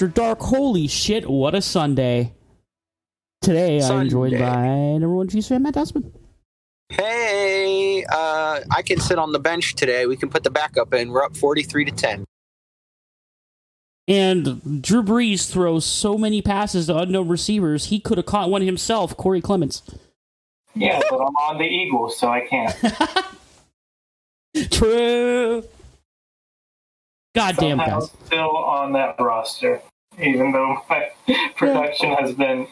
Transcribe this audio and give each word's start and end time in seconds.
welcome 0.00 0.12
to 0.12 0.20
Football 0.20 0.34
After 0.34 0.40
Dark. 0.40 0.40
Holy 0.40 0.88
shit, 0.88 1.28
what 1.28 1.54
a 1.54 1.62
Sunday. 1.62 2.34
Today 3.42 3.82
I'm 3.82 4.08
joined 4.08 4.32
Sunday. 4.32 4.38
by 4.38 4.66
number 4.98 5.14
one 5.14 5.28
Chiefs 5.28 5.48
fan, 5.48 5.62
Matt 5.62 5.74
Dustman. 5.74 6.12
Hey, 6.88 8.04
uh, 8.10 8.60
I 8.70 8.82
can 8.82 8.98
sit 9.00 9.18
on 9.18 9.32
the 9.32 9.38
bench 9.38 9.74
today. 9.74 10.06
We 10.06 10.16
can 10.16 10.28
put 10.28 10.42
the 10.42 10.50
backup 10.50 10.92
in. 10.92 11.10
We're 11.10 11.24
up 11.24 11.36
43 11.36 11.84
to 11.86 11.92
10. 11.92 12.24
And 14.08 14.82
Drew 14.82 15.02
Brees 15.04 15.50
throws 15.50 15.84
so 15.86 16.18
many 16.18 16.42
passes 16.42 16.86
to 16.86 16.96
unknown 16.96 17.28
receivers, 17.28 17.86
he 17.86 18.00
could 18.00 18.18
have 18.18 18.26
caught 18.26 18.50
one 18.50 18.62
himself, 18.62 19.16
Corey 19.16 19.40
Clements. 19.40 19.82
Yeah, 20.74 21.00
but 21.08 21.20
I'm 21.20 21.36
on 21.36 21.58
the 21.58 21.64
Eagles, 21.64 22.18
so 22.18 22.28
I 22.28 22.40
can't. 22.46 22.76
True. 24.72 25.62
God 27.34 27.56
damn, 27.56 27.78
Somehow 27.78 28.00
guys. 28.00 28.10
still 28.26 28.56
on 28.56 28.92
that 28.94 29.14
roster, 29.20 29.80
even 30.18 30.52
though 30.52 30.82
my 30.90 31.10
production 31.56 32.12
has 32.14 32.34
been 32.34 32.66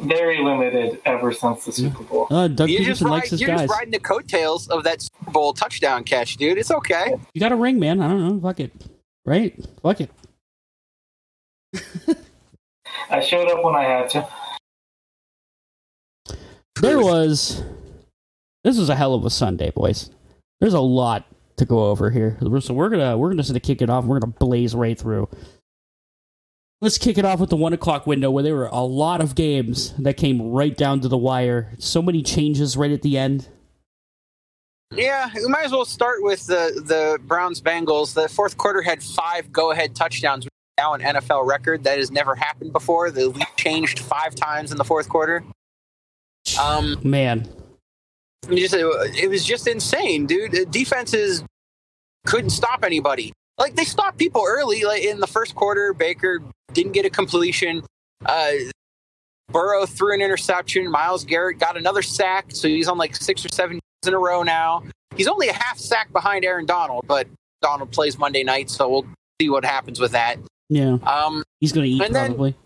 very 0.00 0.42
limited 0.42 1.00
ever 1.04 1.32
since 1.32 1.64
the 1.64 1.72
Super 1.72 2.02
Bowl. 2.02 2.26
Uh, 2.30 2.48
Doug 2.48 2.68
You're, 2.68 2.82
just, 2.82 3.00
Pederson 3.00 3.04
ride, 3.04 3.10
likes 3.10 3.30
his 3.30 3.40
you're 3.40 3.50
guys. 3.50 3.60
just 3.60 3.72
riding 3.72 3.92
the 3.92 4.00
coattails 4.00 4.68
of 4.68 4.82
that 4.84 5.02
Super 5.02 5.30
Bowl 5.30 5.52
touchdown 5.52 6.04
catch, 6.04 6.36
dude. 6.36 6.58
It's 6.58 6.70
okay. 6.70 7.14
You 7.32 7.40
got 7.40 7.52
a 7.52 7.56
ring, 7.56 7.78
man. 7.78 8.00
I 8.00 8.08
don't 8.08 8.28
know. 8.28 8.40
Fuck 8.40 8.60
it. 8.60 8.72
Right? 9.24 9.54
Fuck 9.82 10.00
it. 10.00 10.10
I 13.10 13.20
showed 13.20 13.48
up 13.50 13.64
when 13.64 13.74
I 13.74 13.84
had 13.84 14.10
to. 14.10 14.28
There 16.80 17.00
was. 17.00 17.62
This 18.64 18.78
was 18.78 18.88
a 18.88 18.96
hell 18.96 19.14
of 19.14 19.24
a 19.24 19.30
Sunday, 19.30 19.70
boys. 19.70 20.10
There's 20.60 20.74
a 20.74 20.80
lot 20.80 21.26
to 21.56 21.64
go 21.64 21.84
over 21.84 22.10
here, 22.10 22.36
so 22.60 22.74
we're 22.74 22.88
gonna 22.88 23.16
we're 23.16 23.28
gonna 23.30 23.42
just 23.42 23.62
kick 23.62 23.80
it 23.82 23.90
off. 23.90 24.04
We're 24.04 24.18
gonna 24.18 24.32
blaze 24.38 24.74
right 24.74 24.98
through. 24.98 25.28
Let's 26.84 26.98
kick 26.98 27.16
it 27.16 27.24
off 27.24 27.40
with 27.40 27.48
the 27.48 27.56
one 27.56 27.72
o'clock 27.72 28.06
window, 28.06 28.30
where 28.30 28.42
there 28.42 28.54
were 28.54 28.66
a 28.66 28.82
lot 28.82 29.22
of 29.22 29.34
games 29.34 29.94
that 29.94 30.18
came 30.18 30.50
right 30.50 30.76
down 30.76 31.00
to 31.00 31.08
the 31.08 31.16
wire. 31.16 31.72
So 31.78 32.02
many 32.02 32.22
changes 32.22 32.76
right 32.76 32.90
at 32.90 33.00
the 33.00 33.16
end. 33.16 33.48
Yeah, 34.94 35.30
we 35.34 35.48
might 35.48 35.64
as 35.64 35.72
well 35.72 35.86
start 35.86 36.22
with 36.22 36.46
the, 36.46 36.82
the 36.84 37.18
Browns 37.22 37.62
Bengals. 37.62 38.12
The 38.12 38.28
fourth 38.28 38.58
quarter 38.58 38.82
had 38.82 39.02
five 39.02 39.50
go 39.50 39.70
ahead 39.70 39.94
touchdowns, 39.96 40.46
now 40.76 40.92
an 40.92 41.00
NFL 41.00 41.46
record. 41.46 41.84
That 41.84 41.96
has 41.96 42.10
never 42.10 42.34
happened 42.34 42.74
before. 42.74 43.10
The 43.10 43.28
league 43.28 43.46
changed 43.56 44.00
five 44.00 44.34
times 44.34 44.70
in 44.70 44.76
the 44.76 44.84
fourth 44.84 45.08
quarter. 45.08 45.42
Um, 46.60 46.98
Man, 47.02 47.48
just 48.50 48.74
it 48.74 49.30
was 49.30 49.42
just 49.42 49.66
insane, 49.66 50.26
dude. 50.26 50.70
Defenses 50.70 51.44
couldn't 52.26 52.50
stop 52.50 52.84
anybody. 52.84 53.32
Like 53.56 53.74
they 53.74 53.84
stopped 53.84 54.18
people 54.18 54.44
early, 54.46 54.84
like 54.84 55.02
in 55.02 55.20
the 55.20 55.26
first 55.26 55.54
quarter. 55.54 55.94
Baker 55.94 56.42
didn't 56.74 56.92
get 56.92 57.06
a 57.06 57.10
completion. 57.10 57.82
Uh, 58.24 58.52
Burrow 59.48 59.86
threw 59.86 60.14
an 60.14 60.20
interception. 60.22 60.90
Myles 60.90 61.24
Garrett 61.24 61.58
got 61.58 61.76
another 61.76 62.02
sack, 62.02 62.46
so 62.48 62.66
he's 62.68 62.88
on 62.88 62.98
like 62.98 63.14
six 63.14 63.44
or 63.44 63.48
seven 63.50 63.78
in 64.06 64.14
a 64.14 64.18
row 64.18 64.42
now. 64.42 64.82
He's 65.16 65.28
only 65.28 65.48
a 65.48 65.52
half 65.52 65.78
sack 65.78 66.12
behind 66.12 66.44
Aaron 66.44 66.66
Donald, 66.66 67.06
but 67.06 67.26
Donald 67.62 67.92
plays 67.92 68.18
Monday 68.18 68.42
night, 68.42 68.68
so 68.70 68.88
we'll 68.88 69.06
see 69.40 69.48
what 69.48 69.64
happens 69.64 70.00
with 70.00 70.12
that. 70.12 70.38
yeah, 70.68 70.96
Um, 71.04 71.42
he's 71.60 71.72
gonna 71.72 71.86
eat 71.86 72.02
And 72.02 72.14
then- 72.14 72.30
probably. 72.32 72.56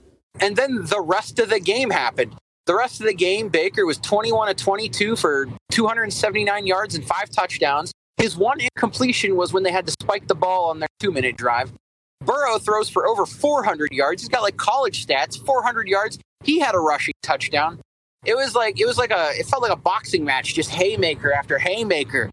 and 0.40 0.56
then 0.56 0.84
the 0.86 1.00
rest 1.00 1.38
of 1.38 1.50
the 1.50 1.60
game 1.60 1.90
happened. 1.90 2.34
The 2.66 2.74
rest 2.76 3.00
of 3.00 3.06
the 3.06 3.14
game, 3.14 3.48
Baker 3.48 3.84
was 3.86 3.98
21 3.98 4.48
of 4.48 4.56
22 4.56 5.16
for 5.16 5.48
279 5.70 6.66
yards 6.66 6.94
and 6.94 7.04
five 7.04 7.30
touchdowns. 7.30 7.92
His 8.18 8.36
one 8.36 8.58
incompletion 8.60 9.36
was 9.36 9.52
when 9.52 9.62
they 9.62 9.72
had 9.72 9.86
to 9.86 9.92
spike 10.02 10.26
the 10.28 10.34
ball 10.34 10.70
on 10.70 10.78
their 10.80 10.88
two 11.00 11.10
minute 11.10 11.36
drive. 11.36 11.72
Burrow 12.20 12.58
throws 12.58 12.88
for 12.88 13.06
over 13.06 13.24
400 13.26 13.92
yards. 13.92 14.22
He's 14.22 14.28
got 14.28 14.42
like 14.42 14.56
college 14.56 15.06
stats, 15.06 15.38
400 15.44 15.86
yards. 15.88 16.18
He 16.44 16.58
had 16.58 16.74
a 16.74 16.78
rushing 16.78 17.14
touchdown. 17.22 17.80
It 18.24 18.34
was 18.36 18.54
like 18.54 18.80
it 18.80 18.86
was 18.86 18.98
like 18.98 19.10
a 19.12 19.30
it 19.38 19.46
felt 19.46 19.62
like 19.62 19.72
a 19.72 19.76
boxing 19.76 20.24
match, 20.24 20.54
just 20.54 20.70
haymaker 20.70 21.32
after 21.32 21.58
haymaker. 21.58 22.30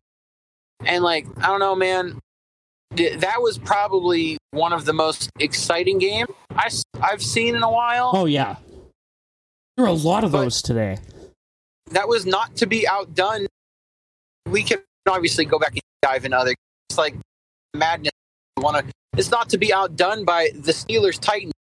And 0.84 1.04
like 1.04 1.28
I 1.38 1.48
don't 1.48 1.60
know, 1.60 1.76
man, 1.76 2.20
that 2.96 3.42
was 3.42 3.58
probably 3.60 4.38
one 4.52 4.74
of 4.74 4.86
the 4.86 4.94
most 4.94 5.30
exciting 5.40 6.00
games 6.00 6.30
I, 6.52 6.70
I've 7.02 7.22
seen 7.22 7.56
in 7.56 7.62
a 7.64 7.70
while. 7.72 8.12
Oh 8.16 8.26
yeah, 8.26 8.56
there 9.78 9.86
were 9.86 9.92
a 9.92 9.94
lot 9.94 10.24
of 10.24 10.32
But- 10.32 10.42
those 10.42 10.62
today. 10.62 10.98
that 11.92 12.08
was 12.08 12.26
not 12.26 12.56
to 12.58 12.66
be 12.66 12.88
outdone. 12.88 13.46
We 14.50 14.64
can 14.64 14.80
obviously 15.08 15.46
go 15.46 15.60
back 15.60 15.72
and 15.74 15.82
dive 16.02 16.26
into 16.26 16.38
other. 16.38 16.54
It's 16.90 16.98
like 16.98 17.16
madness. 17.76 18.12
Want 18.58 18.88
to? 18.88 18.92
It's 19.18 19.32
not 19.32 19.50
to 19.50 19.58
be 19.58 19.74
outdone 19.74 20.26
by 20.26 20.50
the 20.54 20.74
Steelers 20.74 21.18
Titans. 21.20 21.54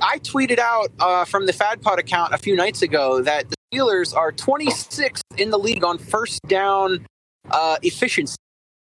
I 0.00 0.18
tweeted 0.18 0.58
out 0.58 0.90
uh, 1.00 1.24
from 1.24 1.46
the 1.46 1.52
FadPod 1.52 1.98
account 1.98 2.34
a 2.34 2.38
few 2.38 2.54
nights 2.54 2.82
ago 2.82 3.22
that 3.22 3.48
the 3.48 3.56
Steelers 3.72 4.14
are 4.14 4.32
26th 4.32 5.22
in 5.38 5.50
the 5.50 5.58
league 5.58 5.82
on 5.82 5.96
first 5.96 6.40
down 6.48 7.06
uh, 7.50 7.76
efficiency. 7.82 8.36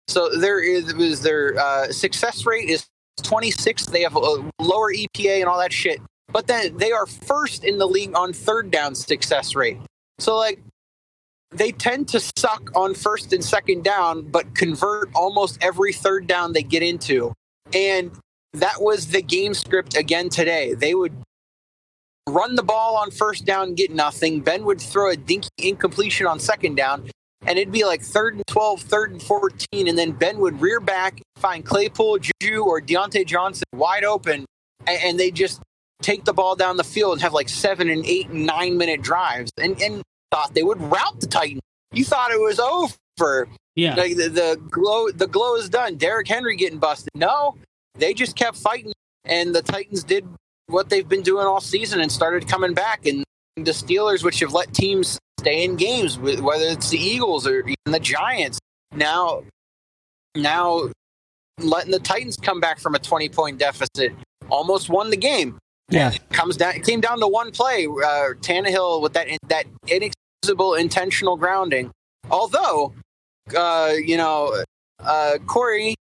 So 0.07 0.29
there 0.29 0.59
is 0.59 0.95
was 0.95 1.21
their 1.21 1.59
uh, 1.59 1.91
success 1.91 2.45
rate 2.47 2.69
is 2.69 2.87
26. 3.21 3.87
They 3.87 4.01
have 4.01 4.15
a 4.15 4.19
lower 4.59 4.91
EPA 4.91 5.41
and 5.41 5.45
all 5.45 5.59
that 5.59 5.71
shit. 5.71 6.01
But 6.31 6.47
then 6.47 6.75
they 6.77 6.91
are 6.91 7.05
first 7.05 7.63
in 7.63 7.77
the 7.77 7.87
league 7.87 8.15
on 8.15 8.33
third 8.33 8.71
down 8.71 8.95
success 8.95 9.53
rate. 9.53 9.77
So 10.17 10.35
like 10.35 10.59
they 11.51 11.71
tend 11.71 12.07
to 12.09 12.19
suck 12.19 12.71
on 12.75 12.95
first 12.95 13.31
and 13.33 13.43
second 13.43 13.83
down, 13.83 14.23
but 14.23 14.55
convert 14.55 15.09
almost 15.13 15.59
every 15.61 15.93
third 15.93 16.25
down 16.25 16.53
they 16.53 16.63
get 16.63 16.81
into. 16.81 17.33
And 17.73 18.11
that 18.53 18.81
was 18.81 19.07
the 19.07 19.21
game 19.21 19.53
script 19.53 19.95
again 19.95 20.29
today. 20.29 20.73
They 20.73 20.95
would 20.95 21.13
run 22.27 22.55
the 22.55 22.63
ball 22.63 22.97
on 22.97 23.11
first 23.11 23.45
down, 23.45 23.75
get 23.75 23.91
nothing. 23.91 24.41
Ben 24.41 24.63
would 24.65 24.81
throw 24.81 25.11
a 25.11 25.15
dinky 25.15 25.49
incompletion 25.57 26.27
on 26.27 26.39
second 26.39 26.75
down, 26.75 27.09
and 27.45 27.57
it'd 27.57 27.71
be 27.71 27.85
like 27.85 28.01
third 28.01 28.35
and 28.35 28.43
12, 28.47 28.81
third 28.81 29.11
and 29.11 29.21
14. 29.21 29.87
And 29.87 29.97
then 29.97 30.11
Ben 30.11 30.39
would 30.39 30.61
rear 30.61 30.79
back, 30.79 31.21
find 31.37 31.65
Claypool, 31.65 32.19
Juju, 32.19 32.63
or 32.63 32.81
Diontae 32.81 33.25
Johnson 33.25 33.65
wide 33.73 34.03
open, 34.03 34.45
and, 34.87 35.03
and 35.03 35.19
they 35.19 35.31
just 35.31 35.61
take 36.01 36.25
the 36.25 36.33
ball 36.33 36.55
down 36.55 36.77
the 36.77 36.83
field 36.83 37.13
and 37.13 37.21
have 37.21 37.33
like 37.33 37.49
seven 37.49 37.89
and 37.89 38.05
eight 38.05 38.29
and 38.29 38.45
nine 38.45 38.77
minute 38.77 39.01
drives. 39.01 39.51
And, 39.57 39.79
and 39.81 40.01
thought 40.31 40.53
they 40.53 40.63
would 40.63 40.81
rout 40.81 41.19
the 41.19 41.27
Titans. 41.27 41.61
You 41.91 42.05
thought 42.05 42.31
it 42.31 42.39
was 42.39 42.59
over. 42.59 43.49
Yeah, 43.79 43.95
Like 43.95 44.15
the, 44.17 44.29
the 44.29 44.61
glow, 44.69 45.09
the 45.09 45.27
glow 45.27 45.55
is 45.55 45.69
done. 45.69 45.95
Derrick 45.95 46.27
Henry 46.27 46.55
getting 46.55 46.79
busted. 46.79 47.09
No, 47.15 47.55
they 47.95 48.13
just 48.13 48.35
kept 48.35 48.57
fighting, 48.57 48.93
and 49.25 49.55
the 49.55 49.61
Titans 49.61 50.03
did 50.03 50.27
what 50.67 50.89
they've 50.89 51.07
been 51.07 51.21
doing 51.21 51.45
all 51.47 51.61
season 51.61 52.01
and 52.01 52.11
started 52.11 52.47
coming 52.47 52.73
back. 52.73 53.05
And 53.05 53.23
the 53.55 53.71
Steelers, 53.71 54.23
which 54.23 54.39
have 54.39 54.53
let 54.53 54.73
teams 54.73 55.19
stay 55.39 55.63
in 55.63 55.75
games, 55.75 56.17
whether 56.19 56.65
it's 56.65 56.89
the 56.89 56.97
Eagles 56.97 57.47
or 57.47 57.59
even 57.59 57.75
the 57.85 57.99
Giants, 57.99 58.59
now, 58.93 59.43
now 60.35 60.89
letting 61.59 61.91
the 61.91 61.99
Titans 61.99 62.37
come 62.37 62.59
back 62.59 62.79
from 62.79 62.95
a 62.95 62.99
twenty 62.99 63.29
point 63.29 63.59
deficit, 63.59 64.13
almost 64.49 64.89
won 64.89 65.09
the 65.09 65.17
game 65.17 65.57
yeah. 65.89 66.13
comes 66.31 66.57
down. 66.57 66.75
It 66.75 66.83
came 66.83 67.01
down 67.01 67.19
to 67.19 67.27
one 67.27 67.51
play. 67.51 67.85
Uh, 67.85 68.33
Tannehill 68.41 69.01
with 69.01 69.13
that 69.13 69.27
that 69.47 69.65
inexcusable 69.87 70.75
intentional 70.75 71.37
grounding. 71.37 71.91
Although, 72.29 72.93
uh, 73.55 73.93
you 73.97 74.17
know, 74.17 74.63
uh, 74.99 75.37
Corey 75.45 75.95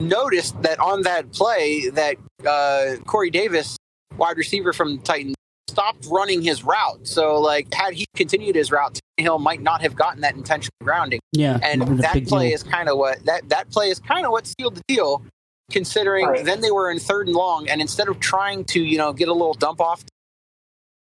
noticed 0.00 0.60
that 0.62 0.78
on 0.78 1.02
that 1.02 1.32
play 1.32 1.88
that 1.90 2.16
uh, 2.46 2.96
Corey 3.06 3.30
Davis, 3.30 3.76
wide 4.16 4.36
receiver 4.36 4.72
from 4.72 4.96
the 4.96 5.02
Titans, 5.02 5.34
stopped 5.68 6.06
running 6.10 6.42
his 6.42 6.64
route. 6.64 7.06
So, 7.06 7.38
like, 7.40 7.72
had 7.72 7.94
he 7.94 8.06
continued 8.16 8.56
his 8.56 8.72
route, 8.72 8.98
Tannehill 9.18 9.40
might 9.40 9.62
not 9.62 9.82
have 9.82 9.94
gotten 9.94 10.20
that 10.22 10.34
intentional 10.34 10.72
grounding 10.82 11.20
Yeah, 11.32 11.58
and 11.62 11.82
it 11.82 11.88
was 11.88 11.98
a 11.98 12.02
that 12.02 12.26
play 12.26 12.48
deal. 12.48 12.54
is 12.54 12.62
kind 12.62 12.88
of 12.88 12.98
what 12.98 13.24
that 13.26 13.48
that 13.50 13.70
play 13.70 13.90
is 13.90 14.00
kind 14.00 14.24
of 14.26 14.32
what 14.32 14.46
sealed 14.58 14.76
the 14.76 14.82
deal 14.88 15.22
considering 15.70 16.26
Right. 16.26 16.44
then 16.44 16.60
they 16.62 16.72
were 16.72 16.90
in 16.90 16.98
third 16.98 17.28
and 17.28 17.36
long 17.36 17.68
and 17.68 17.80
instead 17.80 18.08
of 18.08 18.18
trying 18.18 18.64
to 18.64 18.82
you 18.82 18.98
know 18.98 19.12
get 19.12 19.28
a 19.28 19.32
little 19.32 19.54
dump 19.54 19.80
off 19.80 20.02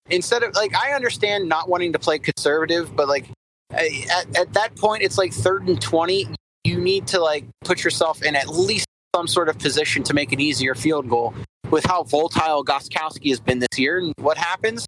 instead 0.09 0.43
of 0.43 0.53
like 0.53 0.75
i 0.75 0.91
understand 0.91 1.47
not 1.47 1.69
wanting 1.69 1.93
to 1.93 1.99
play 1.99 2.19
conservative 2.19 2.93
but 2.93 3.07
like 3.07 3.29
Uh, 3.73 3.77
at, 4.11 4.37
at 4.37 4.53
that 4.53 4.75
point 4.75 5.03
it's 5.03 5.17
like 5.17 5.31
third 5.31 5.67
and 5.67 5.81
20 5.81 6.27
you 6.63 6.79
need 6.79 7.05
to 7.07 7.19
like 7.19 7.45
put 7.63 7.83
yourself 7.83 8.23
in 8.23 8.35
at 8.35 8.47
least 8.47 8.85
some 9.15 9.27
sort 9.27 9.49
of 9.49 9.57
position 9.59 10.03
to 10.03 10.13
make 10.13 10.31
an 10.31 10.39
easier 10.39 10.75
field 10.75 11.07
goal 11.09 11.33
with 11.69 11.85
how 11.85 12.03
volatile 12.03 12.63
Gostkowski 12.65 13.29
has 13.29 13.39
been 13.39 13.59
this 13.59 13.77
year 13.77 13.99
and 13.99 14.13
what 14.17 14.37
happens 14.37 14.85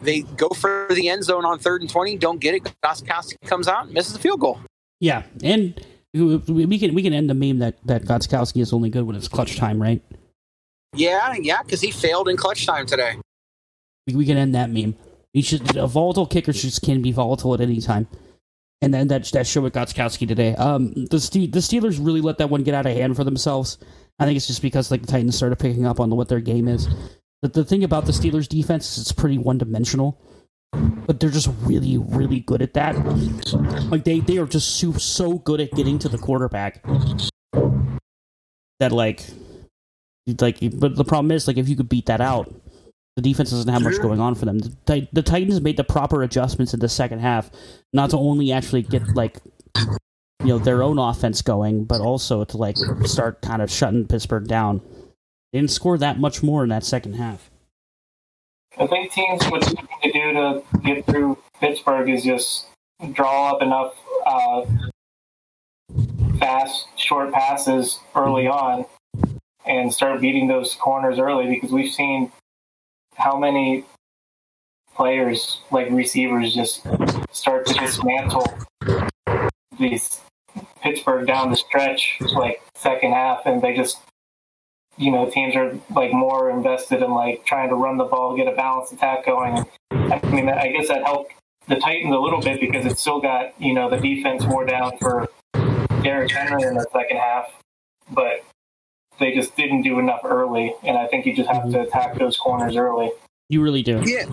they 0.00 0.22
go 0.22 0.48
for 0.50 0.86
the 0.90 1.08
end 1.08 1.24
zone 1.24 1.44
on 1.44 1.58
third 1.58 1.80
and 1.80 1.90
20 1.90 2.16
don't 2.18 2.40
get 2.40 2.54
it 2.54 2.74
Gostkowski 2.84 3.36
comes 3.46 3.68
out 3.68 3.84
and 3.86 3.94
misses 3.94 4.12
the 4.12 4.18
field 4.18 4.40
goal 4.40 4.60
Yeah, 5.00 5.22
and 5.42 5.80
we 6.12 6.78
can 6.78 6.94
we 6.94 7.02
can 7.02 7.12
end 7.12 7.30
the 7.30 7.34
meme 7.34 7.58
that 7.58 7.76
that 7.86 8.02
Gostkowski 8.02 8.60
is 8.60 8.72
only 8.72 8.90
good 8.90 9.04
when 9.04 9.16
it's 9.16 9.28
clutch 9.28 9.56
time, 9.56 9.80
right? 9.80 10.02
Yeah, 10.94 11.34
yeah, 11.40 11.62
because 11.62 11.80
he 11.80 11.92
failed 11.92 12.28
in 12.28 12.36
clutch 12.36 12.66
time 12.66 12.86
today. 12.86 13.16
We, 14.06 14.16
we 14.16 14.26
can 14.26 14.36
end 14.36 14.54
that 14.56 14.70
meme. 14.70 14.96
He 15.32 15.42
should 15.42 15.76
a 15.76 15.86
volatile 15.86 16.26
kicker 16.26 16.52
just 16.52 16.82
can 16.82 17.02
be 17.02 17.12
volatile 17.12 17.54
at 17.54 17.60
any 17.60 17.80
time. 17.80 18.08
And 18.82 18.94
then 18.94 19.08
that 19.08 19.24
that 19.32 19.46
showed 19.46 19.64
with 19.64 19.74
Gostkowski 19.74 20.26
today. 20.26 20.54
Um, 20.54 20.92
the 21.10 21.20
Ste- 21.20 21.52
the 21.52 21.60
Steelers 21.60 22.04
really 22.04 22.20
let 22.20 22.38
that 22.38 22.50
one 22.50 22.62
get 22.62 22.74
out 22.74 22.86
of 22.86 22.96
hand 22.96 23.16
for 23.16 23.24
themselves. 23.24 23.78
I 24.18 24.24
think 24.24 24.36
it's 24.36 24.46
just 24.46 24.62
because 24.62 24.90
like 24.90 25.02
the 25.02 25.06
Titans 25.06 25.36
started 25.36 25.58
picking 25.58 25.86
up 25.86 26.00
on 26.00 26.10
what 26.10 26.28
their 26.28 26.40
game 26.40 26.68
is. 26.68 26.88
But 27.42 27.52
the 27.54 27.64
thing 27.64 27.84
about 27.84 28.06
the 28.06 28.12
Steelers 28.12 28.48
defense 28.48 28.92
is 28.92 29.02
it's 29.02 29.12
pretty 29.12 29.38
one 29.38 29.58
dimensional. 29.58 30.20
But 30.72 31.18
they're 31.20 31.30
just 31.30 31.50
really, 31.62 31.98
really 31.98 32.40
good 32.40 32.62
at 32.62 32.74
that. 32.74 32.94
Like 33.90 34.04
they, 34.04 34.20
they 34.20 34.38
are 34.38 34.46
just 34.46 34.78
so, 34.78 34.92
so 34.92 35.38
good 35.38 35.60
at 35.60 35.72
getting 35.72 35.98
to 35.98 36.08
the 36.08 36.18
quarterback 36.18 36.84
that 38.80 38.92
like 38.92 39.22
like 40.40 40.58
but 40.78 40.96
the 40.96 41.04
problem 41.04 41.30
is 41.30 41.46
like 41.46 41.56
if 41.56 41.68
you 41.68 41.76
could 41.76 41.88
beat 41.88 42.06
that 42.06 42.20
out 42.20 42.52
the 43.16 43.22
defense 43.22 43.50
doesn't 43.50 43.72
have 43.72 43.82
much 43.82 44.00
going 44.00 44.20
on 44.20 44.34
for 44.34 44.44
them. 44.44 44.58
The, 44.86 45.08
the 45.12 45.22
titans 45.22 45.60
made 45.60 45.76
the 45.76 45.84
proper 45.84 46.22
adjustments 46.22 46.72
in 46.74 46.80
the 46.80 46.88
second 46.88 47.20
half 47.20 47.50
not 47.92 48.10
to 48.10 48.16
only 48.16 48.52
actually 48.52 48.82
get 48.82 49.02
like 49.14 49.38
you 49.76 50.46
know 50.46 50.58
their 50.58 50.82
own 50.82 50.98
offense 50.98 51.42
going 51.42 51.84
but 51.84 52.00
also 52.00 52.44
to 52.44 52.56
like 52.56 52.76
start 53.04 53.42
kind 53.42 53.62
of 53.62 53.70
shutting 53.70 54.06
pittsburgh 54.06 54.46
down. 54.46 54.80
They 55.52 55.58
didn't 55.58 55.72
score 55.72 55.98
that 55.98 56.18
much 56.18 56.42
more 56.42 56.62
in 56.62 56.68
that 56.70 56.84
second 56.84 57.14
half. 57.14 57.50
I 58.78 58.86
think 58.86 59.12
teams 59.12 59.44
what 59.46 59.62
they 59.62 59.72
need 59.72 59.88
to 60.02 60.12
do 60.12 60.32
to 60.32 60.62
get 60.84 61.06
through 61.06 61.38
Pittsburgh 61.60 62.08
is 62.08 62.22
just 62.22 62.66
draw 63.12 63.52
up 63.52 63.62
enough 63.62 63.94
uh, 64.24 64.64
fast, 66.38 66.86
short 66.96 67.32
passes 67.32 67.98
early 68.14 68.46
on 68.46 68.86
and 69.66 69.92
start 69.92 70.20
beating 70.20 70.48
those 70.48 70.74
corners 70.76 71.18
early 71.18 71.48
because 71.48 71.72
we've 71.72 71.92
seen 71.92 72.30
how 73.20 73.38
many 73.38 73.84
players, 74.94 75.60
like 75.70 75.90
receivers, 75.90 76.54
just 76.54 76.86
start 77.30 77.66
to 77.66 77.74
dismantle 77.74 78.46
these 79.78 80.20
Pittsburgh 80.82 81.26
down 81.26 81.50
the 81.50 81.56
stretch, 81.56 82.18
like 82.34 82.62
second 82.74 83.12
half, 83.12 83.46
and 83.46 83.62
they 83.62 83.74
just 83.74 83.98
you 85.00 85.10
know, 85.10 85.28
teams 85.30 85.56
are 85.56 85.72
like 85.96 86.12
more 86.12 86.50
invested 86.50 87.02
in 87.02 87.10
like 87.10 87.44
trying 87.46 87.70
to 87.70 87.74
run 87.74 87.96
the 87.96 88.04
ball, 88.04 88.36
get 88.36 88.46
a 88.46 88.54
balanced 88.54 88.92
attack 88.92 89.24
going. 89.24 89.64
I 89.90 90.20
mean, 90.30 90.48
I 90.48 90.68
guess 90.72 90.88
that 90.88 91.04
helped 91.04 91.32
the 91.68 91.76
Titans 91.76 92.14
a 92.14 92.18
little 92.18 92.40
bit 92.40 92.60
because 92.60 92.84
it 92.84 92.98
still 92.98 93.20
got 93.20 93.58
you 93.60 93.72
know 93.72 93.88
the 93.88 93.96
defense 93.96 94.44
wore 94.44 94.66
down 94.66 94.98
for 94.98 95.28
Derrick 96.02 96.30
Henry 96.30 96.62
in 96.62 96.74
the 96.74 96.86
second 96.92 97.16
half, 97.16 97.46
but 98.10 98.44
they 99.20 99.32
just 99.32 99.54
didn't 99.56 99.82
do 99.82 99.98
enough 99.98 100.20
early, 100.24 100.74
and 100.82 100.98
I 100.98 101.06
think 101.06 101.26
you 101.26 101.34
just 101.34 101.48
have 101.48 101.70
to 101.70 101.82
attack 101.82 102.18
those 102.18 102.36
corners 102.36 102.74
early. 102.74 103.10
you 103.48 103.62
really 103.62 103.82
do 103.82 104.02
Yeah. 104.04 104.26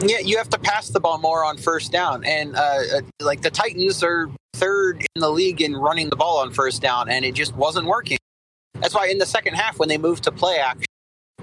Yeah, 0.00 0.18
you 0.18 0.36
have 0.38 0.48
to 0.48 0.58
pass 0.58 0.88
the 0.88 0.98
ball 0.98 1.18
more 1.18 1.44
on 1.44 1.56
first 1.56 1.92
down. 1.92 2.24
And 2.24 2.56
uh, 2.56 2.58
uh, 2.58 3.00
like 3.20 3.42
the 3.42 3.50
Titans 3.50 4.02
are 4.02 4.28
third 4.54 5.06
in 5.14 5.20
the 5.20 5.30
league 5.30 5.62
in 5.62 5.76
running 5.76 6.10
the 6.10 6.16
ball 6.16 6.38
on 6.38 6.52
first 6.52 6.82
down, 6.82 7.08
and 7.08 7.24
it 7.24 7.32
just 7.32 7.54
wasn't 7.54 7.86
working. 7.86 8.18
That's 8.74 8.92
why 8.92 9.06
in 9.06 9.18
the 9.18 9.26
second 9.26 9.54
half, 9.54 9.78
when 9.78 9.88
they 9.88 9.96
moved 9.96 10.24
to 10.24 10.32
play 10.32 10.56
action 10.56 10.86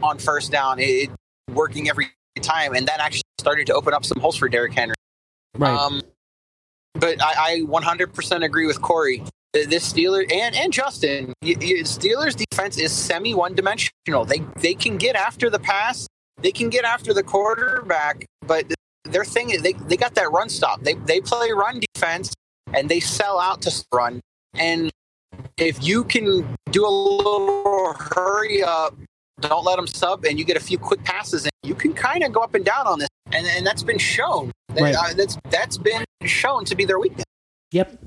on 0.03 0.17
first 0.17 0.51
down, 0.51 0.79
it, 0.79 0.83
it 0.83 1.09
working 1.53 1.89
every 1.89 2.09
time, 2.41 2.75
and 2.75 2.85
that 2.87 2.99
actually 2.99 3.23
started 3.39 3.67
to 3.67 3.73
open 3.73 3.94
up 3.94 4.03
some 4.03 4.19
holes 4.19 4.35
for 4.35 4.49
Derrick 4.49 4.73
Henry. 4.73 4.95
right 5.57 5.73
Um, 5.73 6.01
but 6.94 7.21
I, 7.23 7.53
I 7.53 7.59
100% 7.61 8.44
agree 8.44 8.67
with 8.67 8.81
Corey. 8.81 9.23
Th- 9.53 9.68
This 9.68 9.92
Steeler 9.92 10.24
and 10.31 10.56
and 10.56 10.71
Justin, 10.71 11.33
Steelers 11.44 12.36
defense 12.36 12.77
is 12.77 12.92
semi 12.92 13.33
one 13.33 13.53
dimensional. 13.56 14.25
They 14.25 14.39
they 14.57 14.74
can 14.74 14.98
get 14.98 15.15
after 15.15 15.50
the 15.50 15.59
pass, 15.59 16.07
they 16.42 16.51
can 16.51 16.69
get 16.69 16.86
after 16.86 17.13
the 17.13 17.24
quarterback, 17.24 18.25
but 18.48 18.65
their 19.06 19.25
thing 19.25 19.50
is 19.50 19.62
they, 19.62 19.74
they 19.74 19.98
got 19.98 20.15
that 20.15 20.31
run 20.31 20.48
stop. 20.50 20.81
They 20.83 20.94
they 20.94 21.19
play 21.21 21.51
run 21.51 21.81
defense 21.94 22.33
and 22.74 22.88
they 22.88 23.00
sell 23.00 23.39
out 23.39 23.62
to 23.63 23.71
run. 23.94 24.21
And 24.53 24.89
if 25.57 25.83
you 25.83 26.04
can 26.06 26.47
do 26.71 26.86
a 26.86 26.89
little 26.89 27.94
hurry 27.94 28.63
up, 28.63 28.95
don't 29.39 29.65
let 29.65 29.75
them 29.77 29.88
sub, 29.88 30.24
and 30.25 30.38
you 30.39 30.45
get 30.45 30.56
a 30.57 30.62
few 30.62 30.77
quick 30.77 31.04
passes, 31.04 31.44
and 31.45 31.51
you 31.63 31.74
can 31.75 31.94
kind 31.94 32.24
of 32.24 32.31
go 32.31 32.42
up 32.42 32.54
and 32.54 32.63
down 32.63 32.88
on 32.88 33.00
this. 33.00 33.09
And 33.33 33.45
and 33.47 33.65
that's 33.65 33.83
been 33.83 33.97
shown. 33.97 34.51
That- 34.69 34.81
uh, 34.95 35.13
that's 35.15 35.38
that's 35.50 35.77
been 35.77 36.04
shown 36.25 36.63
to 36.65 36.75
be 36.75 36.86
their 36.86 37.00
weakness. 37.00 37.25
Yep. 37.71 38.00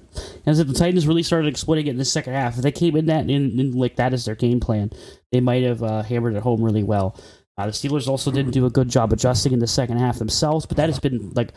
As 0.47 0.59
if 0.59 0.69
the 0.69 0.75
Titans 0.75 1.07
really 1.07 1.23
started 1.23 1.49
exploiting 1.49 1.87
it 1.87 1.91
in 1.91 1.97
the 1.97 2.05
second 2.05 2.35
half. 2.35 2.57
If 2.57 2.63
they 2.63 2.73
came 2.73 2.97
in 2.97 3.07
that 3.07 3.31
in, 3.31 3.59
in 3.59 3.73
like 3.73 3.97
that 3.97 4.13
as 4.13 4.25
their 4.27 4.35
game 4.35 4.61
plan, 4.61 4.91
they 5.33 5.41
might 5.41 5.63
have 5.63 5.83
uh, 5.83 6.03
hammered 6.03 6.35
it 6.37 6.43
home 6.43 6.63
really 6.63 6.83
well. 6.83 7.19
Uh, 7.57 7.67
the 7.67 7.73
Steelers 7.73 8.09
also 8.09 8.31
didn't 8.31 8.51
do 8.53 8.67
a 8.67 8.71
good 8.71 8.89
job 8.89 9.13
adjusting 9.13 9.53
in 9.53 9.61
the 9.61 9.67
second 9.67 9.99
half 9.99 10.19
themselves, 10.19 10.67
but 10.67 10.77
that 10.77 10.89
has 10.89 10.99
been 10.99 11.31
like 11.31 11.53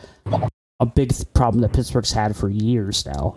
a 0.80 0.86
big 0.86 1.10
th- 1.10 1.24
problem 1.34 1.60
that 1.62 1.72
Pittsburgh's 1.72 2.12
had 2.12 2.36
for 2.36 2.48
years 2.48 3.04
now. 3.04 3.36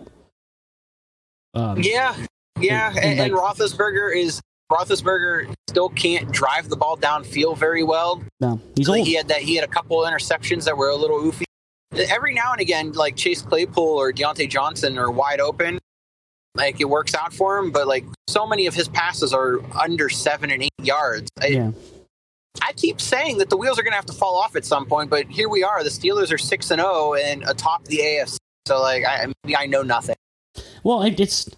Um, 1.54 1.78
Yeah, 1.80 2.16
yeah, 2.60 2.88
And- 2.90 2.98
and, 2.98 3.04
and, 3.04 3.20
and, 3.20 3.32
Roethlisberger 3.34 4.16
is 4.16 4.40
Roethlisberger 4.70 5.52
still 5.68 5.90
can't 5.90 6.30
drive 6.32 6.68
the 6.70 6.76
ball 6.76 6.96
downfield 6.96 7.58
very 7.58 7.82
well. 7.82 8.22
No, 8.40 8.60
he's 8.76 8.88
Like, 8.88 9.00
old. 9.00 9.08
he 9.08 9.14
had 9.14 9.28
that 9.28 9.42
he 9.42 9.56
had 9.56 9.64
a 9.64 9.70
couple 9.70 9.98
interceptions 9.98 10.64
that 10.64 10.76
were 10.76 10.88
a 10.88 10.96
little 10.96 11.18
oofy. 11.20 11.42
Every 11.94 12.34
now 12.34 12.52
and 12.52 12.60
again, 12.60 12.92
like 12.92 13.16
Chase 13.16 13.42
Claypool 13.42 13.84
or 13.84 14.12
Diontae 14.12 14.48
Johnson 14.48 14.98
are 14.98 15.10
wide 15.10 15.40
open. 15.40 15.78
Like 16.54 16.80
it 16.80 16.88
works 16.88 17.14
out 17.14 17.32
for 17.32 17.58
him, 17.58 17.70
but 17.70 17.86
like 17.86 18.04
so 18.28 18.46
many 18.46 18.66
of 18.66 18.74
his 18.74 18.88
passes 18.88 19.32
are 19.32 19.60
under 19.74 20.08
seven 20.08 20.50
and 20.50 20.62
eight 20.62 20.70
yards. 20.82 21.30
I, 21.40 21.46
Yeah. 21.46 21.72
I 22.60 22.72
keep 22.74 23.00
saying 23.00 23.38
that 23.38 23.48
the 23.48 23.56
wheels 23.56 23.78
are 23.78 23.82
going 23.82 23.92
to 23.92 23.96
have 23.96 24.06
to 24.06 24.12
fall 24.12 24.36
off 24.36 24.56
at 24.56 24.64
some 24.66 24.84
point, 24.84 25.08
but 25.08 25.26
here 25.26 25.48
we 25.48 25.64
are. 25.64 25.82
The 25.82 25.88
Steelers 25.88 26.30
are 26.30 26.36
six 26.38 26.70
and 26.70 26.80
zero 26.80 27.14
and 27.14 27.42
atop 27.44 27.86
the 27.86 27.98
AFC. 27.98 28.36
So 28.66 28.80
like 28.80 29.04
I, 29.06 29.26
I 29.56 29.66
know 29.66 29.82
nothing. 29.82 30.16
Well, 30.84 31.02
it's 31.02 31.48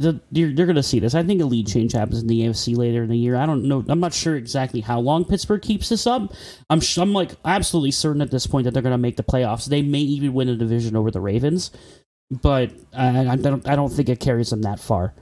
the 0.00 0.20
you're, 0.32 0.48
you're 0.48 0.66
going 0.66 0.76
to 0.76 0.82
see 0.82 0.98
this. 0.98 1.14
I 1.14 1.22
think 1.22 1.42
a 1.42 1.44
lead 1.44 1.66
change 1.66 1.92
happens 1.92 2.20
in 2.22 2.26
the 2.26 2.40
AFC 2.40 2.76
later 2.76 3.02
in 3.02 3.10
the 3.10 3.16
year. 3.16 3.36
I 3.36 3.46
don't 3.46 3.64
know. 3.64 3.84
I'm 3.88 4.00
not 4.00 4.14
sure 4.14 4.34
exactly 4.34 4.80
how 4.80 4.98
long 4.98 5.24
Pittsburgh 5.24 5.60
keeps 5.60 5.90
this 5.90 6.06
up. 6.06 6.32
I'm 6.70 6.80
I'm 6.96 7.12
like 7.12 7.32
absolutely 7.44 7.90
certain 7.90 8.22
at 8.22 8.30
this 8.30 8.46
point 8.46 8.64
that 8.64 8.72
they're 8.72 8.82
going 8.82 8.92
to 8.92 8.98
make 8.98 9.16
the 9.16 9.22
playoffs. 9.22 9.66
They 9.66 9.82
may 9.82 10.00
even 10.00 10.32
win 10.32 10.48
a 10.48 10.56
division 10.56 10.96
over 10.96 11.10
the 11.10 11.20
Ravens, 11.20 11.70
but 12.30 12.72
I, 12.94 13.28
I 13.28 13.36
don't 13.36 13.68
I 13.68 13.76
don't 13.76 13.90
think 13.90 14.08
it 14.08 14.20
carries 14.20 14.50
them 14.50 14.62
that 14.62 14.80
far. 14.80 15.14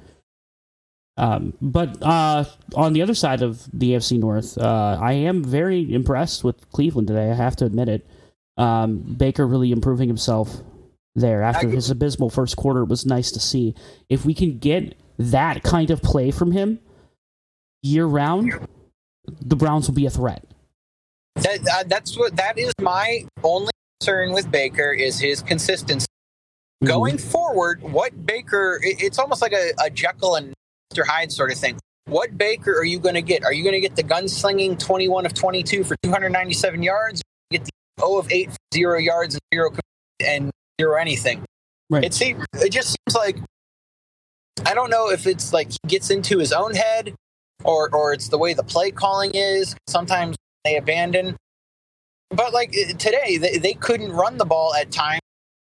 Um, 1.16 1.54
but 1.60 2.00
uh, 2.00 2.44
on 2.76 2.92
the 2.92 3.02
other 3.02 3.14
side 3.14 3.42
of 3.42 3.68
the 3.72 3.94
AFC 3.94 4.20
North, 4.20 4.56
uh, 4.56 4.96
I 5.00 5.14
am 5.14 5.42
very 5.42 5.92
impressed 5.92 6.44
with 6.44 6.70
Cleveland 6.70 7.08
today. 7.08 7.32
I 7.32 7.34
have 7.34 7.56
to 7.56 7.64
admit 7.64 7.88
it. 7.88 8.06
Um, 8.56 8.98
Baker 8.98 9.44
really 9.44 9.72
improving 9.72 10.08
himself 10.08 10.62
there 11.18 11.42
after 11.42 11.68
his 11.68 11.90
abysmal 11.90 12.30
first 12.30 12.56
quarter 12.56 12.82
It 12.82 12.88
was 12.88 13.04
nice 13.06 13.30
to 13.32 13.40
see. 13.40 13.74
If 14.08 14.24
we 14.24 14.34
can 14.34 14.58
get 14.58 14.94
that 15.18 15.62
kind 15.62 15.90
of 15.90 16.02
play 16.02 16.30
from 16.30 16.52
him 16.52 16.78
year 17.82 18.06
round, 18.06 18.52
the 19.26 19.56
Browns 19.56 19.88
will 19.88 19.94
be 19.94 20.06
a 20.06 20.10
threat. 20.10 20.44
That, 21.36 21.60
uh, 21.72 21.84
that's 21.86 22.16
what 22.18 22.36
that 22.36 22.58
is 22.58 22.72
my 22.80 23.24
only 23.44 23.70
concern 24.00 24.32
with 24.32 24.50
Baker 24.50 24.92
is 24.92 25.20
his 25.20 25.42
consistency. 25.42 26.06
Mm-hmm. 26.82 26.86
Going 26.88 27.18
forward, 27.18 27.82
what 27.82 28.26
Baker? 28.26 28.80
it- 28.82 29.00
It's 29.02 29.18
almost 29.18 29.42
like 29.42 29.52
a, 29.52 29.72
a 29.82 29.90
Jekyll 29.90 30.36
and 30.36 30.54
Mr. 30.92 31.06
Hyde 31.06 31.30
sort 31.32 31.50
of 31.52 31.58
thing. 31.58 31.78
What 32.06 32.38
Baker 32.38 32.72
are 32.72 32.84
you 32.84 32.98
going 32.98 33.14
to 33.16 33.22
get? 33.22 33.44
Are 33.44 33.52
you 33.52 33.62
going 33.62 33.74
to 33.74 33.80
get 33.80 33.94
the 33.94 34.02
gunslinging 34.02 34.78
21 34.78 35.26
of 35.26 35.34
22 35.34 35.84
for 35.84 35.94
297 36.02 36.82
yards? 36.82 37.22
Get 37.50 37.64
the 37.64 37.70
0 38.00 38.18
of 38.18 38.32
8 38.32 38.50
for 38.50 38.56
zero 38.74 38.98
yards 38.98 39.34
and 39.34 39.40
zero 39.52 39.70
and 40.24 40.50
zero 40.80 41.00
anything. 41.00 41.44
Right. 41.90 42.04
It 42.04 42.14
seems 42.14 42.44
it 42.54 42.70
just 42.70 42.88
seems 42.88 43.16
like 43.16 43.38
I 44.66 44.74
don't 44.74 44.90
know 44.90 45.10
if 45.10 45.26
it's 45.26 45.52
like 45.52 45.70
he 45.70 45.78
gets 45.86 46.10
into 46.10 46.38
his 46.38 46.52
own 46.52 46.74
head 46.74 47.14
or 47.64 47.88
or 47.94 48.12
it's 48.12 48.28
the 48.28 48.38
way 48.38 48.54
the 48.54 48.62
play 48.62 48.90
calling 48.90 49.30
is. 49.34 49.74
Sometimes 49.86 50.36
they 50.64 50.76
abandon. 50.76 51.36
But 52.30 52.52
like 52.52 52.72
today, 52.72 53.38
they, 53.38 53.56
they 53.56 53.72
couldn't 53.72 54.12
run 54.12 54.36
the 54.36 54.44
ball 54.44 54.74
at 54.74 54.90
times 54.90 55.20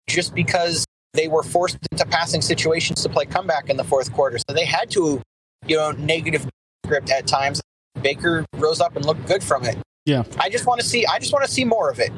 just 0.08 0.36
because 0.36 0.86
they 1.14 1.28
were 1.28 1.44
forced 1.44 1.78
into 1.92 2.06
passing 2.06 2.42
situations 2.42 3.02
to 3.04 3.10
play 3.10 3.26
comeback 3.26 3.70
in 3.70 3.78
the 3.78 3.84
fourth 3.84 4.12
quarter. 4.14 4.38
So 4.38 4.54
they 4.54 4.66
had 4.66 4.92
to, 4.92 5.22
you 5.66 5.78
know, 5.78 5.92
negative 5.92 6.48
script 6.86 7.10
at 7.10 7.26
times. 7.26 7.62
Baker 8.02 8.46
rose 8.58 8.82
up 8.82 8.96
and 8.96 9.06
looked 9.06 9.26
good 9.28 9.44
from 9.44 9.64
it. 9.66 9.78
Yeah. 10.06 10.24
I 10.40 10.50
just 10.50 10.68
want 10.68 10.80
to 10.82 10.86
see. 10.86 11.06
I 11.06 11.20
just 11.20 11.34
want 11.34 11.46
to 11.46 11.52
see 11.52 11.66
more 11.66 11.90
of 11.90 12.00
it. 12.00 12.12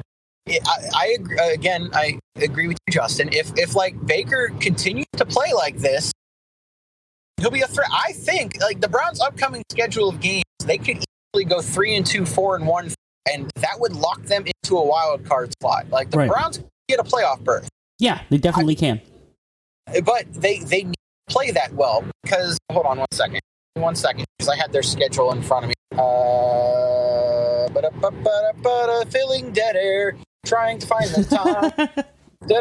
I, 0.47 0.77
I 0.95 1.07
agree, 1.19 1.37
again, 1.39 1.89
I 1.93 2.19
agree 2.35 2.67
with 2.67 2.77
you, 2.87 2.93
Justin. 2.93 3.29
If 3.31 3.51
if 3.57 3.75
like 3.75 3.95
Baker 4.05 4.51
continues 4.59 5.07
to 5.17 5.25
play 5.25 5.53
like 5.53 5.77
this, 5.77 6.11
he'll 7.37 7.49
be 7.51 7.61
a 7.61 7.67
threat. 7.67 7.89
I 7.91 8.11
think 8.13 8.61
like 8.61 8.79
the 8.81 8.87
Browns' 8.87 9.19
upcoming 9.21 9.63
schedule 9.71 10.09
of 10.09 10.19
games, 10.19 10.43
they 10.63 10.77
could 10.77 11.03
easily 11.33 11.45
go 11.45 11.61
three 11.61 11.95
and 11.95 12.05
two, 12.05 12.25
four 12.25 12.55
and 12.55 12.67
one, 12.67 12.91
and 13.31 13.49
that 13.55 13.79
would 13.79 13.93
lock 13.93 14.21
them 14.23 14.45
into 14.45 14.77
a 14.77 14.85
wild 14.85 15.25
card 15.25 15.51
spot. 15.53 15.89
Like 15.89 16.11
the 16.11 16.17
Right. 16.19 16.29
Browns 16.29 16.61
get 16.87 16.99
a 16.99 17.03
playoff 17.03 17.39
berth, 17.43 17.67
Yeah, 17.97 18.21
they 18.29 18.37
definitely 18.37 18.75
can. 18.75 19.01
but 20.03 20.31
they 20.31 20.59
they 20.59 20.83
need 20.83 20.93
to 21.27 21.33
play 21.33 21.49
that 21.51 21.73
well 21.73 22.03
because 22.23 22.57
hold 22.71 22.85
on 22.85 22.99
one 22.99 23.07
second, 23.11 23.39
one 23.73 23.95
second, 23.95 24.25
because 24.37 24.49
I 24.49 24.55
had 24.57 24.71
their 24.71 24.83
schedule 24.83 25.31
in 25.31 25.41
front 25.41 25.65
of 25.65 25.69
me. 25.69 25.73
Uh, 25.97 27.65
filling 29.09 29.51
dead 29.51 29.75
air, 29.75 30.15
trying 30.45 30.79
to 30.79 30.87
find 30.87 31.09
the 31.09 31.23
time. 31.25 32.05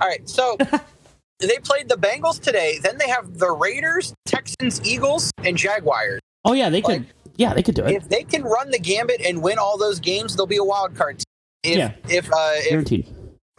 All 0.00 0.08
right, 0.08 0.28
so 0.28 0.56
they 1.38 1.58
played 1.58 1.88
the 1.88 1.96
Bengals 1.96 2.40
today. 2.40 2.78
Then 2.82 2.98
they 2.98 3.08
have 3.08 3.38
the 3.38 3.50
Raiders, 3.50 4.14
Texans, 4.26 4.80
Eagles, 4.84 5.30
and 5.44 5.56
Jaguars. 5.56 6.20
Oh 6.44 6.54
yeah, 6.54 6.70
they 6.70 6.82
could. 6.82 7.02
Like, 7.02 7.06
yeah, 7.36 7.54
they 7.54 7.62
could 7.62 7.74
do 7.74 7.84
it. 7.84 7.92
If 7.92 8.08
they 8.08 8.24
can 8.24 8.42
run 8.42 8.70
the 8.70 8.78
gambit 8.78 9.20
and 9.20 9.42
win 9.42 9.58
all 9.58 9.78
those 9.78 10.00
games, 10.00 10.36
they'll 10.36 10.46
be 10.46 10.56
a 10.56 10.64
wild 10.64 10.96
card. 10.96 11.18
Team. 11.18 11.24
If 11.62 11.78
Yeah. 11.78 11.92
if 12.08 12.32
uh, 12.32 12.50
if 12.56 12.70
Guaranteed. 12.70 13.14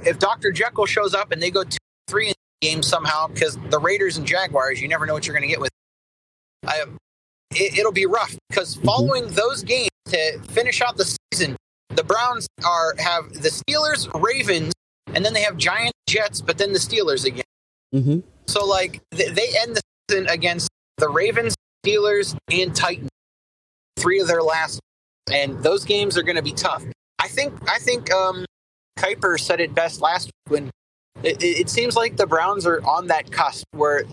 if 0.06 0.20
Dr. 0.20 0.52
Jekyll 0.52 0.86
shows 0.86 1.14
up 1.14 1.32
and 1.32 1.42
they 1.42 1.50
go 1.52 1.64
two, 1.64 1.78
three 2.08 2.28
in 2.28 2.34
the 2.62 2.68
game 2.68 2.84
somehow, 2.84 3.28
because 3.28 3.58
the 3.70 3.80
Raiders 3.80 4.18
and 4.18 4.28
Jaguars, 4.28 4.82
you 4.82 4.88
never 4.88 5.06
know 5.06 5.14
what 5.14 5.26
you're 5.26 5.36
going 5.36 5.48
to 5.48 5.54
get 5.54 5.62
with. 5.62 5.72
I, 6.68 6.84
it, 7.52 7.78
it'll 7.80 7.92
be 7.92 8.06
rough 8.06 8.36
because 8.50 8.76
following 8.76 9.28
those 9.28 9.64
games 9.64 9.90
to 10.06 10.40
finish 10.50 10.82
out 10.82 10.98
the 10.98 11.18
season, 11.34 11.56
the 11.90 12.04
Browns 12.04 12.48
are 12.66 12.96
have 12.98 13.32
the 13.34 13.50
Steelers, 13.50 14.12
Ravens, 14.22 14.74
and 15.14 15.24
then 15.24 15.34
they 15.34 15.42
have 15.42 15.58
Giants, 15.58 15.94
Jets, 16.08 16.42
but 16.42 16.58
then 16.58 16.74
the 16.74 16.80
Steelers 16.80 17.26
again. 17.26 17.44
hmm 17.92 18.20
So 18.48 18.66
like 18.66 19.02
they, 19.12 19.30
they 19.30 19.48
end 19.60 19.76
the 19.76 19.82
season 20.10 20.28
against 20.30 20.70
the 20.98 21.10
Ravens, 21.10 21.56
Steelers, 21.86 22.36
and 22.52 22.76
Titans. 22.76 23.10
Three 23.98 24.20
of 24.20 24.28
their 24.28 24.42
last, 24.42 24.80
and 25.32 25.62
those 25.64 25.86
games 25.86 26.18
are 26.18 26.24
going 26.24 26.36
to 26.36 26.42
be 26.42 26.52
tough. 26.52 26.84
I 27.20 27.28
think 27.28 27.54
I 27.70 27.78
think 27.80 28.12
um, 28.12 28.44
Kuiper 28.98 29.40
said 29.40 29.62
it 29.62 29.74
best 29.74 30.02
last 30.02 30.26
week 30.26 30.52
when 30.52 30.72
it, 31.24 31.42
it, 31.42 31.62
it 31.62 31.70
seems 31.70 31.96
like 31.96 32.18
the 32.18 32.28
Browns 32.28 32.66
are 32.66 32.82
on 32.86 33.08
that 33.08 33.32
cusp 33.32 33.66
where 33.72 34.04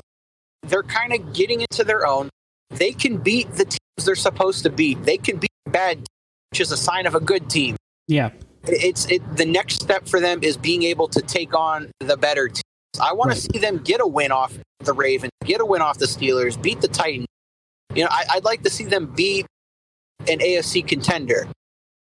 they're 0.63 0.83
kind 0.83 1.13
of 1.13 1.33
getting 1.33 1.63
into 1.63 1.83
their 1.83 2.07
own. 2.07 2.29
They 2.71 2.93
can 2.93 3.17
beat 3.17 3.51
the 3.55 3.65
teams 3.65 3.79
they're 4.05 4.15
supposed 4.15 4.63
to 4.63 4.71
beat. 4.71 5.03
They 5.05 5.17
can 5.17 5.39
beat 5.39 5.50
bad, 5.71 5.99
which 6.51 6.61
is 6.61 6.73
a 6.73 6.77
sign 6.77 7.07
of 7.07 7.15
a 7.15 7.21
good 7.21 7.49
team. 7.51 7.77
Yeah. 8.09 8.31
It's 8.65 9.07
it. 9.07 9.23
The 9.37 9.47
next 9.47 9.81
step 9.83 10.07
for 10.07 10.21
them 10.21 10.41
is 10.43 10.57
being 10.57 10.83
able 10.83 11.09
to 11.09 11.23
take 11.23 11.55
on 11.55 11.91
the 12.01 12.17
better 12.17 12.49
teams. 12.49 12.63
I 13.01 13.13
want 13.15 13.29
Right. 13.29 13.37
to 13.37 13.41
see 13.53 13.59
them 13.59 13.79
get 13.79 14.01
a 14.01 14.07
win 14.07 14.33
off 14.33 14.59
the 14.81 14.93
Ravens, 14.93 15.31
get 15.45 15.61
a 15.61 15.65
win 15.65 15.81
off 15.81 15.99
the 15.99 16.07
Steelers, 16.07 16.61
beat 16.61 16.81
the 16.81 16.89
Titans. 16.89 17.27
You 17.95 18.05
know, 18.05 18.09
I, 18.11 18.25
I'd 18.33 18.45
like 18.45 18.63
to 18.65 18.71
see 18.71 18.85
them 18.85 19.07
beat 19.07 19.47
an 20.29 20.41
AFC 20.41 20.87
contender. 20.87 21.47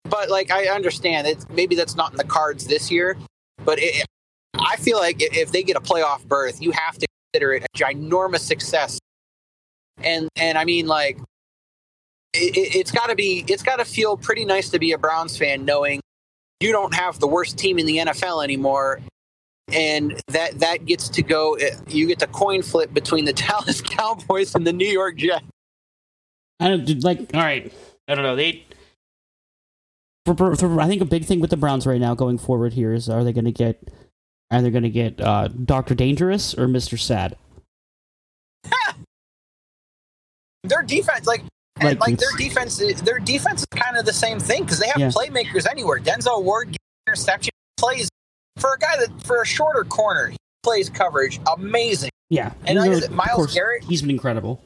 But 0.04 0.28
like, 0.30 0.50
I 0.52 0.68
understand 0.68 1.26
that 1.26 1.50
maybe 1.50 1.74
that's 1.74 1.96
not 1.96 2.12
in 2.12 2.16
the 2.16 2.24
cards 2.24 2.66
this 2.66 2.90
year. 2.90 3.16
But 3.64 3.78
it, 3.80 4.06
I 4.54 4.76
feel 4.76 4.98
like 4.98 5.16
if 5.18 5.50
they 5.50 5.62
get 5.64 5.76
a 5.76 5.80
playoff 5.80 6.24
berth, 6.24 6.62
you 6.62 6.70
have 6.70 6.96
to 6.98 7.06
consider 7.32 7.54
it 7.54 7.64
a 7.64 7.76
ginormous 7.76 8.40
success. 8.40 8.98
And 9.98 10.28
and 10.36 10.56
I 10.58 10.64
mean, 10.64 10.86
like, 10.86 11.18
it, 12.36 12.76
it's 12.76 12.90
got 12.90 13.08
to 13.08 13.14
be, 13.14 13.44
it's 13.48 13.62
got 13.62 13.76
to 13.76 13.84
feel 13.84 14.16
pretty 14.16 14.44
nice 14.44 14.70
to 14.70 14.78
be 14.78 14.92
a 14.92 14.98
Browns 14.98 15.36
fan, 15.36 15.64
knowing 15.64 16.00
you 16.60 16.72
don't 16.72 16.94
have 16.94 17.18
the 17.20 17.26
worst 17.26 17.58
team 17.58 17.78
in 17.78 17.86
the 17.86 17.98
NFL 17.98 18.42
anymore, 18.44 19.00
and 19.68 20.20
that 20.28 20.58
that 20.60 20.86
gets 20.86 21.08
to 21.10 21.22
go. 21.22 21.58
You 21.88 22.06
get 22.06 22.18
the 22.18 22.28
coin 22.28 22.62
flip 22.62 22.94
between 22.94 23.24
the 23.24 23.32
Dallas 23.34 23.80
Cowboys 23.80 24.54
and 24.54 24.66
the 24.66 24.72
New 24.72 24.88
York 24.88 25.16
Jets. 25.16 25.44
I 26.60 26.68
don't 26.68 27.04
like. 27.04 27.30
All 27.34 27.42
right. 27.42 27.72
I 28.08 28.14
don't 28.14 28.24
know. 28.24 28.36
They. 28.36 28.64
For, 30.24 30.34
for, 30.34 30.56
for- 30.56 30.80
I 30.80 30.86
think 30.88 31.02
a 31.02 31.06
big 31.06 31.24
thing 31.24 31.40
with 31.40 31.50
the 31.50 31.56
Browns 31.56 31.86
right 31.86 32.00
now 32.00 32.14
going 32.14 32.38
forward 32.38 32.72
here 32.72 32.92
is 32.92 33.08
are 33.08 33.22
they 33.22 33.32
going 33.32 33.44
to 33.44 33.52
get 33.52 33.92
are 34.50 34.62
they 34.62 34.70
going 34.70 34.82
to 34.84 34.90
get 34.90 35.20
uh, 35.20 35.48
Doctor 35.48 35.94
Dangerous 35.94 36.54
or 36.54 36.66
Mister 36.68 36.96
Sad? 36.96 37.36
Their 40.64 40.82
defense, 40.82 41.26
like. 41.26 41.42
And 41.78 41.84
Like, 41.90 42.00
like 42.00 42.18
their 42.18 42.30
defense, 42.38 42.78
their 43.02 43.18
defense 43.18 43.60
is 43.60 43.66
kind 43.70 43.96
of 43.96 44.06
the 44.06 44.12
same 44.12 44.40
thing 44.40 44.62
because 44.64 44.78
they 44.78 44.86
have 44.88 44.98
Yeah. 44.98 45.10
playmakers 45.10 45.66
anywhere. 45.70 45.98
Denzel 46.00 46.42
Ward 46.42 46.76
interception 47.06 47.52
plays 47.76 48.08
for 48.58 48.72
a 48.74 48.78
guy 48.78 48.96
that 48.98 49.26
for 49.26 49.42
a 49.42 49.46
shorter 49.46 49.84
corner 49.84 50.28
he 50.28 50.36
plays 50.62 50.88
coverage 50.88 51.38
amazing. 51.52 52.10
Yeah. 52.30 52.52
And 52.64 52.78
like 52.78 53.10
Myles 53.10 53.36
course, 53.36 53.54
Garrett- 53.54 53.84
He's 53.84 54.00
been 54.00 54.10
incredible. 54.10 54.60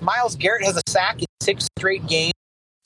Myles 0.00 0.36
Garrett 0.36 0.64
has 0.64 0.76
a 0.76 0.82
sack 0.88 1.18
in 1.20 1.26
six 1.42 1.66
straight 1.78 2.06
games. 2.06 2.32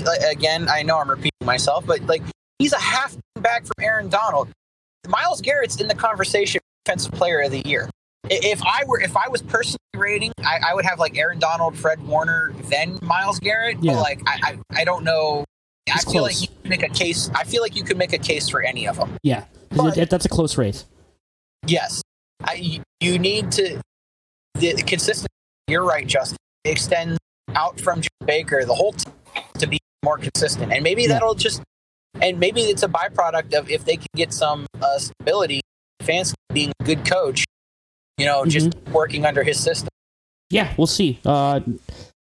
Like, 0.03 0.21
again, 0.23 0.69
I 0.69 0.83
know 0.83 0.99
I'm 0.99 1.11
repeating 1.11 1.33
myself, 1.45 1.85
but 1.87 2.01
like 2.03 2.23
he's 2.59 2.73
a 2.73 2.79
half 2.79 3.17
back 3.37 3.63
from 3.67 3.75
Aaron 3.85 4.09
Donald. 4.09 4.49
Myles 5.07 5.41
Garrett's 5.41 5.81
in 5.81 5.89
the 5.89 5.95
conversation 5.95 6.61
for 6.61 6.91
defensive 6.93 7.13
player 7.13 7.41
of 7.43 7.51
the 7.51 7.61
year. 7.69 7.91
If 8.31 8.63
I 8.63 8.85
were, 8.87 9.01
if 9.01 9.17
I 9.17 9.29
was 9.29 9.43
personally 9.43 9.79
rating, 9.97 10.33
I, 10.41 10.59
I 10.71 10.75
would 10.75 10.85
have 10.85 10.99
like 10.99 11.17
Aaron 11.17 11.39
Donald, 11.39 11.77
Fred 11.79 12.05
Warner, 12.07 12.53
then 12.65 12.99
Myles 13.03 13.39
Garrett. 13.39 13.79
Yeah. 13.81 13.95
But 13.95 14.01
like, 14.03 14.21
I, 14.27 14.39
I, 14.73 14.81
I 14.81 14.85
don't 14.85 15.05
know. 15.05 15.45
It's 15.87 16.07
I 16.07 16.13
feel 16.13 16.23
close. 16.23 16.41
like 16.43 16.51
you 16.51 16.57
could 16.63 16.71
make 16.71 16.83
a 16.83 16.89
case. 16.89 17.31
I 17.35 17.45
feel 17.45 17.63
like 17.63 17.75
you 17.77 17.83
could 17.85 17.97
make 17.97 18.13
a 18.13 18.19
case 18.19 18.49
for 18.49 18.61
any 18.61 18.87
of 18.87 18.97
them. 18.97 19.17
Yeah, 19.23 19.45
But- 19.71 19.97
it- 19.97 20.11
that's 20.11 20.25
a 20.27 20.29
close 20.29 20.59
race. 20.59 20.85
Yes, 21.67 22.03
I, 22.43 22.55
you- 23.01 23.19
need 23.19 23.51
to 23.53 23.81
the 24.59 24.75
consistent. 24.87 25.29
You're 25.69 25.85
right, 25.85 26.07
Justin. 26.07 26.37
Extend 26.65 27.19
out 27.55 27.81
from 27.81 28.01
Jim 28.01 28.11
Baker 28.27 28.65
the 28.65 28.75
whole 28.75 28.93
team 28.93 29.13
to 29.59 29.67
be 29.67 29.79
more 30.05 30.19
consistent, 30.19 30.73
and 30.73 30.83
maybe 30.83 31.03
Yeah. 31.03 31.09
that'll 31.09 31.35
just 31.35 31.63
and 32.21 32.39
maybe 32.41 32.63
it's 32.63 32.83
a 32.83 32.89
byproduct 32.89 33.55
of 33.57 33.71
if 33.71 33.85
they 33.85 33.97
can 33.97 34.07
get 34.17 34.33
some 34.33 34.67
uh, 34.83 34.99
stability. 34.99 35.61
Fans 36.01 36.35
being 36.53 36.73
a 36.81 36.85
good 36.85 37.05
coach, 37.07 37.45
you 38.19 38.27
know, 38.27 38.45
just 38.45 38.75
working 38.93 39.25
under 39.25 39.43
his 39.43 39.59
system. 39.59 39.89
Yeah, 40.51 40.73
we'll 40.77 40.87
see. 40.87 41.21
Uh, 41.25 41.61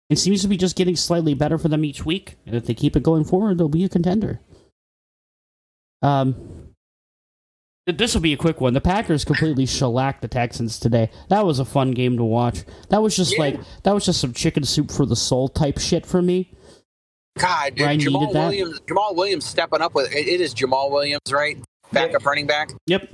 it 0.09 0.17
seems 0.17 0.41
to 0.43 0.47
be 0.47 0.57
just 0.57 0.75
getting 0.75 0.95
slightly 0.95 1.33
better 1.33 1.57
for 1.57 1.67
them 1.67 1.83
each 1.83 2.05
week, 2.05 2.37
and 2.45 2.55
if 2.55 2.65
they 2.65 2.73
keep 2.73 2.95
it 2.95 3.03
going 3.03 3.23
forward, 3.25 3.57
they'll 3.57 3.67
be 3.69 3.83
a 3.83 3.89
contender. 3.89 4.39
Um, 6.01 6.73
this 7.85 8.13
will 8.13 8.21
be 8.21 8.33
a 8.33 8.37
quick 8.37 8.59
one. 8.61 8.73
The 8.73 8.81
Packers 8.81 9.23
completely 9.25 9.65
shellacked 9.65 10.21
the 10.21 10.27
Texans 10.27 10.77
today. 10.79 11.09
That 11.29 11.45
was 11.45 11.59
a 11.59 11.65
fun 11.65 11.91
game 11.91 12.17
to 12.17 12.23
watch. 12.23 12.63
That 12.89 13.01
was 13.01 13.15
just 13.15 13.33
Yeah. 13.33 13.39
like 13.39 13.59
that 13.83 13.93
was 13.93 14.05
just 14.05 14.19
some 14.21 14.33
chicken 14.33 14.63
soup 14.63 14.91
for 14.91 15.05
the 15.05 15.15
soul 15.15 15.47
type 15.47 15.79
shit 15.79 16.05
for 16.05 16.21
me. 16.21 16.51
God, 17.37 17.79
I 17.81 17.95
Jamaal 17.97 18.19
needed 18.21 18.33
that. 18.35 18.47
Williams. 18.49 18.79
Jamaal 18.81 19.15
Williams 19.15 19.45
stepping 19.45 19.81
up 19.81 19.93
with 19.95 20.11
it 20.11 20.27
it 20.27 20.41
is 20.41 20.53
Jamaal 20.53 20.91
Williams, 20.91 21.21
right? 21.31 21.57
Backup 21.93 22.25
running 22.25 22.47
back. 22.47 22.71
Yep. 22.87 23.09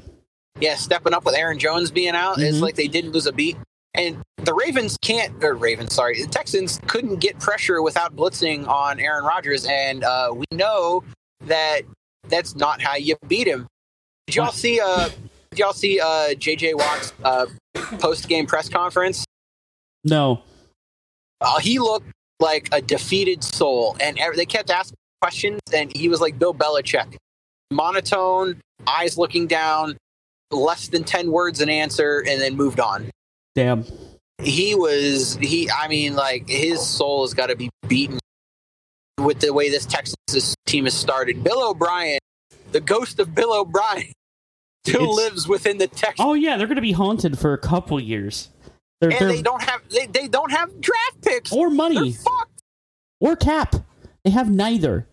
Yeah, 0.60 0.76
stepping 0.76 1.14
up 1.14 1.26
with 1.26 1.36
Aaron 1.36 1.60
Jones 1.60 1.92
being 1.92 2.16
out. 2.16 2.40
It's 2.40 2.58
Mhm. 2.58 2.62
like 2.62 2.76
they 2.76 2.88
didn't 2.88 3.12
lose 3.12 3.26
a 3.26 3.32
beat. 3.32 3.58
And 3.96 4.22
the 4.38 4.54
Ravens 4.54 4.98
can't, 5.02 5.44
or 5.44 5.54
Ravens, 5.54 5.94
sorry, 5.94 6.22
the 6.22 6.28
Texans 6.28 6.80
couldn't 6.88 7.18
get 7.18 7.40
pressure 7.40 7.82
without 7.84 8.16
blitzing 8.16 8.68
on 8.68 9.00
Aaron 9.00 9.24
Rodgers. 9.24 9.66
And 9.68 10.04
uh, 10.04 10.32
we 10.34 10.46
know 10.52 11.04
that 11.46 11.82
that's 12.28 12.56
not 12.56 12.82
how 12.82 12.96
you 12.96 13.16
beat 13.28 13.48
him. 13.48 13.68
Did 14.28 14.36
y'all 14.38 14.52
see, 14.52 14.80
uh, 14.80 15.10
did 15.52 15.60
y'all 15.60 15.74
see 15.74 16.00
uh, 16.00 16.34
JJ 16.36 16.74
Watt's 16.76 17.14
uh, 17.24 17.46
post 18.00 18.28
game 18.28 18.48
press 18.48 18.68
conference? 18.70 19.26
No. 20.04 20.42
Uh, 21.42 21.60
he 21.60 21.78
looked 21.78 22.08
like 22.40 22.70
a 22.72 22.82
defeated 22.82 23.44
soul. 23.44 23.96
And 24.00 24.18
they 24.36 24.46
kept 24.46 24.72
asking 24.72 24.96
questions, 25.22 25.60
and 25.74 25.96
he 25.96 26.10
was 26.10 26.20
like 26.20 26.40
Bill 26.40 26.54
Belichick 26.54 27.16
monotone, 27.72 28.60
eyes 28.88 29.18
looking 29.18 29.46
down, 29.48 29.98
less 30.54 30.88
than 30.88 31.04
10 31.04 31.32
words 31.32 31.62
an 31.62 31.70
answer, 31.70 32.24
and 32.28 32.40
then 32.42 32.56
moved 32.56 32.80
on. 32.80 33.10
Damn. 33.56 33.86
He 34.42 34.76
was, 34.76 35.36
he, 35.42 35.70
I 35.70 35.88
mean, 35.88 36.16
like, 36.16 36.48
his 36.50 36.86
soul 36.86 37.24
has 37.24 37.34
got 37.34 37.48
to 37.48 37.56
be 37.56 37.70
beaten 37.88 38.20
with 39.20 39.40
the 39.40 39.54
way 39.54 39.70
this 39.70 39.86
Texas 39.86 40.56
team 40.66 40.86
has 40.86 40.94
started. 40.94 41.44
Bill 41.44 41.70
O'Brien, 41.70 42.20
the 42.72 42.80
ghost 42.82 43.20
of 43.20 43.34
Bill 43.36 43.54
O'Brien, 43.54 44.12
still 44.86 45.02
It's- 45.04 45.16
lives 45.16 45.48
within 45.48 45.78
the 45.78 45.88
Texas. 45.88 46.18
Oh 46.20 46.34
yeah, 46.34 46.58
they're 46.58 46.68
gonna 46.68 46.82
be 46.82 46.92
haunted 46.94 47.38
for 47.38 47.54
a 47.54 47.58
couple 47.58 48.00
years. 48.00 48.50
They're, 49.00 49.12
and 49.12 49.20
they're 49.20 49.28
they 49.30 49.42
don't 49.42 49.62
have 49.62 49.82
they, 49.90 50.08
they 50.08 50.28
don't 50.28 50.52
have 50.52 50.82
draft 50.82 51.22
picks. 51.22 51.52
or 51.52 51.70
money 51.70 52.14
fucked. 52.14 52.62
or 53.20 53.36
cap. 53.36 53.76
They 54.26 54.32
have 54.32 54.50
neither. 54.50 55.08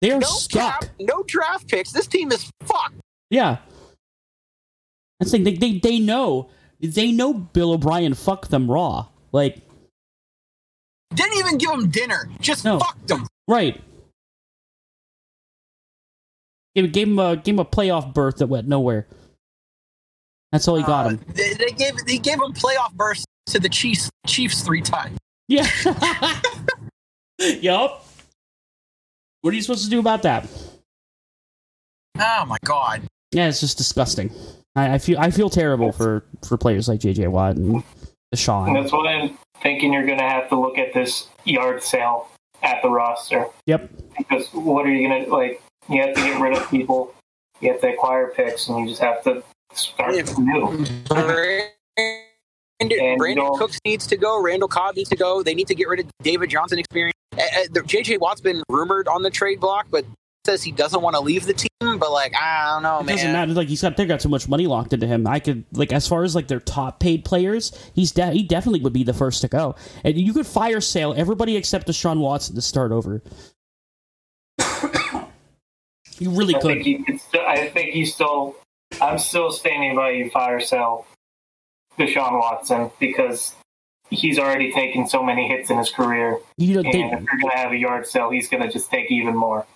They 0.00 0.12
are 0.12 0.20
No 0.20 0.26
stuck. 0.26 0.82
cap, 0.82 0.90
no 1.00 1.22
draft 1.26 1.66
picks. 1.68 1.92
This 1.92 2.06
team 2.06 2.30
is 2.30 2.50
fucked. 2.62 2.94
Yeah. 3.30 3.56
That's 5.24 5.32
the 5.32 5.38
thing. 5.38 5.44
They, 5.44 5.54
they, 5.72 5.78
they 5.78 5.98
know. 5.98 6.50
They 6.80 7.12
know 7.12 7.32
Bill 7.32 7.72
O'Brien 7.72 8.14
fucked 8.14 8.50
them 8.50 8.70
raw. 8.70 9.06
Like, 9.32 9.58
Didn't 11.14 11.38
even 11.38 11.56
give 11.58 11.70
them 11.70 11.88
dinner. 11.90 12.28
Just 12.40 12.64
No. 12.64 12.78
fucked 12.78 13.08
them. 13.08 13.26
right. 13.48 13.80
Gave, 16.74 16.92
gave, 16.92 17.08
him 17.08 17.18
a, 17.18 17.36
gave 17.36 17.54
him 17.54 17.60
a 17.60 17.64
playoff 17.64 18.12
berth 18.12 18.36
that 18.38 18.48
went 18.48 18.66
nowhere. 18.68 19.06
That's 20.52 20.66
all 20.68 20.76
he 20.76 20.82
got 20.82 21.06
Uh, 21.06 21.08
him. 21.10 21.20
They, 21.34 21.54
they 21.54 21.70
gave 21.70 21.96
they 22.06 22.18
gave 22.18 22.38
them 22.38 22.52
playoff 22.52 22.92
bursts 22.94 23.24
to 23.46 23.58
the 23.60 23.68
Chiefs 23.68 24.10
Chiefs 24.26 24.62
three 24.62 24.80
times. 24.82 25.16
Yeah. 25.48 25.66
yup. 27.38 28.06
What 29.40 29.52
are 29.52 29.56
you 29.56 29.62
supposed 29.62 29.84
to 29.84 29.90
do 29.90 30.00
about 30.00 30.22
that? 30.22 30.48
Oh 32.18 32.44
my 32.46 32.58
god. 32.64 33.02
Yeah, 33.32 33.48
it's 33.48 33.60
just 33.60 33.78
disgusting. 33.78 34.30
I, 34.76 34.94
I 34.94 34.98
feel 34.98 35.18
I 35.18 35.30
feel 35.30 35.48
terrible 35.50 35.92
for, 35.92 36.24
for 36.46 36.56
players 36.56 36.88
like 36.88 37.00
JJ 37.00 37.28
Watt 37.28 37.56
and 37.56 37.76
And 37.76 37.84
Deshaun. 38.34 38.74
that's 38.80 38.92
why 38.92 39.06
I'm 39.14 39.38
thinking 39.62 39.92
you're 39.92 40.06
going 40.06 40.18
to 40.18 40.24
have 40.28 40.48
to 40.48 40.58
look 40.60 40.78
at 40.78 40.92
this 40.92 41.28
yard 41.44 41.82
sale 41.82 42.28
at 42.62 42.82
the 42.82 42.88
roster. 42.90 43.46
Yep. 43.66 43.90
Because 44.18 44.48
what 44.52 44.86
are 44.86 44.90
you 44.90 45.06
going 45.08 45.24
to, 45.26 45.30
like, 45.30 45.62
you 45.88 46.00
have 46.02 46.14
to 46.14 46.20
get 46.20 46.40
rid 46.40 46.56
of 46.56 46.68
people, 46.70 47.14
you 47.60 47.70
have 47.70 47.80
to 47.82 47.92
acquire 47.92 48.28
picks, 48.28 48.68
and 48.68 48.78
you 48.80 48.88
just 48.88 49.00
have 49.02 49.22
to 49.24 49.42
start 49.74 50.14
Yeah. 50.14 50.22
new. 50.38 50.84
And 52.80 52.90
you 52.90 52.98
Brandin 53.18 53.36
don't- 53.36 53.58
Cooks 53.58 53.78
needs 53.84 54.06
to 54.08 54.16
go. 54.16 54.42
Randall 54.42 54.68
Cobb 54.68 54.96
needs 54.96 55.08
to 55.10 55.16
go. 55.16 55.42
They 55.42 55.54
need 55.54 55.68
to 55.68 55.74
get 55.74 55.86
rid 55.88 56.00
of 56.00 56.06
David 56.22 56.50
Johnson 56.50 56.78
experience. 56.78 57.14
Uh, 57.36 57.42
uh, 57.42 57.80
JJ 57.82 58.18
Watt's 58.18 58.40
been 58.40 58.62
rumored 58.68 59.06
on 59.08 59.22
the 59.22 59.30
trade 59.30 59.60
block, 59.60 59.86
but 59.90 60.04
says 60.46 60.62
he 60.62 60.72
doesn't 60.72 61.00
want 61.00 61.14
to 61.14 61.20
leave 61.20 61.46
the 61.46 61.54
team. 61.54 61.68
But 61.80 62.10
like, 62.12 62.34
I 62.34 62.72
don't 62.72 62.82
know, 62.82 63.02
man. 63.02 63.02
It 63.02 63.06
man. 63.06 63.16
doesn't 63.16 63.32
matter. 63.32 63.52
Like 63.52 63.68
he's 63.68 63.82
got 63.82 63.96
they 63.96 64.06
got 64.06 64.20
too 64.20 64.28
much 64.28 64.48
money 64.48 64.66
locked 64.66 64.92
into 64.92 65.06
him. 65.06 65.26
I 65.26 65.38
could 65.38 65.64
like 65.72 65.92
as 65.92 66.08
far 66.08 66.24
as 66.24 66.34
like 66.34 66.48
their 66.48 66.60
top 66.60 67.00
paid 67.00 67.24
players, 67.24 67.72
he's 67.94 68.12
de- 68.12 68.32
he 68.32 68.42
definitely 68.42 68.80
would 68.80 68.92
be 68.92 69.04
the 69.04 69.12
first 69.12 69.42
to 69.42 69.48
go. 69.48 69.76
And 70.02 70.16
you 70.16 70.32
could 70.32 70.46
fire 70.46 70.80
sale 70.80 71.14
everybody 71.16 71.56
except 71.56 71.86
Deshaun 71.86 72.18
Watson 72.20 72.54
to 72.54 72.62
start 72.62 72.92
over. 72.92 73.22
you 76.18 76.30
really 76.30 76.56
I 76.56 76.60
could. 76.60 76.74
think 76.74 76.86
you 76.86 77.04
could 77.04 77.20
still, 77.20 77.42
I 77.46 77.68
think 77.68 77.94
you 77.94 78.06
still. 78.06 78.56
I'm 79.00 79.18
still 79.18 79.50
standing 79.50 79.96
by 79.96 80.10
you. 80.10 80.30
Fire 80.30 80.60
sale 80.60 81.06
Deshaun 81.98 82.38
Watson 82.38 82.90
because 82.98 83.54
he's 84.10 84.38
already 84.38 84.72
taken 84.72 85.06
so 85.08 85.22
many 85.22 85.48
hits 85.48 85.70
in 85.70 85.78
his 85.78 85.90
career, 85.90 86.38
You 86.56 86.74
know, 86.74 86.80
and 86.80 86.92
they, 86.92 87.02
if 87.02 87.22
you're 87.22 87.40
gonna 87.40 87.56
have 87.56 87.72
a 87.72 87.76
yard 87.76 88.06
sale, 88.06 88.30
he's 88.30 88.48
gonna 88.48 88.70
just 88.70 88.90
take 88.90 89.10
even 89.10 89.36
more. 89.36 89.66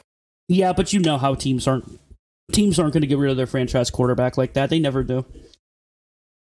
Yeah, 0.48 0.72
but 0.72 0.92
you 0.92 1.00
know 1.00 1.18
how 1.18 1.34
teams 1.34 1.66
aren't 1.66 2.00
teams 2.52 2.78
aren't 2.78 2.94
going 2.94 3.02
to 3.02 3.06
get 3.06 3.18
rid 3.18 3.30
of 3.30 3.36
their 3.36 3.46
franchise 3.46 3.90
quarterback 3.90 4.36
like 4.36 4.54
that. 4.54 4.70
They 4.70 4.78
never 4.78 5.02
do. 5.04 5.24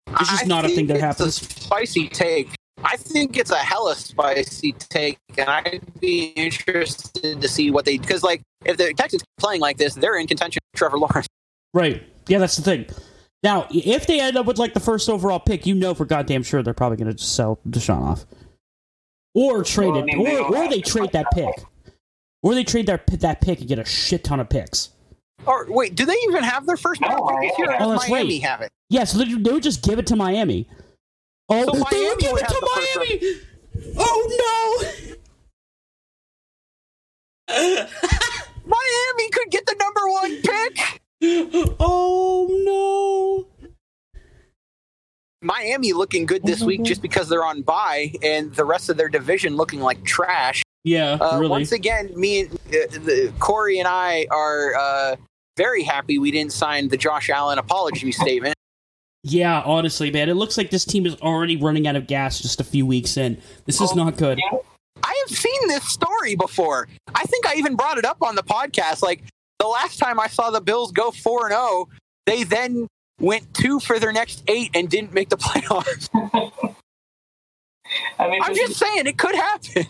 It's 0.07 0.29
just 0.29 0.43
I 0.43 0.47
not 0.47 0.65
a 0.65 0.69
thing 0.69 0.87
that 0.87 0.95
it's 0.95 1.01
happens. 1.01 1.41
A 1.41 1.45
spicy 1.45 2.09
take. 2.09 2.49
I 2.83 2.97
think 2.97 3.37
it's 3.37 3.51
a 3.51 3.57
hella 3.57 3.95
spicy 3.95 4.73
take, 4.73 5.17
and 5.37 5.49
I'd 5.49 5.81
be 6.01 6.25
interested 6.35 7.41
to 7.41 7.47
see 7.47 7.71
what 7.71 7.85
they 7.85 7.97
because 7.97 8.23
like 8.23 8.41
if 8.65 8.77
the 8.77 8.93
Texans 8.93 9.23
playing 9.37 9.61
like 9.61 9.77
this, 9.77 9.95
they're 9.95 10.17
in 10.17 10.27
contention. 10.27 10.59
with 10.71 10.77
Trevor 10.77 10.99
Lawrence. 10.99 11.27
Right. 11.73 12.03
Yeah, 12.27 12.39
that's 12.39 12.57
the 12.57 12.63
thing. 12.63 12.85
Now, 13.41 13.67
if 13.71 14.07
they 14.07 14.21
end 14.21 14.37
up 14.37 14.45
with 14.45 14.57
like 14.57 14.73
the 14.73 14.79
first 14.79 15.09
overall 15.09 15.39
pick, 15.39 15.65
you 15.65 15.75
know 15.75 15.93
for 15.93 16.05
goddamn 16.05 16.43
sure 16.43 16.63
they're 16.63 16.73
probably 16.73 16.97
going 16.97 17.15
to 17.15 17.23
sell 17.23 17.59
Deshaun 17.67 18.01
off, 18.01 18.25
or 19.33 19.63
trade 19.63 19.87
Well, 19.87 19.97
I 19.97 19.99
it, 19.99 20.05
mean, 20.05 20.23
they 20.23 20.35
or 20.35 20.49
don't 20.51 20.55
or 20.55 20.69
they 20.69 20.81
trade 20.81 21.11
that 21.13 21.27
pick, 21.33 21.53
or 22.43 22.53
they 22.53 22.63
trade 22.63 22.85
that 22.85 23.07
that 23.07 23.41
pick 23.41 23.59
and 23.59 23.67
get 23.67 23.79
a 23.79 23.85
shit 23.85 24.23
ton 24.23 24.39
of 24.39 24.49
picks. 24.49 24.89
Or 25.45 25.65
wait, 25.69 25.95
do 25.95 26.05
they 26.05 26.15
even 26.27 26.43
have 26.43 26.65
their 26.67 26.77
first 26.77 27.01
round 27.01 27.21
pick 27.27 27.49
this 27.49 27.57
year? 27.57 27.75
Oh, 27.79 27.79
does 27.79 27.99
that's 28.01 28.09
Miami 28.11 28.35
right. 28.35 28.43
have 28.49 28.61
it? 28.61 28.71
Yeah, 28.89 29.05
so 29.05 29.17
they, 29.17 29.33
they 29.33 29.51
would 29.51 29.63
just 29.63 29.81
give 29.81 29.97
it 29.97 30.05
to 30.07 30.15
Miami. 30.15 30.67
Oh, 31.49 31.65
So 31.65 31.71
they 31.71 31.79
Miami 31.79 32.07
would 32.09 32.19
give 32.19 32.31
would 32.33 32.41
it 32.43 32.47
to 32.47 32.69
Miami. 32.75 33.41
Oh 33.97 34.83
no! 37.49 37.55
Miami 38.65 39.29
could 39.31 39.49
get 39.49 39.65
the 39.65 39.75
number 39.79 40.01
one 40.09 40.41
pick. 40.41 41.01
oh 41.79 42.47
no! 42.63 43.47
Miami 45.41 45.91
looking 45.93 46.25
good 46.25 46.43
this 46.43 46.61
week 46.61 46.83
just 46.83 47.01
because 47.01 47.27
they're 47.27 47.43
on 47.43 47.63
bye, 47.63 48.13
and 48.21 48.53
the 48.53 48.63
rest 48.63 48.89
of 48.89 48.95
their 48.97 49.09
division 49.09 49.55
looking 49.57 49.81
like 49.81 50.03
trash. 50.05 50.63
Yeah, 50.83 51.13
Uh, 51.21 51.37
really. 51.39 51.49
Once 51.49 51.71
again, 51.71 52.11
me 52.15 52.41
and 52.41 52.53
uh, 52.53 52.57
the, 52.91 53.33
Corey 53.39 53.79
and 53.79 53.87
I 53.87 54.27
are 54.31 54.75
uh, 54.75 55.15
very 55.57 55.83
happy 55.83 56.17
we 56.19 56.29
didn't 56.31 56.51
sign 56.51 56.89
the 56.89 56.97
Josh 56.97 57.29
Allen 57.29 57.57
apology 57.57 58.11
statement. 58.11 58.53
Yeah, 59.23 59.61
honestly, 59.61 60.11
man, 60.11 60.27
it 60.27 60.33
looks 60.33 60.57
like 60.57 60.69
this 60.69 60.83
team 60.83 61.05
is 61.05 61.15
already 61.21 61.55
running 61.55 61.87
out 61.87 61.95
of 61.95 62.07
gas 62.07 62.41
just 62.41 62.59
a 62.59 62.63
few 62.65 62.85
weeks 62.85 63.15
in. 63.15 63.41
This 63.65 63.79
is 63.79 63.91
Oh, 63.93 63.95
not 63.95 64.17
good. 64.17 64.37
yeah. 64.39 64.57
I 65.01 65.23
have 65.27 65.37
seen 65.37 65.67
this 65.69 65.85
story 65.87 66.35
before. 66.35 66.89
I 67.15 67.23
think 67.23 67.47
I 67.47 67.55
even 67.55 67.75
brought 67.77 67.97
it 67.97 68.03
up 68.05 68.21
on 68.21 68.35
the 68.35 68.43
podcast. 68.43 69.01
Like 69.01 69.23
the 69.59 69.67
last 69.67 69.97
time 69.99 70.19
I 70.19 70.27
saw 70.27 70.51
the 70.51 70.59
Bills 70.61 70.91
go 70.91 71.11
four 71.11 71.45
and 71.45 71.53
zero, 71.53 71.87
they 72.25 72.43
then 72.43 72.87
went 73.21 73.53
two 73.53 73.79
for 73.79 73.99
their 73.99 74.11
next 74.11 74.43
eight 74.47 74.71
and 74.73 74.89
didn't 74.89 75.13
make 75.13 75.29
the 75.29 75.37
playoffs. 75.37 76.09
I 78.19 78.27
mean, 78.29 78.41
I'm 78.43 78.53
this 78.53 78.67
just 78.67 78.79
saying 78.79 79.07
it 79.07 79.17
could 79.17 79.35
happen. 79.35 79.85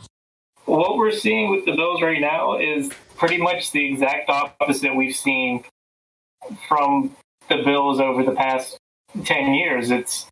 What 0.65 0.97
we're 0.97 1.11
seeing 1.11 1.49
with 1.51 1.65
the 1.65 1.73
Bills 1.73 2.01
right 2.01 2.21
now 2.21 2.57
is 2.57 2.89
pretty 3.17 3.37
much 3.37 3.71
the 3.71 3.85
exact 3.91 4.29
opposite 4.29 4.95
we've 4.95 5.15
seen 5.15 5.63
from 6.67 7.15
the 7.49 7.57
Bills 7.63 7.99
over 7.99 8.23
the 8.23 8.31
past 8.31 8.77
10 9.25 9.53
years. 9.53 9.91
It's 9.91 10.27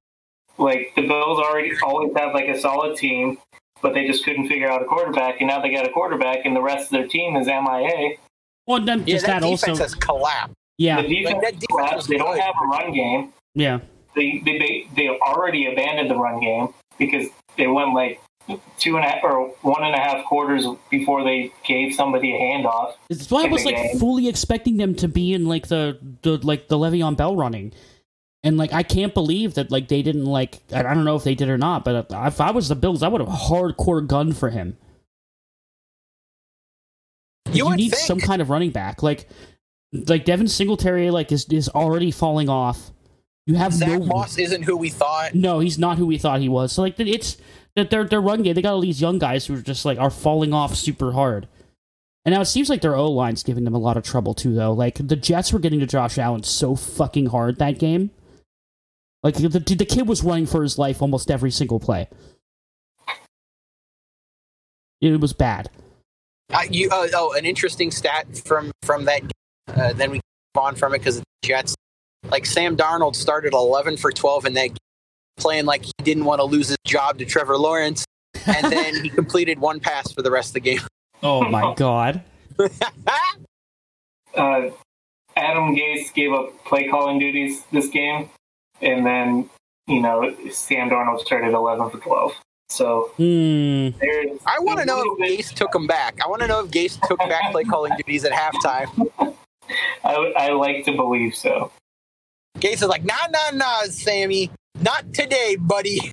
like 0.58 0.94
the 0.96 1.04
Bills 1.08 1.40
already 1.40 1.72
always 1.84 2.12
had 2.16 2.34
like 2.34 2.48
a 2.48 2.60
solid 2.60 2.98
team, 2.98 3.38
but 3.82 3.94
they 3.94 4.08
just 4.08 4.24
couldn't 4.26 4.48
figure 4.48 4.70
out 4.70 4.82
a 4.82 4.86
quarterback. 4.86 5.42
And 5.42 5.48
now 5.50 5.62
they 5.62 5.72
got 5.72 5.86
a 5.88 5.92
quarterback, 5.92 6.46
and 6.46 6.56
the 6.56 6.62
rest 6.62 6.86
of 6.86 6.92
their 6.92 7.08
team 7.08 7.36
is 7.36 7.48
MIA. 7.48 8.16
Well, 8.68 8.80
then 8.84 9.00
Yeah, 9.00 9.16
just 9.16 9.26
that, 9.26 9.42
that, 9.42 9.46
also. 9.48 9.76
has 9.76 9.96
collapsed. 9.96 10.56
Yeah, 10.78 11.02
The 11.02 11.08
defense, 11.08 11.34
Like, 11.34 11.42
that 11.44 11.54
defense 11.60 11.66
collapsed. 11.70 12.08
they 12.10 12.18
don't 12.18 12.40
have 12.40 12.54
a 12.64 12.68
run 12.68 12.94
game. 12.94 13.34
yeah. 13.56 13.80
They, 14.14 14.42
they 14.44 14.58
they 14.58 14.88
they 14.98 15.08
already 15.08 15.72
abandoned 15.72 16.10
the 16.10 16.18
run 16.18 16.42
game 16.42 16.74
because 16.98 17.28
they 17.56 17.68
went 17.68 17.94
like 17.94 18.20
two 18.78 18.96
and 18.96 19.06
a 19.06 19.10
half 19.10 19.24
or 19.24 19.50
one 19.62 19.84
and 19.84 19.96
a 19.96 20.00
half 20.00 20.26
quarters 20.26 20.66
before 20.90 21.24
they 21.24 21.52
gave 21.66 21.94
somebody 21.94 22.34
a 22.34 22.40
handoff. 22.40 22.94
It's 23.10 23.30
why 23.30 23.46
I 23.46 23.48
was 23.48 23.66
like 23.66 23.76
game. 23.76 24.00
fully 24.00 24.28
expecting 24.28 24.78
them 24.78 24.96
to 24.96 25.08
be 25.08 25.34
in 25.34 25.46
like 25.46 25.68
the, 25.68 26.00
the 26.22 26.38
like 26.38 26.68
the 26.68 26.78
Le'Veon 26.78 27.16
Bell 27.16 27.36
running, 27.36 27.74
and 28.44 28.58
like 28.58 28.74
I 28.74 28.84
can't 28.84 29.14
believe 29.14 29.54
that 29.56 29.72
like 29.72 29.88
they 29.88 30.02
didn't 30.02 30.26
like 30.26 30.60
I 30.74 30.80
I 30.80 30.94
don't 30.94 31.06
know 31.06 31.16
if 31.16 31.24
they 31.24 31.36
did 31.36 31.50
or 31.50 31.58
not, 31.58 31.84
but 31.84 32.08
if 32.10 32.42
I 32.42 32.52
was 32.52 32.70
the 32.70 32.76
Bills, 32.76 33.04
I 33.04 33.08
would 33.08 33.22
have 33.22 33.30
hardcore 33.30 34.06
gunned 34.06 34.38
for 34.38 34.50
him. 34.50 34.78
You 37.52 37.66
would 37.66 37.78
need 37.78 37.92
think. 37.92 38.02
some 38.02 38.20
kind 38.20 38.42
of 38.42 38.50
running 38.50 38.72
back, 38.72 39.04
like 39.04 39.28
like 39.94 40.26
Devin 40.26 40.48
Singletary, 40.48 41.12
like 41.12 41.32
is 41.32 41.46
is 41.46 41.70
already 41.70 42.12
falling 42.12 42.50
off. 42.50 42.92
You 43.48 43.56
have 43.56 43.74
Zach 43.74 43.90
no 43.90 44.06
Moss 44.06 44.38
isn't 44.38 44.64
who 44.64 44.78
we 44.78 44.90
thought. 44.90 45.34
no, 45.34 45.60
he's 45.60 45.80
not 45.80 45.98
who 45.98 46.06
we 46.06 46.18
thought 46.18 46.42
he 46.42 46.50
was. 46.50 46.72
So 46.72 46.82
like 46.82 47.00
it's 47.00 47.38
that 47.76 47.90
their 47.90 48.04
their 48.04 48.22
run 48.22 48.44
game, 48.44 48.54
they 48.54 48.62
got 48.62 48.74
all 48.74 48.82
these 48.82 49.02
young 49.02 49.18
guys 49.20 49.46
who 49.46 49.56
are 49.56 49.62
just 49.62 49.84
like 49.86 49.98
are 49.98 50.10
falling 50.10 50.54
off 50.54 50.76
super 50.76 51.14
hard. 51.14 51.48
And 52.24 52.36
now 52.36 52.42
it 52.42 52.46
seems 52.46 52.70
like 52.70 52.82
their 52.82 52.96
O 52.96 53.10
line's 53.10 53.42
giving 53.42 53.64
them 53.64 53.74
a 53.74 53.80
lot 53.80 53.98
of 53.98 54.04
trouble 54.04 54.36
too, 54.36 54.54
though. 54.54 54.74
Like 54.74 54.96
the 54.96 55.16
Jets 55.16 55.52
were 55.52 55.60
getting 55.60 55.80
to 55.80 55.88
Josh 55.88 56.20
Allen 56.20 56.44
so 56.44 56.76
fucking 56.76 57.28
hard 57.28 57.58
that 57.58 57.80
game. 57.80 58.12
Like 59.24 59.36
the 59.36 59.50
the 59.50 59.86
kid 59.86 60.08
was 60.08 60.24
running 60.24 60.46
for 60.46 60.62
his 60.62 60.78
life 60.78 61.02
almost 61.02 61.32
every 61.32 61.52
single 61.52 61.80
play. 61.80 62.08
It 65.02 65.20
was 65.20 65.34
bad. 65.34 65.70
Uh, 66.54 66.62
you, 66.70 66.90
uh, 66.92 67.08
oh, 67.16 67.34
an 67.34 67.46
interesting 67.46 67.90
stat 67.92 68.28
from 68.46 68.72
from 68.84 69.06
that. 69.06 69.24
Uh, 69.68 69.94
then 69.94 70.12
we 70.12 70.18
move 70.18 70.64
on 70.64 70.76
from 70.76 70.94
it 70.94 71.00
because 71.00 71.20
the 71.20 71.24
Jets, 71.44 71.76
like 72.30 72.46
Sam 72.46 72.78
Darnold, 72.78 73.16
started 73.16 73.54
11 73.54 73.98
for 73.98 74.12
12 74.12 74.46
in 74.46 74.54
that 74.54 74.68
game, 74.68 74.78
playing 75.38 75.66
like 75.66 75.84
he 75.86 75.92
didn't 76.04 76.26
want 76.26 76.40
to 76.40 76.46
lose 76.46 76.68
his 76.70 76.78
job 76.86 77.18
to 77.20 77.26
Trevor 77.26 77.58
Lawrence, 77.58 78.06
and 78.46 78.72
then 78.72 79.04
he 79.04 79.10
completed 79.22 79.60
one 79.60 79.80
pass 79.80 80.12
for 80.12 80.22
the 80.22 80.32
rest 80.32 80.50
of 80.50 80.54
the 80.56 80.60
game. 80.62 80.80
Oh 81.24 81.44
my 81.44 81.74
god. 81.78 82.24
uh, 84.36 84.70
Adam 85.36 85.76
Gase 85.76 86.14
gave 86.14 86.32
up 86.34 86.64
play 86.66 86.88
calling 86.88 87.20
duties 87.20 87.64
this 87.72 87.88
game, 87.88 88.30
and 88.82 89.06
then 89.06 89.50
you 89.88 90.02
know 90.02 90.36
Sam 90.52 90.90
Darnold 90.90 91.20
started 91.22 91.54
eleven 91.54 91.90
for 91.90 91.98
twelve. 91.98 92.34
So 92.70 93.12
Hmm. 93.18 93.90
I 94.46 94.58
want 94.60 94.80
to 94.80 94.86
know 94.86 94.98
little 94.98 95.16
if 95.20 95.20
bit- 95.20 95.40
Gase 95.40 95.54
took 95.54 95.74
him 95.76 95.88
back. 95.88 96.20
I 96.24 96.28
want 96.30 96.42
to 96.42 96.48
know 96.48 96.64
if 96.64 96.72
Gase 96.72 97.00
took 97.08 97.20
back 97.20 97.52
play 97.52 97.64
calling 97.66 97.92
duties 97.98 98.24
at 98.24 98.32
halftime. 98.32 99.34
I, 100.04 100.14
I 100.38 100.52
like 100.52 100.86
to 100.86 100.94
believe 100.96 101.36
so. 101.36 101.72
Gase 102.62 102.74
is 102.74 102.84
like, 102.84 103.04
nah, 103.04 103.16
nah, 103.32 103.50
nah, 103.54 103.82
Sammy, 103.86 104.52
not 104.80 105.14
today, 105.14 105.58
buddy. 105.60 106.12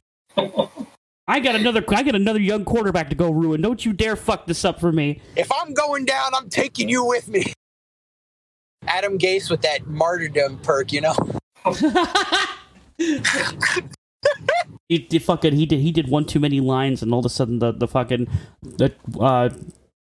I 1.29 1.41
got 1.41 1.55
another 1.57 1.85
I 1.89 2.03
got 2.03 2.15
another 2.15 2.41
young 2.41 2.65
quarterback 2.65 3.11
to 3.11 3.15
go 3.15 3.31
ruin. 3.31 3.61
Don't 3.61 3.85
you 3.85 3.93
dare 3.93 4.17
fuck 4.17 4.47
this 4.47 4.65
up 4.65 4.81
for 4.81 4.91
me. 4.91 5.21
If 5.37 5.53
I'm 5.53 5.75
going 5.75 6.07
down, 6.07 6.35
I'm 6.35 6.49
taking 6.49 6.89
you 6.89 7.05
with 7.05 7.29
me. 7.29 7.53
Adam 8.87 9.19
Gase 9.19 9.51
with 9.51 9.61
that 9.61 9.87
martyrdom 9.87 10.59
perk, 10.61 10.91
you 10.91 11.03
know. 11.03 11.15
he, 14.89 15.07
he 15.11 15.19
fucking 15.19 15.55
he 15.55 15.67
did 15.67 15.81
he 15.81 15.93
did 15.93 16.09
one 16.09 16.25
too 16.25 16.41
many 16.41 16.61
lines 16.61 17.03
and 17.03 17.13
all 17.13 17.19
of 17.19 17.27
a 17.27 17.29
sudden 17.29 17.59
the 17.59 17.73
the 17.73 17.87
fucking 17.87 18.27
the 18.63 18.95
uh 19.21 19.51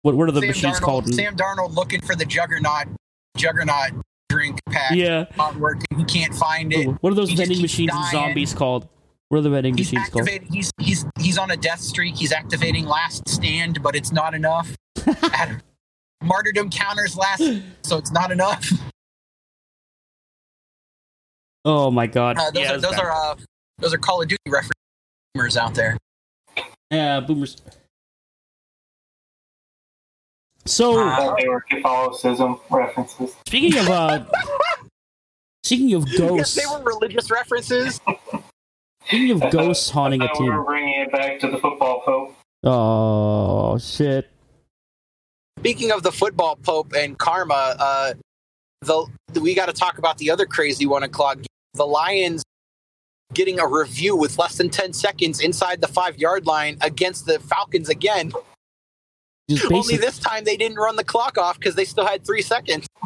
what 0.04 0.16
what 0.16 0.30
are 0.30 0.32
the 0.32 0.40
Sam 0.40 0.48
machines 0.48 0.80
Darnold, 0.80 0.84
called? 0.84 1.14
Sam 1.14 1.36
Darnold 1.36 1.76
looking 1.76 2.00
for 2.00 2.16
the 2.16 2.24
juggernaut, 2.24 2.88
juggernaut 3.36 3.92
drink 4.30 4.60
pack. 4.70 4.92
yeah. 4.96 5.26
Not 5.38 5.56
working. 5.58 5.86
He 5.98 6.06
can't 6.06 6.34
find 6.34 6.72
it. 6.74 6.88
What 7.02 7.12
are 7.12 7.16
those 7.16 7.30
He 7.30 7.36
vending 7.36 7.58
keeps 7.58 7.74
machines 7.74 7.92
and 7.94 8.06
zombies 8.12 8.54
called? 8.54 8.88
What 9.30 9.40
are 9.40 9.42
the 9.42 9.50
vending 9.50 9.76
He's 9.78 9.92
machines 9.92 10.10
called? 10.10 10.30
He's 10.52 10.72
he's 10.80 11.06
he's 11.20 11.38
on 11.38 11.52
a 11.52 11.58
death 11.58 11.80
streak. 11.82 12.16
He's 12.16 12.32
activating 12.32 12.86
last 12.86 13.28
stand, 13.28 13.82
but 13.84 13.96
it's 13.96 14.12
not 14.12 14.34
enough. 14.34 14.76
Martyrdom 16.24 16.70
counters 16.70 17.16
last, 17.16 17.44
so 17.84 17.98
it's 17.98 18.12
not 18.12 18.32
enough. 18.32 18.68
Oh 21.66 21.92
my 21.92 22.08
god. 22.08 22.38
Uh, 22.38 22.52
those 22.52 22.64
yeah, 22.64 22.74
are 22.74 22.78
those 22.78 22.92
bad. 22.92 23.00
are 23.02 23.12
uh, 23.12 23.36
those 23.78 23.94
are 23.94 23.98
Call 23.98 24.22
of 24.22 24.28
Duty 24.28 24.40
references 24.48 25.58
out 25.58 25.76
there. 25.76 25.98
yeah, 26.92 27.20
boomers. 27.20 27.62
So 30.66 31.00
I 31.00 31.16
thought 31.16 31.38
they 31.40 31.48
were 31.48 31.62
Catholicism 31.62 32.60
references. 32.70 33.36
speaking 33.48 33.80
of 33.80 33.90
uh 33.90 34.24
speaking 35.64 35.94
of 35.96 36.08
Yes, 36.08 36.18
ghosts, 36.20 36.56
they 36.56 36.66
were 36.66 36.84
religious 36.84 37.32
references. 37.32 38.00
Speaking 39.08 39.32
of 39.42 39.42
ghosts 39.52 39.90
haunting 39.90 40.22
a 40.22 40.28
thought 40.28 40.40
we 40.40 40.50
were 40.50 40.56
team. 40.58 40.66
bringing 40.66 41.02
it 41.02 41.12
back 41.12 41.40
to 41.40 41.48
the 41.50 41.58
football 41.58 42.02
pope. 42.02 42.36
Oh 42.64 43.78
shit! 43.80 44.30
Speaking 45.60 45.92
of 45.92 46.04
the 46.04 46.12
football 46.12 46.56
pope 46.58 46.94
and 46.94 47.18
karma, 47.18 47.76
uh, 47.80 48.14
the 48.82 49.06
we 49.40 49.56
got 49.56 49.68
to 49.68 49.74
talk 49.74 49.98
about 49.98 50.18
the 50.18 50.30
other 50.30 50.46
crazy 50.46 50.86
one 50.86 51.04
o'clock. 51.04 51.38
game. 51.38 51.46
The 51.76 51.86
Lions 51.88 52.44
getting 53.34 53.60
a 53.60 53.68
review 53.68 54.16
with 54.16 54.38
less 54.38 54.58
than 54.58 54.70
ten 54.70 54.92
seconds 54.94 55.40
inside 55.40 55.82
the 55.82 55.88
five 55.88 56.18
yard 56.18 56.46
line 56.46 56.78
against 56.82 57.26
the 57.26 57.40
Falcons 57.40 57.88
again. 57.90 58.32
Just 59.50 59.72
Only 59.72 59.98
this 59.98 60.20
time 60.20 60.44
they 60.44 60.56
didn't 60.56 60.78
run 60.78 60.96
the 60.96 61.04
clock 61.04 61.40
off 61.40 61.58
because 61.58 61.74
they 61.74 61.86
still 61.86 62.06
had 62.06 62.26
three 62.26 62.42
seconds. 62.42 62.88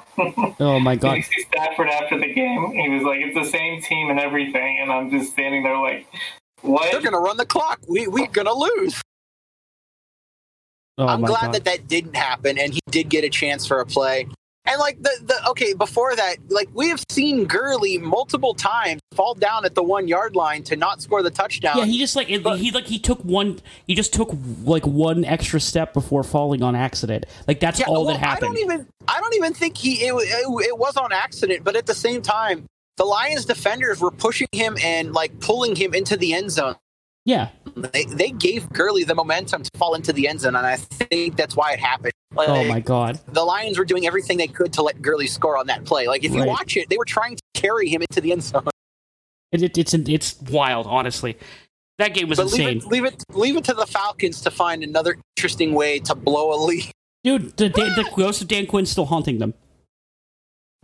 Oh 0.59 0.79
my 0.79 0.95
god! 0.95 1.17
you 1.17 1.23
see 1.23 1.43
Stafford 1.51 1.89
after 1.89 2.19
the 2.19 2.31
game? 2.31 2.71
He 2.71 2.87
was 2.87 3.01
like, 3.01 3.19
"It's 3.19 3.33
the 3.33 3.45
same 3.45 3.81
team 3.81 4.11
and 4.11 4.19
everything," 4.19 4.77
and 4.79 4.91
I'm 4.91 5.09
just 5.09 5.31
standing 5.31 5.63
there 5.63 5.75
like, 5.79 6.05
"What?" 6.61 6.91
They're 6.91 7.01
gonna 7.01 7.19
run 7.19 7.37
the 7.37 7.47
clock. 7.47 7.79
We 7.89 8.05
we're 8.05 8.27
gonna 8.27 8.53
lose. 8.53 9.01
Oh 10.99 11.07
I'm 11.07 11.21
my 11.21 11.27
glad 11.27 11.41
god! 11.41 11.53
that 11.55 11.65
that 11.65 11.87
didn't 11.87 12.15
happen, 12.15 12.59
and 12.59 12.75
he 12.75 12.79
did 12.91 13.09
get 13.09 13.23
a 13.23 13.29
chance 13.29 13.65
for 13.65 13.79
a 13.79 13.85
play. 13.87 14.27
And 14.65 14.79
like 14.79 15.01
the 15.03 15.11
the 15.23 15.49
okay 15.49 15.73
before 15.73 16.15
that, 16.15 16.37
like 16.49 16.69
we 16.73 16.87
have 16.87 17.03
seen 17.09 17.43
Gurley 17.45 17.97
multiple 17.97 18.53
times 18.53 19.01
fall 19.13 19.33
down 19.33 19.65
at 19.65 19.75
the 19.75 19.83
one 19.83 20.07
yard 20.07 20.37
line 20.37 20.63
to 20.63 20.77
not 20.77 21.01
score 21.01 21.21
the 21.21 21.29
touchdown. 21.29 21.77
yeah, 21.77 21.85
he 21.85 21.99
just 21.99 22.15
like 22.15 22.29
it, 22.29 22.43
But- 22.43 22.59
he 22.59 22.71
like 22.71 22.85
he 22.85 22.97
took 22.97 23.19
one. 23.23 23.59
He 23.87 23.93
just 23.93 24.13
took 24.13 24.33
like 24.63 24.87
one 24.87 25.25
extra 25.25 25.59
step 25.59 25.93
before 25.93 26.23
falling 26.23 26.63
on 26.63 26.75
accident. 26.77 27.25
Like 27.45 27.59
that's 27.59 27.79
Yeah, 27.79 27.87
all 27.87 28.05
well, 28.05 28.13
that 28.13 28.19
happened. 28.19 28.45
I 28.45 28.47
don't 28.47 28.57
even 28.59 28.87
I 29.09 29.19
don't 29.19 29.35
even 29.35 29.53
think 29.53 29.77
he 29.77 29.95
it, 30.05 30.13
it, 30.13 30.47
it 30.69 30.77
was 30.77 30.95
on 30.95 31.11
accident, 31.11 31.65
but 31.65 31.75
at 31.75 31.85
the 31.85 31.93
same 31.95 32.21
time, 32.21 32.65
the 32.95 33.03
Lions 33.05 33.43
defenders 33.43 33.99
were 33.99 34.11
pushing 34.11 34.47
him 34.53 34.77
and 34.81 35.11
like 35.13 35.37
pulling 35.41 35.75
him 35.75 35.93
into 35.93 36.15
the 36.15 36.33
end 36.33 36.51
zone. 36.51 36.75
Yeah, 37.25 37.49
They 37.75 38.05
they 38.05 38.31
gave 38.31 38.69
Gurley 38.73 39.03
the 39.03 39.15
momentum 39.15 39.63
to 39.63 39.69
fall 39.77 39.95
into 39.95 40.11
the 40.13 40.27
end 40.27 40.41
zone, 40.41 40.55
and 40.55 40.65
I 40.65 40.75
think 40.77 41.35
that's 41.37 41.55
why 41.55 41.71
it 41.73 41.79
happened. 41.79 42.13
Like, 42.35 42.49
Oh 42.49 42.63
my 42.65 42.79
god! 42.79 43.19
the 43.31 43.43
Lions 43.43 43.77
were 43.77 43.85
doing 43.85 44.05
everything 44.07 44.37
they 44.37 44.47
could 44.47 44.73
to 44.73 44.81
let 44.81 45.01
Gurley 45.01 45.27
score 45.27 45.57
on 45.57 45.67
that 45.67 45.85
play. 45.85 46.07
Like 46.07 46.23
if 46.23 46.31
you 46.33 46.39
Right. 46.39 46.49
watch 46.49 46.75
it, 46.77 46.89
they 46.89 46.97
were 46.97 47.05
trying 47.05 47.35
to 47.35 47.41
carry 47.53 47.87
him 47.89 48.01
into 48.01 48.19
the 48.21 48.31
end 48.31 48.43
zone. 48.43 48.67
It, 49.51 49.61
it, 49.61 49.77
it's 49.77 49.93
it's 49.93 50.41
wild, 50.41 50.87
honestly. 50.87 51.37
That 51.99 52.15
game 52.15 52.27
was 52.27 52.39
But 52.39 52.47
leave 52.47 52.59
insane, 52.67 52.77
it, 52.77 52.85
leave 52.87 53.05
it, 53.05 53.23
leave 53.33 53.55
it 53.55 53.63
to 53.65 53.73
the 53.75 53.85
Falcons 53.85 54.41
to 54.41 54.49
find 54.51 54.83
another 54.83 55.15
interesting 55.37 55.73
way 55.75 55.99
to 55.99 56.15
blow 56.15 56.53
a 56.53 56.57
lead. 56.65 56.91
dude. 57.23 57.55
The, 57.55 57.69
the 57.69 58.03
the 58.03 58.09
ghost 58.17 58.41
of 58.41 58.47
Dan 58.47 58.65
Quinn's 58.65 58.89
still 58.89 59.05
haunting 59.05 59.37
them. 59.37 59.53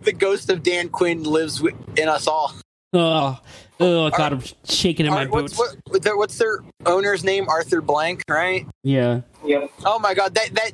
The 0.03 0.13
ghost 0.13 0.49
of 0.51 0.61
Dan 0.63 0.89
Quinn 0.89 1.23
lives 1.23 1.61
in 1.97 2.07
us 2.07 2.27
all. 2.27 2.53
Oh, 2.93 3.39
oh 3.79 4.09
god! 4.09 4.33
I'm 4.33 4.43
shaking 4.65 5.05
in 5.05 5.11
my 5.13 5.25
Ar- 5.25 5.29
what's, 5.29 5.55
boots. 5.57 5.75
what, 5.87 6.01
their- 6.03 6.17
what's 6.17 6.37
their 6.37 6.59
owner's 6.85 7.23
name? 7.23 7.47
Arthur 7.49 7.81
Blank, 7.81 8.23
right? 8.29 8.65
Yeah, 8.83 9.21
Yep. 9.45 9.71
Oh 9.85 9.99
my 9.99 10.13
god, 10.13 10.35
that 10.35 10.53
that 10.55 10.71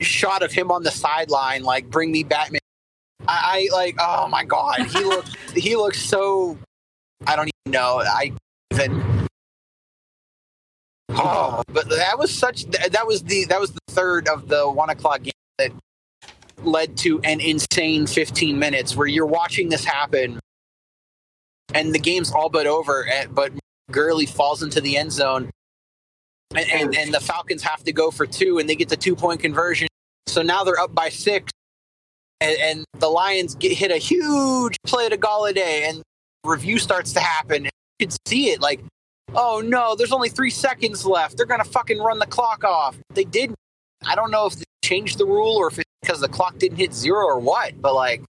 shot 0.00 0.42
of 0.42 0.52
him 0.52 0.70
on 0.70 0.82
the 0.82 0.90
sideline, 0.90 1.62
like 1.62 1.88
"Bring 1.90 2.10
me 2.12 2.22
Batman." 2.24 2.60
I, 3.26 3.68
I 3.72 3.76
like, 3.76 3.96
oh 4.00 4.28
my 4.28 4.44
god, 4.44 4.80
he 4.86 5.04
looks 5.04 5.32
he 5.54 5.76
looks 5.76 6.00
so. 6.00 6.58
I 7.26 7.34
don't 7.36 7.50
even 7.66 7.72
know. 7.72 8.00
I 8.00 8.32
even. 8.72 9.26
Oh, 11.10 11.62
but 11.72 11.88
that 11.88 12.18
was 12.18 12.32
such. 12.36 12.64
That 12.66 13.06
was 13.06 13.22
the 13.22 13.44
that 13.46 13.58
was 13.60 13.72
the 13.72 13.80
third 13.88 14.28
of 14.28 14.48
the 14.48 14.68
one 14.70 14.90
o'clock 14.90 15.22
game 15.22 15.32
that 15.58 15.72
led 16.62 16.96
to 16.98 17.20
an 17.22 17.40
insane 17.40 18.06
15 18.06 18.58
minutes 18.58 18.94
where 18.96 19.06
you're 19.06 19.26
watching 19.26 19.68
this 19.68 19.84
happen, 19.84 20.38
and 21.74 21.94
the 21.94 21.98
game's 21.98 22.32
all 22.32 22.48
but 22.48 22.66
over. 22.66 23.06
Eh, 23.08 23.26
but 23.30 23.52
Gurley 23.90 24.26
falls 24.26 24.62
into 24.62 24.80
the 24.80 24.96
end 24.96 25.12
zone, 25.12 25.50
and, 26.54 26.70
and 26.70 26.96
and 26.96 27.14
the 27.14 27.20
Falcons 27.20 27.62
have 27.62 27.82
to 27.84 27.92
go 27.92 28.10
for 28.10 28.26
two, 28.26 28.58
and 28.58 28.68
they 28.68 28.76
get 28.76 28.88
the 28.88 28.96
two 28.96 29.16
point 29.16 29.40
conversion. 29.40 29.88
So 30.26 30.42
now 30.42 30.64
they're 30.64 30.78
up 30.78 30.94
by 30.94 31.08
six, 31.08 31.50
and, 32.40 32.56
and 32.60 32.84
the 32.98 33.08
Lions 33.08 33.54
get 33.54 33.72
hit 33.72 33.90
a 33.90 33.96
huge 33.96 34.76
play 34.86 35.08
to 35.08 35.16
Golladay, 35.16 35.88
and 35.88 36.02
review 36.44 36.78
starts 36.78 37.12
to 37.14 37.20
happen. 37.20 37.56
And 37.56 37.72
you 37.98 38.06
could 38.06 38.16
see 38.26 38.50
it 38.50 38.60
like, 38.60 38.80
oh 39.34 39.62
no, 39.64 39.94
there's 39.96 40.12
only 40.12 40.28
three 40.28 40.50
seconds 40.50 41.04
left. 41.06 41.36
They're 41.36 41.46
gonna 41.46 41.64
fucking 41.64 41.98
run 41.98 42.18
the 42.18 42.26
clock 42.26 42.64
off. 42.64 42.96
They 43.10 43.24
didn't. 43.24 43.56
I 44.06 44.14
don't 44.14 44.30
know 44.30 44.46
if 44.46 44.54
they 44.54 44.64
changed 44.84 45.18
the 45.18 45.26
rule 45.26 45.56
or 45.56 45.68
if 45.68 45.78
it's 45.78 45.88
because 46.02 46.20
the 46.20 46.28
clock 46.28 46.58
didn't 46.58 46.78
hit 46.78 46.94
zero 46.94 47.26
or 47.26 47.38
what, 47.40 47.80
but 47.82 47.94
like, 47.94 48.22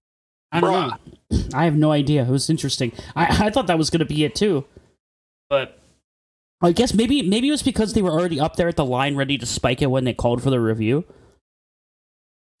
I 0.52 0.60
don't 0.60 0.70
Bruh. 0.70 0.90
know. 0.90 1.18
I 1.54 1.64
have 1.64 1.76
no 1.76 1.92
idea. 1.92 2.22
It 2.22 2.30
was 2.30 2.50
interesting. 2.50 2.92
I 3.14 3.26
I 3.46 3.50
thought 3.50 3.66
that 3.66 3.78
was 3.78 3.90
going 3.90 4.00
to 4.00 4.04
be 4.04 4.24
it 4.24 4.34
too, 4.34 4.64
but 5.48 5.78
I 6.62 6.72
guess 6.72 6.92
maybe 6.92 7.22
maybe 7.22 7.48
it 7.48 7.52
was 7.52 7.62
because 7.62 7.94
they 7.94 8.02
were 8.02 8.10
already 8.10 8.38
up 8.40 8.56
there 8.56 8.68
at 8.68 8.76
the 8.76 8.84
line, 8.84 9.16
ready 9.16 9.38
to 9.38 9.46
spike 9.46 9.80
it 9.82 9.86
when 9.86 10.04
they 10.04 10.12
called 10.12 10.42
for 10.42 10.50
the 10.50 10.60
review. 10.60 11.04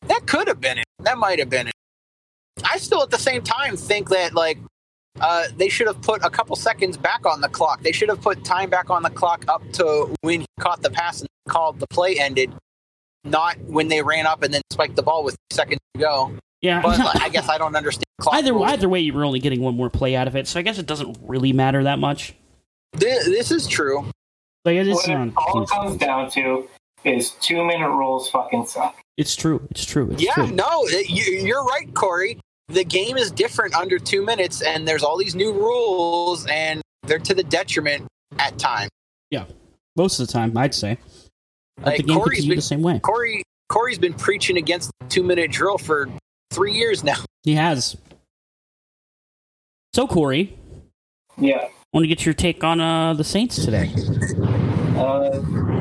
that 0.06 0.26
could 0.26 0.48
have 0.48 0.60
been 0.60 0.78
it. 0.78 0.84
That 1.00 1.18
might 1.18 1.38
have 1.38 1.50
been 1.50 1.68
it. 1.68 1.74
I 2.70 2.78
still, 2.78 3.02
at 3.02 3.10
the 3.10 3.18
same 3.18 3.42
time, 3.42 3.76
think 3.76 4.08
that 4.10 4.34
like 4.34 4.58
uh, 5.20 5.44
they 5.56 5.68
should 5.68 5.86
have 5.86 6.00
put 6.02 6.24
a 6.24 6.30
couple 6.30 6.56
seconds 6.56 6.96
back 6.96 7.26
on 7.26 7.40
the 7.40 7.48
clock. 7.48 7.82
They 7.82 7.92
should 7.92 8.08
have 8.08 8.20
put 8.20 8.44
time 8.44 8.70
back 8.70 8.90
on 8.90 9.02
the 9.02 9.10
clock 9.10 9.44
up 9.48 9.62
to 9.72 10.14
when 10.22 10.40
he 10.40 10.46
caught 10.60 10.82
the 10.82 10.90
pass 10.90 11.20
and 11.20 11.28
called 11.48 11.80
the 11.80 11.86
play 11.88 12.18
ended, 12.18 12.52
not 13.24 13.58
when 13.60 13.88
they 13.88 14.02
ran 14.02 14.26
up 14.26 14.42
and 14.42 14.52
then 14.54 14.62
spiked 14.70 14.96
the 14.96 15.02
ball 15.02 15.24
with 15.24 15.36
seconds 15.50 15.80
to 15.94 16.00
go. 16.00 16.32
Yeah, 16.62 16.82
But 16.82 16.98
like, 16.98 17.22
I 17.22 17.28
guess 17.28 17.48
I 17.48 17.58
don't 17.58 17.74
understand. 17.74 18.04
Clock 18.20 18.34
either 18.36 18.52
rules. 18.52 18.70
either 18.70 18.88
way, 18.88 19.00
you 19.00 19.12
were 19.14 19.24
only 19.24 19.38
getting 19.38 19.60
one 19.62 19.74
more 19.76 19.88
play 19.90 20.14
out 20.14 20.28
of 20.28 20.36
it, 20.36 20.46
so 20.46 20.58
I 20.58 20.62
guess 20.62 20.78
it 20.78 20.86
doesn't 20.86 21.16
really 21.22 21.52
matter 21.52 21.84
that 21.84 21.98
much. 21.98 22.34
This, 22.92 23.24
this 23.24 23.50
is 23.50 23.66
true. 23.66 24.04
Like 24.64 24.76
it 24.76 24.86
is 24.88 24.94
What 24.96 25.08
it 25.08 25.32
all 25.36 25.66
comes 25.66 25.96
down 25.96 26.30
to 26.32 26.68
is 27.04 27.30
two 27.40 27.64
minute 27.64 27.88
rules 27.88 28.28
fucking 28.28 28.66
suck. 28.66 28.94
It's 29.16 29.34
true. 29.34 29.66
It's 29.70 29.84
true. 29.86 30.10
It's 30.10 30.22
Yeah, 30.22 30.34
true. 30.34 30.48
no, 30.50 30.66
it- 30.86 31.08
you, 31.08 31.40
you're 31.46 31.64
right, 31.64 31.92
Corey. 31.94 32.38
The 32.68 32.84
game 32.84 33.16
is 33.16 33.30
different 33.32 33.74
under 33.74 33.98
two 33.98 34.24
minutes, 34.24 34.60
and 34.62 34.86
there's 34.86 35.02
all 35.02 35.16
these 35.16 35.34
new 35.34 35.52
rules, 35.52 36.46
and 36.46 36.82
they're 37.04 37.18
to 37.18 37.34
the 37.34 37.42
detriment 37.42 38.06
at 38.38 38.58
times. 38.58 38.90
Yeah, 39.30 39.44
most 39.96 40.20
of 40.20 40.26
the 40.26 40.32
time, 40.32 40.56
I'd 40.56 40.74
say. 40.74 40.98
But 41.78 41.86
Like, 41.86 41.96
the 41.96 42.02
game 42.04 42.16
Corey's 42.18 42.36
continued 42.40 42.48
been- 42.50 42.56
the 42.58 42.62
same 42.62 42.82
way. 42.82 42.98
Corey 43.00 43.42
Corey's 43.70 43.98
been 43.98 44.14
preaching 44.14 44.56
against 44.58 44.90
the 45.00 45.06
two 45.06 45.22
minute 45.22 45.50
drill 45.50 45.78
for 45.78 46.08
three 46.50 46.72
years 46.72 47.02
now. 47.04 47.16
He 47.42 47.54
has. 47.54 47.96
So 49.92 50.06
Corey, 50.06 50.56
Yeah. 51.38 51.68
want 51.92 52.04
to 52.04 52.08
get 52.08 52.24
your 52.24 52.34
take 52.34 52.62
on 52.62 52.80
uh, 52.80 53.14
the 53.14 53.24
Saints 53.24 53.64
today? 53.64 53.90
Uh, 54.96 55.30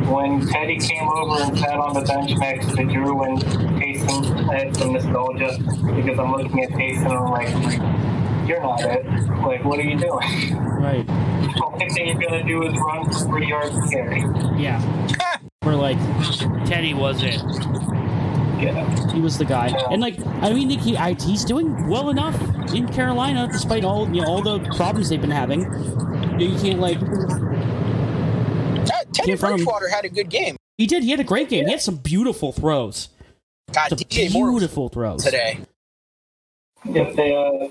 when 0.10 0.48
Teddy 0.48 0.78
came 0.80 1.08
over 1.08 1.44
and 1.44 1.58
sat 1.60 1.76
on 1.76 1.94
the 1.94 2.02
bench 2.02 2.32
next 2.40 2.68
to 2.76 2.84
Drew 2.86 3.24
and 3.24 3.40
Taysom, 3.40 4.50
I 4.50 4.60
had 4.66 4.76
some 4.78 4.94
nostalgia 4.94 5.58
because 5.96 6.18
I'm 6.20 6.32
looking 6.32 6.64
at 6.64 6.70
Taysom 6.72 7.06
and 7.06 7.14
I'm 7.14 7.32
like, 7.32 8.48
you're 8.48 8.62
not 8.62 8.82
it. 8.82 9.06
Like, 9.46 9.64
what 9.64 9.78
are 9.80 9.84
you 9.84 9.98
doing? 9.98 10.58
Right. 10.58 11.06
The 11.40 11.64
only 11.66 11.90
thing 11.90 12.08
you're 12.08 12.30
going 12.30 12.42
to 12.42 12.48
do 12.48 12.64
is 12.64 12.78
run 12.78 13.06
for 13.06 13.20
three 13.26 13.48
yards 13.48 13.76
a 13.76 13.82
carry. 13.90 14.20
Yeah. 14.62 14.80
We're 15.66 15.76
like, 15.76 15.98
Teddy 16.68 16.94
was 16.94 17.22
it. 17.24 17.42
Yeah. 18.62 19.12
He 19.14 19.22
was 19.22 19.38
the 19.38 19.46
guy, 19.46 19.68
and 19.92 20.02
like 20.02 20.20
I 20.42 20.52
mean, 20.54 20.70
he, 20.70 20.98
I, 20.98 21.14
he's 21.14 21.46
doing 21.46 21.88
well 21.88 22.10
enough 22.10 22.36
in 22.74 22.88
Carolina 22.90 23.48
despite 23.52 23.84
all 23.86 24.08
you 24.14 24.22
know 24.22 24.28
all 24.28 24.42
the 24.42 24.60
problems 24.76 25.10
they've 25.10 25.22
been 25.22 25.32
having. 25.32 25.62
You 26.40 26.58
can't 26.60 26.80
like 26.80 27.00
Teddy 28.86 29.12
Came 29.32 29.38
from- 29.38 29.56
Bridgewater 29.56 29.90
had 29.90 30.06
a 30.06 30.10
good 30.10 30.30
game. 30.30 30.56
he 30.78 30.88
did. 30.88 31.04
He 31.04 31.12
had 31.12 31.20
a 31.20 31.24
great 31.26 31.50
game. 31.50 31.66
He 31.66 31.72
had 31.72 31.82
some 31.82 31.96
beautiful 31.98 32.52
throws. 32.52 33.10
God, 33.72 33.90
Some 33.90 33.98
DJ 34.00 34.32
Moore 34.34 34.50
beautiful 34.52 34.90
throws. 34.90 35.24
today. 35.24 35.60
If 36.86 37.16
the 37.16 37.36
uh, 37.36 37.68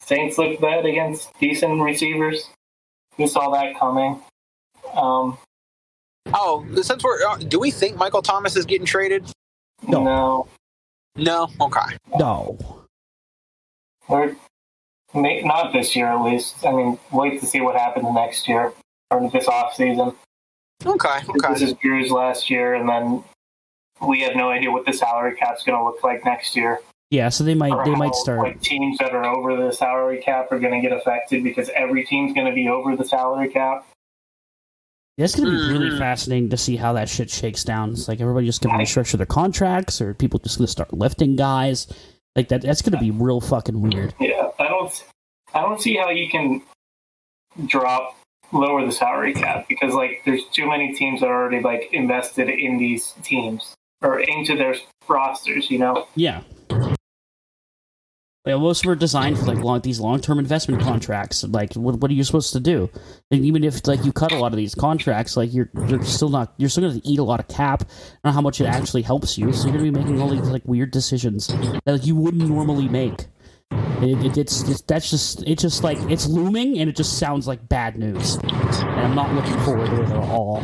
Saints 0.00 0.38
look 0.38 0.60
bad 0.60 0.84
against 0.86 1.30
decent 1.40 1.80
receivers, 1.80 2.48
who 3.16 3.26
saw 3.26 3.50
that 3.50 3.78
coming? 3.78 4.20
Um, 4.94 5.38
Oh, 6.34 6.66
since 6.82 7.02
we're, 7.04 7.24
uh, 7.24 7.36
do 7.38 7.58
we 7.60 7.70
think 7.70 7.96
Michael 7.96 8.20
Thomas 8.20 8.56
is 8.56 8.64
getting 8.66 8.84
traded? 8.86 9.24
No. 9.86 10.02
no. 10.04 10.48
No. 11.16 11.48
Okay. 11.60 11.96
No. 12.18 12.58
Or 14.08 14.36
may, 15.14 15.42
not 15.42 15.72
this 15.72 15.96
year, 15.96 16.06
at 16.06 16.22
least. 16.22 16.64
I 16.64 16.72
mean, 16.72 16.98
wait 17.12 17.40
to 17.40 17.46
see 17.46 17.60
what 17.60 17.76
happens 17.76 18.06
next 18.12 18.48
year 18.48 18.72
or 19.10 19.30
this 19.30 19.48
off 19.48 19.74
season. 19.74 20.12
Okay. 20.84 21.18
Okay. 21.28 21.52
This 21.54 21.62
is 21.62 21.72
Drew's 21.74 22.10
last 22.10 22.50
year, 22.50 22.74
and 22.74 22.88
then 22.88 23.24
we 24.06 24.20
have 24.20 24.36
no 24.36 24.50
idea 24.50 24.70
what 24.70 24.84
the 24.84 24.92
salary 24.92 25.34
cap's 25.34 25.64
going 25.64 25.78
to 25.78 25.84
look 25.84 26.02
like 26.04 26.24
next 26.24 26.54
year. 26.54 26.80
Yeah, 27.10 27.28
so 27.28 27.44
they 27.44 27.54
might 27.54 27.72
or 27.72 27.84
they 27.84 27.92
how, 27.92 27.96
might 27.96 28.14
start. 28.14 28.40
Like 28.40 28.60
teams 28.60 28.98
that 28.98 29.12
are 29.12 29.24
over 29.24 29.56
the 29.56 29.72
salary 29.72 30.20
cap 30.20 30.50
are 30.50 30.58
going 30.58 30.74
to 30.74 30.86
get 30.86 30.96
affected 30.96 31.44
because 31.44 31.70
every 31.74 32.04
team's 32.04 32.34
going 32.34 32.46
to 32.46 32.52
be 32.52 32.68
over 32.68 32.96
the 32.96 33.04
salary 33.04 33.48
cap. 33.48 33.86
That's 35.18 35.34
gonna 35.34 35.50
be 35.50 35.56
really 35.72 35.90
Mhm. 35.90 35.98
fascinating 35.98 36.50
to 36.50 36.56
see 36.58 36.76
how 36.76 36.92
that 36.92 37.08
shit 37.08 37.30
shakes 37.30 37.64
down. 37.64 37.92
It's 37.92 38.06
like 38.06 38.20
everybody 38.20 38.46
just 38.46 38.60
gonna 38.62 38.78
restructure 38.78 39.16
their 39.16 39.24
contracts, 39.26 40.00
or 40.00 40.12
people 40.12 40.38
just 40.40 40.58
gonna 40.58 40.68
start 40.68 40.92
lifting 40.92 41.36
guys. 41.36 41.86
Like 42.34 42.48
that. 42.48 42.60
That's 42.60 42.82
gonna 42.82 43.00
be 43.00 43.10
real 43.10 43.40
fucking 43.40 43.80
weird. 43.80 44.12
Yeah, 44.20 44.50
I 44.58 44.68
don't. 44.68 45.04
I 45.54 45.62
don't 45.62 45.80
see 45.80 45.96
how 45.96 46.10
you 46.10 46.28
can 46.28 46.60
drop 47.66 48.18
lower 48.52 48.84
the 48.84 48.92
salary 48.92 49.32
cap 49.32 49.66
because 49.68 49.94
like 49.94 50.20
there's 50.26 50.44
too 50.52 50.68
many 50.68 50.92
teams 50.94 51.20
that 51.20 51.28
are 51.30 51.42
already 51.42 51.62
like 51.62 51.88
invested 51.92 52.50
in 52.50 52.76
these 52.76 53.14
teams 53.22 53.74
or 54.02 54.20
into 54.20 54.54
their 54.54 54.74
rosters. 55.08 55.70
You 55.70 55.78
know. 55.78 56.06
Yeah. 56.14 56.42
Like, 58.46 58.60
most 58.60 58.86
are 58.86 58.94
designed 58.94 59.38
for 59.38 59.46
like 59.46 59.58
long, 59.58 59.80
these 59.80 59.98
long-term 59.98 60.38
investment 60.38 60.80
contracts. 60.80 61.42
Like, 61.42 61.74
what, 61.74 61.96
what 61.96 62.10
are 62.12 62.14
you 62.14 62.22
supposed 62.22 62.52
to 62.52 62.60
do? 62.60 62.88
And 63.32 63.44
even 63.44 63.64
if 63.64 63.84
like 63.88 64.04
you 64.04 64.12
cut 64.12 64.30
a 64.30 64.38
lot 64.38 64.52
of 64.52 64.56
these 64.56 64.72
contracts, 64.74 65.36
like 65.36 65.52
you're 65.52 65.68
you're 65.88 66.04
still 66.04 66.28
not 66.28 66.54
you're 66.56 66.68
still 66.68 66.88
going 66.88 67.00
to 67.00 67.08
eat 67.08 67.18
a 67.18 67.24
lot 67.24 67.40
of 67.40 67.48
cap. 67.48 67.82
I 67.82 67.86
don't 67.86 68.24
know 68.26 68.32
how 68.32 68.40
much 68.40 68.60
it 68.60 68.66
actually 68.66 69.02
helps 69.02 69.36
you. 69.36 69.52
So 69.52 69.64
you're 69.64 69.76
going 69.76 69.84
to 69.86 69.92
be 69.92 69.98
making 69.98 70.22
all 70.22 70.28
these 70.28 70.48
like 70.48 70.62
weird 70.64 70.92
decisions 70.92 71.48
that 71.48 71.82
like, 71.86 72.06
you 72.06 72.14
wouldn't 72.14 72.48
normally 72.48 72.88
make. 72.88 73.26
It, 74.00 74.24
it, 74.24 74.38
it's, 74.38 74.62
it's 74.68 74.80
that's 74.82 75.10
just 75.10 75.42
it's 75.42 75.62
just 75.62 75.82
like 75.82 75.98
it's 76.08 76.28
looming 76.28 76.78
and 76.78 76.88
it 76.88 76.94
just 76.94 77.18
sounds 77.18 77.48
like 77.48 77.68
bad 77.68 77.98
news. 77.98 78.36
And 78.36 79.00
I'm 79.00 79.16
not 79.16 79.34
looking 79.34 79.58
forward 79.64 79.90
to 79.90 80.02
it 80.02 80.08
at 80.08 80.16
all. 80.16 80.62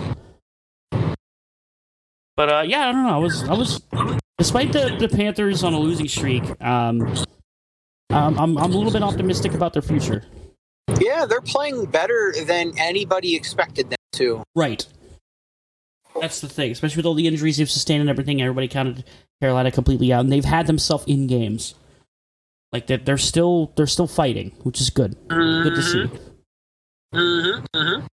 But 2.37 2.49
uh, 2.49 2.63
yeah, 2.65 2.89
I 2.89 2.93
don't 2.93 3.03
know. 3.03 3.15
I 3.15 3.19
was 3.19 3.43
I 3.49 3.55
was 3.55 3.83
despite 4.39 4.73
the, 4.73 4.97
the 5.01 5.09
Panthers 5.09 5.65
on 5.65 5.75
a 5.75 5.79
losing 5.81 6.07
streak. 6.07 6.45
Um, 6.63 7.13
um, 8.13 8.39
I'm 8.39 8.59
I'm 8.59 8.73
a 8.73 8.77
little 8.77 8.93
bit 8.93 9.03
optimistic 9.03 9.55
about 9.55 9.73
their 9.73 9.83
future. 9.83 10.25
Yeah, 11.01 11.25
they're 11.27 11.41
playing 11.41 11.87
better 11.87 12.35
than 12.45 12.73
anybody 12.79 13.35
expected 13.35 13.91
them 13.91 13.99
to. 14.13 14.43
Right. 14.55 14.87
That's 16.21 16.41
the 16.41 16.49
thing, 16.49 16.71
especially 16.73 16.99
with 16.99 17.07
all 17.07 17.15
the 17.15 17.27
injuries 17.27 17.57
they've 17.57 17.71
sustained 17.71 18.03
and 18.03 18.11
everything. 18.11 18.43
Everybody 18.43 18.69
counted 18.69 19.05
Carolina 19.41 19.71
completely 19.71 20.13
out, 20.13 20.21
and 20.21 20.33
they've 20.33 20.45
had 20.45 20.67
themselves 20.67 21.05
in 21.07 21.27
games. 21.27 21.75
Like 22.73 22.87
that, 22.89 23.07
they're 23.07 23.19
still 23.19 23.73
they're 23.77 23.87
still 23.87 24.07
fighting, 24.07 24.53
which 24.63 24.81
is 24.81 24.91
good. 24.91 25.17
Good 25.29 25.75
to 25.75 25.83
see. 25.83 26.11
Mm-hmm. 27.15 27.65
Mm-hmm. 27.75 28.07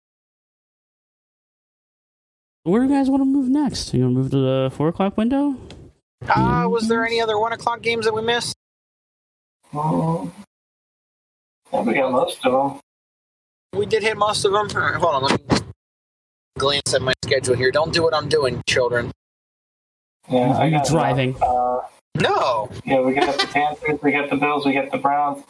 Where 2.64 2.82
do 2.82 2.88
you 2.88 2.94
guys 2.94 3.10
want 3.10 3.22
to 3.22 3.26
move 3.26 3.50
next? 3.50 3.94
You 3.94 4.04
want 4.04 4.16
to 4.16 4.20
move 4.22 4.32
to 4.32 4.38
the 4.38 4.72
four 4.76 4.90
o'clock 4.90 5.18
window? 5.18 5.56
Uh, 6.28 6.68
was 6.70 6.88
there 6.88 7.06
any 7.06 7.22
other 7.22 7.40
one 7.40 7.54
o'clock 7.54 7.82
games 7.82 8.06
that 8.06 8.14
we 8.14 8.22
missed? 8.22 8.56
Mm, 9.74 10.32
yeah, 11.72 11.82
we 11.82 11.94
got 11.94 12.12
most 12.12 12.46
of 12.46 12.52
them. 12.52 12.80
We 13.78 13.86
did 13.86 14.02
hit 14.04 14.18
most 14.18 14.44
of 14.46 14.52
them. 14.52 14.68
All 14.76 14.82
right, 14.82 14.96
hold 14.96 15.16
on, 15.16 15.24
let 15.24 15.52
me 15.52 15.58
glance 16.58 16.94
at 16.94 17.02
my 17.02 17.14
schedule 17.24 17.56
here. 17.56 17.72
Don't 17.72 17.94
do 17.94 18.04
what 18.04 18.14
I'm 18.14 18.28
doing, 18.30 18.62
children. 18.68 19.12
Yeah, 20.30 20.58
Are 20.58 20.68
you 20.68 20.80
driving? 20.86 21.36
Uh, 21.42 21.82
No. 22.16 22.70
yeah, 22.86 23.02
we 23.02 23.14
got 23.14 23.38
the 23.40 23.48
Panthers, 23.48 24.00
we 24.02 24.12
got 24.12 24.30
the 24.30 24.36
Bills, 24.36 24.66
we 24.66 24.74
got 24.74 24.92
the 24.92 24.98
Browns, 24.98 25.44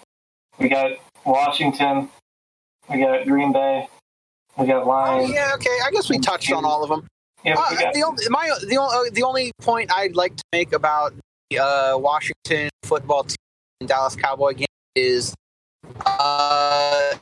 we 0.59 0.67
got 0.69 0.91
Washington, 1.25 2.09
we 2.89 2.99
got 2.99 3.25
Green 3.25 3.51
Bay, 3.53 3.87
we 4.57 4.67
got 4.67 4.83
Oh, 4.83 4.87
Lions. 4.89 5.31
yeah, 5.31 5.51
okay. 5.55 5.75
I 5.83 5.91
guess 5.91 6.09
we 6.09 6.19
touched 6.19 6.51
on 6.51 6.65
all 6.65 6.83
of 6.83 6.89
them. 6.89 7.07
Yeah, 7.43 7.55
Uh, 7.57 7.75
got, 7.75 7.93
the 7.93 8.03
only 8.03 8.23
my 8.29 8.51
the 8.67 8.77
only 8.77 9.09
the 9.11 9.23
only 9.23 9.51
point 9.61 9.89
I'd 9.93 10.15
like 10.15 10.35
to 10.35 10.43
make 10.51 10.73
about 10.73 11.13
the 11.49 11.59
uh, 11.59 11.97
Washington 11.97 12.69
football 12.83 13.23
team 13.23 13.35
and 13.37 13.38
Dallas 13.85 14.15
Cowboy 14.15 14.53
game 14.53 14.65
is 14.95 15.33
uh, 16.05 17.13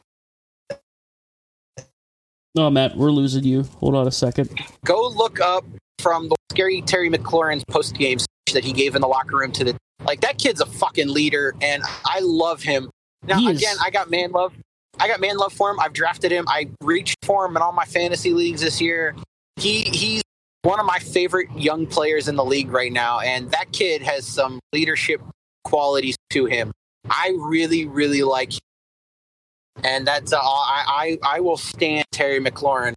Oh, 2.57 2.69
Matt, 2.71 2.97
we're 2.97 3.11
losing 3.11 3.43
you. 3.43 3.63
Hold 3.79 3.93
on 3.95 4.07
a 4.07 4.11
second. 4.11 4.49
go 4.83 5.07
look 5.09 5.39
up 5.39 5.63
from 5.99 6.29
the 6.29 6.35
scary 6.51 6.81
Terry 6.81 7.09
McLaurin's 7.09 7.63
post 7.69 7.95
game 7.95 8.17
speech 8.17 8.53
that 8.53 8.63
he 8.63 8.73
gave 8.73 8.95
in 8.95 9.01
the 9.01 9.07
locker 9.07 9.37
room 9.37 9.51
to 9.51 9.63
the 9.63 9.77
like 10.05 10.21
that 10.21 10.37
kid's 10.39 10.61
a 10.61 10.65
fucking 10.65 11.07
leader 11.09 11.53
and 11.61 11.83
I 12.05 12.19
love 12.21 12.63
him. 12.63 12.89
Now 13.23 13.37
He 13.37 13.49
is- 13.51 13.57
again, 13.61 13.75
I 13.81 13.89
got 13.91 14.09
man 14.09 14.31
love. 14.31 14.53
I 14.99 15.07
got 15.07 15.19
man 15.19 15.37
love 15.37 15.53
for 15.53 15.69
him. 15.69 15.79
I've 15.79 15.93
drafted 15.93 16.31
him. 16.31 16.45
I 16.47 16.69
reached 16.81 17.17
for 17.23 17.45
him 17.45 17.55
in 17.55 17.61
all 17.61 17.71
my 17.71 17.85
fantasy 17.85 18.33
leagues 18.33 18.61
this 18.61 18.81
year. 18.81 19.15
He 19.57 19.81
he's 19.83 20.23
one 20.63 20.79
of 20.79 20.87
my 20.87 20.97
favorite 20.97 21.49
young 21.55 21.85
players 21.85 22.27
in 22.27 22.35
the 22.35 22.43
league 22.43 22.71
right 22.71 22.91
now, 22.91 23.19
and 23.19 23.51
that 23.51 23.71
kid 23.71 24.01
has 24.01 24.25
some 24.25 24.59
leadership 24.73 25.21
qualities 25.67 26.15
to 26.31 26.45
him. 26.45 26.71
I 27.09 27.35
really, 27.37 27.85
really 27.85 28.23
like 28.23 28.53
him. 28.53 28.59
And 29.83 30.07
that's 30.07 30.33
uh, 30.33 30.39
I, 30.39 31.17
I 31.23 31.35
I 31.37 31.39
will 31.39 31.57
stand 31.57 32.05
Terry 32.11 32.39
McLaurin 32.39 32.93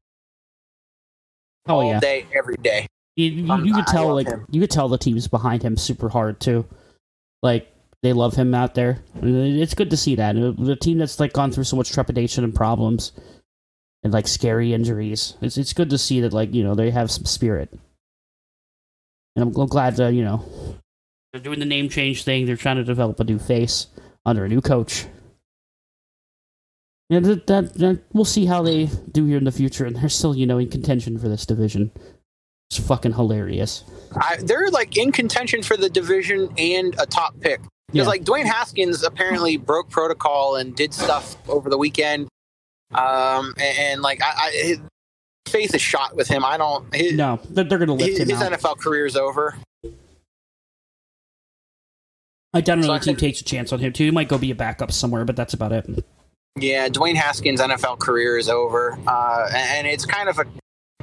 Oh 1.68 1.80
all 1.80 1.90
yeah, 1.90 2.00
day, 2.00 2.26
every 2.34 2.56
day. 2.56 2.86
you, 3.16 3.26
you, 3.26 3.52
Um, 3.52 3.64
you 3.66 3.74
could 3.74 3.86
tell 3.86 4.14
like 4.14 4.26
him. 4.26 4.46
you 4.50 4.60
could 4.62 4.70
tell 4.70 4.88
the 4.88 4.96
team's 4.96 5.28
behind 5.28 5.62
him 5.62 5.76
super 5.76 6.08
hard 6.08 6.40
too. 6.40 6.64
Like 7.42 7.68
they 8.02 8.14
love 8.14 8.34
him 8.34 8.54
out 8.54 8.74
there. 8.74 9.02
It's 9.22 9.74
good 9.74 9.90
to 9.90 9.96
see 9.96 10.14
that 10.16 10.34
the 10.34 10.76
team 10.76 10.98
that's 10.98 11.20
like 11.20 11.34
gone 11.34 11.52
through 11.52 11.64
so 11.64 11.76
much 11.76 11.92
trepidation 11.92 12.44
and 12.44 12.54
problems 12.54 13.12
and 14.02 14.12
like 14.12 14.26
scary 14.26 14.72
injuries. 14.72 15.36
It's 15.42 15.58
it's 15.58 15.74
good 15.74 15.90
to 15.90 15.98
see 15.98 16.20
that 16.22 16.32
like 16.32 16.54
you 16.54 16.64
know 16.64 16.74
they 16.74 16.90
have 16.90 17.10
some 17.10 17.26
spirit. 17.26 17.68
And 19.36 19.42
I'm, 19.44 19.54
I'm 19.54 19.68
glad 19.68 19.96
that 19.96 20.14
you 20.14 20.24
know 20.24 20.44
they're 21.32 21.42
doing 21.42 21.60
the 21.60 21.66
name 21.66 21.88
change 21.88 22.24
thing. 22.24 22.46
They're 22.46 22.56
trying 22.56 22.76
to 22.76 22.84
develop 22.84 23.20
a 23.20 23.24
new 23.24 23.38
face 23.38 23.86
under 24.26 24.44
a 24.44 24.48
new 24.48 24.60
coach. 24.60 25.06
And 27.08 27.24
that, 27.24 27.46
that, 27.48 27.74
that 27.74 28.02
we'll 28.12 28.24
see 28.24 28.46
how 28.46 28.62
they 28.62 28.88
do 29.10 29.26
here 29.26 29.38
in 29.38 29.44
the 29.44 29.52
future, 29.52 29.84
and 29.84 29.96
they're 29.96 30.08
still, 30.08 30.36
you 30.36 30.46
know, 30.46 30.58
in 30.58 30.70
contention 30.70 31.18
for 31.18 31.28
this 31.28 31.44
division. 31.44 31.90
It's 32.70 32.78
fucking 32.78 33.14
hilarious. 33.14 33.82
I, 34.14 34.36
they're 34.44 34.70
like 34.70 34.96
in 34.96 35.10
contention 35.10 35.62
for 35.62 35.76
the 35.76 35.88
division 35.88 36.48
and 36.56 36.94
a 37.00 37.06
top 37.06 37.38
pick. 37.40 37.60
Yeah. 37.60 38.04
Because 38.04 38.06
like 38.06 38.22
Dwayne 38.22 38.44
Haskins 38.44 39.02
apparently 39.02 39.56
broke 39.56 39.90
protocol 39.90 40.54
and 40.54 40.76
did 40.76 40.94
stuff 40.94 41.36
over 41.48 41.68
the 41.68 41.78
weekend. 41.78 42.28
Um, 42.92 43.54
and, 43.58 43.78
and, 43.78 44.02
like 44.02 44.22
I, 44.22 44.32
I 44.36 44.50
his 44.52 44.80
faith 45.48 45.74
is 45.74 45.82
shot 45.82 46.14
with 46.14 46.28
him. 46.28 46.44
I 46.44 46.56
don't. 46.56 46.92
His, 46.94 47.14
No, 47.14 47.40
they're, 47.50 47.64
they're 47.64 47.78
going 47.78 47.88
to 47.88 47.94
lift 47.94 48.18
his, 48.18 48.30
his. 48.30 48.38
NFL 48.38 48.78
career 48.78 49.06
is 49.06 49.16
over. 49.16 49.56
I 52.52 52.60
doubt 52.60 52.78
So 52.78 52.84
another 52.84 52.94
I 52.94 52.98
team 52.98 53.16
takes 53.16 53.40
a 53.40 53.44
chance 53.44 53.72
on 53.72 53.78
him 53.78 53.92
too. 53.92 54.04
He 54.04 54.10
might 54.10 54.28
go 54.28 54.38
be 54.38 54.50
a 54.50 54.54
backup 54.54 54.92
somewhere, 54.92 55.24
but 55.24 55.36
that's 55.36 55.54
about 55.54 55.72
it. 55.72 56.04
Yeah, 56.58 56.88
Dwayne 56.88 57.14
Haskins' 57.14 57.60
NFL 57.60 58.00
career 58.00 58.36
is 58.36 58.48
over, 58.48 58.98
uh, 59.06 59.48
and, 59.48 59.78
and 59.78 59.86
it's 59.86 60.04
kind 60.04 60.28
of 60.28 60.38
a, 60.38 60.44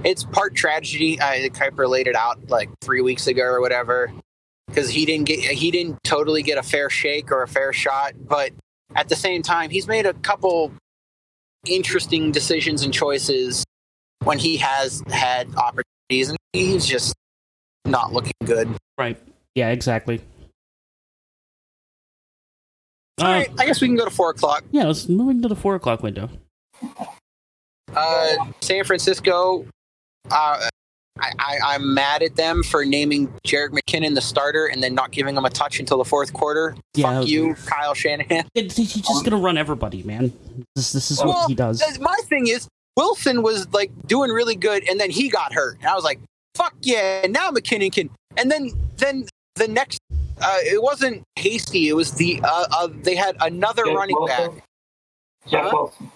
it's 0.04 0.24
part 0.26 0.56
tragedy. 0.56 1.20
I 1.22 1.50
Kuiper 1.54 1.88
laid 1.88 2.08
it 2.08 2.16
out 2.16 2.50
like 2.50 2.70
three 2.82 3.02
weeks 3.02 3.28
ago 3.28 3.44
or 3.44 3.62
whatever, 3.62 4.12
because 4.68 4.90
he 4.90 5.06
didn't 5.06 5.26
get 5.26 5.40
he 5.40 5.72
didn't 5.72 6.04
totally 6.04 6.44
get 6.44 6.58
a 6.58 6.64
fair 6.64 6.90
shake 6.90 7.32
or 7.32 7.44
a 7.44 7.48
fair 7.48 7.72
shot, 7.72 8.14
but 8.28 8.52
at 8.96 9.08
the 9.08 9.16
same 9.16 9.42
time, 9.42 9.70
he's 9.70 9.88
made 9.88 10.06
a 10.06 10.14
couple 10.14 10.74
interesting 11.66 12.32
decisions 12.32 12.84
and 12.84 12.94
choices 12.94 13.66
when 14.24 14.38
he 14.38 14.58
has 14.58 15.02
had 15.08 15.48
opportunities, 15.56 16.30
and 16.30 16.38
he's 16.52 16.86
just 16.86 17.14
not 17.86 18.12
looking 18.12 18.34
good. 18.44 18.70
Right? 18.98 19.18
Yeah, 19.56 19.70
exactly. 19.70 20.22
All 23.19 23.25
right, 23.27 23.49
I 23.58 23.65
guess 23.65 23.82
we 23.82 23.88
can 23.88 23.95
go 23.95 24.06
to 24.06 24.12
four 24.12 24.30
o'clock. 24.30 24.63
yeah, 24.71 24.86
let's 24.86 25.10
move 25.10 25.30
into 25.30 25.47
the 25.47 25.56
four 25.56 25.75
o'clock 25.75 26.03
window. 26.03 26.30
Uh, 27.95 28.36
San 28.62 28.84
Francisco. 28.84 29.65
Uh, 30.30 30.69
I, 31.19 31.32
I, 31.39 31.58
I'm 31.63 31.95
mad 31.95 32.21
at 32.21 32.36
them 32.36 32.62
for 32.62 32.86
naming 32.86 33.27
Jerick 33.45 33.69
McKinnon 33.69 34.13
the 34.13 34.21
starter 34.21 34.67
and 34.67 34.84
then 34.84 34.93
not 34.93 35.12
giving 35.12 35.36
him 35.36 35.45
a 35.45 35.49
touch 35.49 35.80
until 35.80 35.97
the 35.97 36.06
fourth 36.06 36.32
quarter. 36.34 36.75
Yeah, 36.95 37.21
Fuck 37.21 37.27
you. 37.27 37.56
Kyle 37.65 37.95
Shanahan. 37.95 38.45
He's 38.53 38.75
just 38.93 39.23
going 39.25 39.32
to 39.32 39.38
run 39.38 39.58
everybody, 39.58 40.03
man. 40.03 40.32
This 40.75 40.91
this 40.91 41.10
is 41.10 41.23
what 41.23 41.47
he 41.49 41.56
does. 41.56 41.82
My 41.99 42.15
thing 42.25 42.47
is, 42.47 42.67
Wilson 42.95 43.41
was 43.41 43.67
like 43.73 43.89
doing 44.06 44.30
really 44.32 44.56
good, 44.56 44.88
and 44.89 44.99
then 44.99 45.10
he 45.10 45.30
got 45.30 45.53
hurt, 45.53 45.77
and 45.80 45.88
I 45.88 45.95
was 45.95 46.03
like, 46.03 46.19
"Fuck 46.56 46.75
yeah!" 46.82 47.21
And 47.23 47.34
now 47.34 47.49
McKinnon 47.49 47.91
can. 47.91 48.10
And 48.36 48.51
then 48.51 48.69
then 48.97 49.25
the 49.56 49.67
next, 49.67 49.99
uh, 50.41 50.58
it 50.63 50.82
wasn't 50.82 51.23
hasty. 51.36 51.89
It 51.89 51.93
was 51.93 52.12
the 52.13 52.39
uh, 52.43 52.65
uh, 52.71 52.88
they 53.02 53.15
had 53.15 53.36
another 53.41 53.84
Jeff 53.86 53.95
running 53.95 54.15
Wilson? 54.19 54.56
back. 54.56 54.63
Jeff 55.47 55.63
Huh? 55.65 55.69
Wilson. 55.73 56.12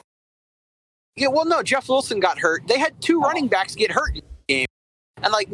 Yeah, 1.17 1.27
well, 1.27 1.45
no, 1.45 1.61
Jeff 1.61 1.89
Wilson 1.89 2.19
got 2.19 2.39
hurt. 2.39 2.67
They 2.67 2.79
had 2.79 2.99
two 3.01 3.19
running 3.19 3.47
backs 3.47 3.75
get 3.75 3.91
hurt 3.91 4.15
in 4.15 4.21
the 4.47 4.53
game, 4.53 4.65
and 5.21 5.31
like 5.33 5.49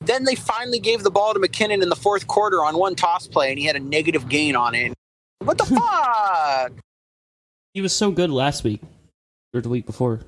then 0.00 0.24
they 0.24 0.34
finally 0.34 0.80
gave 0.80 1.02
the 1.02 1.10
ball 1.10 1.34
to 1.34 1.40
McKinnon 1.40 1.82
in 1.82 1.88
the 1.88 1.96
fourth 1.96 2.26
quarter 2.26 2.64
on 2.64 2.76
one 2.76 2.94
toss 2.94 3.26
play, 3.26 3.50
and 3.50 3.58
he 3.58 3.64
had 3.66 3.76
a 3.76 3.80
negative 3.80 4.28
gain 4.28 4.56
on 4.56 4.74
it. 4.74 4.94
What 5.40 5.58
the 5.58 5.64
fuck? 5.66 6.72
He 7.74 7.80
was 7.80 7.94
so 7.94 8.10
good 8.10 8.30
last 8.30 8.64
week 8.64 8.80
or 9.54 9.60
the 9.60 9.68
week 9.68 9.86
before. 9.86 10.20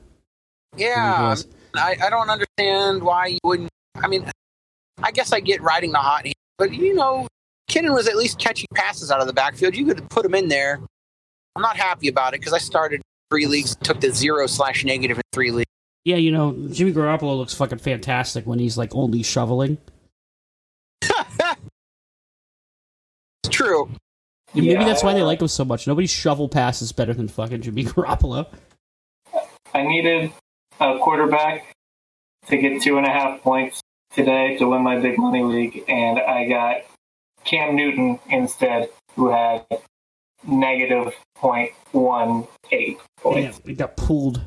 Yeah. 0.76 1.34
I, 1.74 1.96
I 2.02 2.10
don't 2.10 2.28
understand 2.28 3.02
why 3.02 3.26
you 3.28 3.38
wouldn't. 3.42 3.70
I 3.96 4.08
mean, 4.08 4.30
I 5.02 5.10
guess 5.10 5.32
I 5.32 5.40
get 5.40 5.62
riding 5.62 5.92
the 5.92 5.98
hot 5.98 6.24
hand, 6.26 6.34
but 6.58 6.72
you 6.74 6.94
know, 6.94 7.26
McKinnon 7.70 7.94
was 7.94 8.08
at 8.08 8.16
least 8.16 8.38
catching 8.38 8.66
passes 8.74 9.10
out 9.10 9.20
of 9.20 9.26
the 9.26 9.32
backfield. 9.32 9.76
You 9.76 9.86
could 9.86 10.08
put 10.10 10.24
him 10.24 10.34
in 10.34 10.48
there. 10.48 10.80
I'm 11.54 11.62
not 11.62 11.76
happy 11.76 12.08
about 12.08 12.34
it 12.34 12.40
because 12.40 12.52
I 12.52 12.58
started 12.58 13.00
three 13.30 13.46
leagues, 13.46 13.76
took 13.76 14.00
the 14.00 14.10
zero 14.10 14.46
slash 14.46 14.84
negative 14.84 15.18
in 15.18 15.22
three 15.32 15.50
leagues. 15.50 15.70
Yeah, 16.04 16.16
you 16.16 16.32
know, 16.32 16.52
Jimmy 16.72 16.92
Garoppolo 16.92 17.36
looks 17.36 17.54
fucking 17.54 17.78
fantastic 17.78 18.46
when 18.46 18.58
he's 18.58 18.76
like 18.78 18.94
only 18.94 19.22
shoveling. 19.22 19.78
It's 23.42 23.56
true. 23.56 23.90
Maybe 24.54 24.66
Yeah, 24.66 24.84
that's 24.84 25.02
why 25.02 25.14
they 25.14 25.22
like 25.22 25.40
him 25.40 25.48
so 25.48 25.64
much. 25.64 25.86
Nobody 25.86 26.06
shovel 26.06 26.46
passes 26.46 26.92
better 26.92 27.14
than 27.14 27.26
fucking 27.26 27.62
Jimmy 27.62 27.84
Garoppolo. 27.86 28.46
I 29.72 29.82
needed 29.82 30.30
a 30.78 30.98
quarterback 30.98 31.74
to 32.48 32.58
get 32.58 32.82
two 32.82 32.98
and 32.98 33.06
a 33.06 33.10
half 33.10 33.40
points 33.40 33.80
today 34.12 34.58
to 34.58 34.68
win 34.68 34.82
my 34.82 34.98
big 34.98 35.16
money 35.16 35.42
league, 35.42 35.84
and 35.88 36.18
I 36.18 36.46
got 36.48 36.82
Cam 37.44 37.74
Newton 37.76 38.18
instead, 38.28 38.88
who 39.16 39.30
had 39.30 39.64
negative 40.46 41.14
point 41.34 41.72
one 41.92 42.46
eight 42.72 42.98
Yeah, 42.98 43.22
points. 43.22 43.60
he 43.64 43.74
got 43.74 43.96
pulled. 43.96 44.40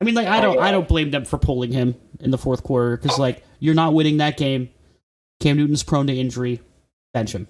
I 0.00 0.04
mean, 0.04 0.14
like 0.14 0.28
I 0.28 0.40
don't, 0.40 0.58
I 0.58 0.70
don't 0.70 0.88
blame 0.88 1.10
them 1.10 1.24
for 1.24 1.38
pulling 1.38 1.72
him 1.72 1.94
in 2.20 2.30
the 2.30 2.38
fourth 2.38 2.62
quarter 2.62 2.96
because, 2.96 3.18
like, 3.18 3.42
you're 3.58 3.74
not 3.74 3.94
winning 3.94 4.18
that 4.18 4.36
game. 4.36 4.68
Cam 5.40 5.56
Newton's 5.56 5.82
prone 5.82 6.06
to 6.08 6.14
injury. 6.14 6.60
Bench 7.14 7.32
him. 7.34 7.46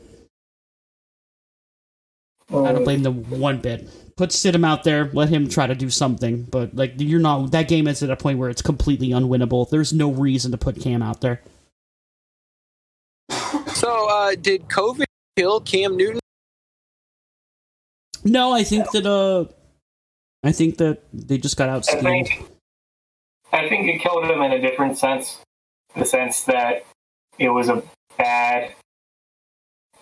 I 2.50 2.72
don't 2.72 2.84
blame 2.84 3.02
them 3.02 3.24
one 3.40 3.60
bit. 3.60 3.88
Put 4.16 4.30
Stidham 4.30 4.64
out 4.64 4.84
there, 4.84 5.10
let 5.12 5.28
him 5.30 5.48
try 5.48 5.66
to 5.66 5.74
do 5.74 5.90
something. 5.90 6.42
But 6.44 6.76
like, 6.76 6.92
you're 6.98 7.18
not. 7.18 7.50
That 7.50 7.66
game 7.66 7.88
is 7.88 8.02
at 8.02 8.10
a 8.10 8.16
point 8.16 8.38
where 8.38 8.50
it's 8.50 8.62
completely 8.62 9.08
unwinnable. 9.08 9.68
There's 9.68 9.92
no 9.92 10.12
reason 10.12 10.52
to 10.52 10.58
put 10.58 10.80
Cam 10.80 11.02
out 11.02 11.20
there. 11.22 11.40
So, 14.34 14.38
uh, 14.38 14.42
did 14.42 14.68
COVID 14.68 15.04
kill 15.36 15.60
Cam 15.60 15.96
Newton? 15.96 16.20
No, 18.24 18.52
I 18.52 18.64
think 18.64 18.90
that. 18.92 19.06
Uh, 19.06 19.46
I 20.42 20.52
think 20.52 20.76
that 20.76 21.02
they 21.12 21.38
just 21.38 21.56
got 21.56 21.70
out 21.70 21.88
I 21.88 22.00
think 22.00 22.44
I 23.52 23.68
think 23.68 23.88
it 23.88 24.00
killed 24.00 24.24
him 24.24 24.42
in 24.42 24.52
a 24.52 24.60
different 24.60 24.98
sense, 24.98 25.38
the 25.96 26.04
sense 26.04 26.42
that 26.44 26.84
it 27.38 27.48
was 27.48 27.68
a 27.70 27.82
bad 28.18 28.74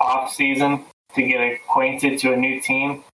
off 0.01 0.33
season 0.33 0.85
to 1.14 1.23
get 1.23 1.40
acquainted 1.40 2.18
to 2.21 2.33
a 2.33 2.37
new 2.37 2.61
team, 2.61 3.05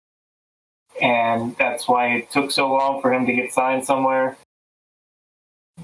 and 1.03 1.55
that's 1.57 1.87
why 1.87 2.15
it 2.15 2.31
took 2.31 2.51
so 2.51 2.73
long 2.73 3.03
for 3.03 3.13
him 3.13 3.27
to 3.27 3.33
get 3.33 3.53
signed 3.53 3.85
somewhere. 3.85 4.39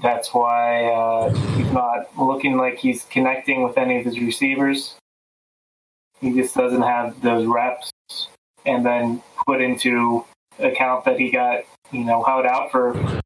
That's 0.01 0.33
why 0.33 0.85
uh, 0.85 1.33
he's 1.55 1.71
not 1.71 2.17
looking 2.17 2.57
like 2.57 2.77
he's 2.77 3.03
connecting 3.03 3.61
with 3.63 3.77
any 3.77 3.99
of 3.99 4.05
his 4.05 4.19
receivers. 4.19 4.95
He 6.25 6.33
just 6.33 6.55
doesn't 6.55 6.81
have 6.81 7.21
those 7.21 7.45
reps, 7.45 7.91
and 8.65 8.83
then 8.83 9.21
put 9.45 9.61
into 9.61 10.25
account 10.57 11.05
that 11.05 11.19
he 11.19 11.29
got 11.29 11.65
you 11.91 12.03
know 12.03 12.23
held 12.23 12.47
out 12.47 12.71
for 12.71 13.21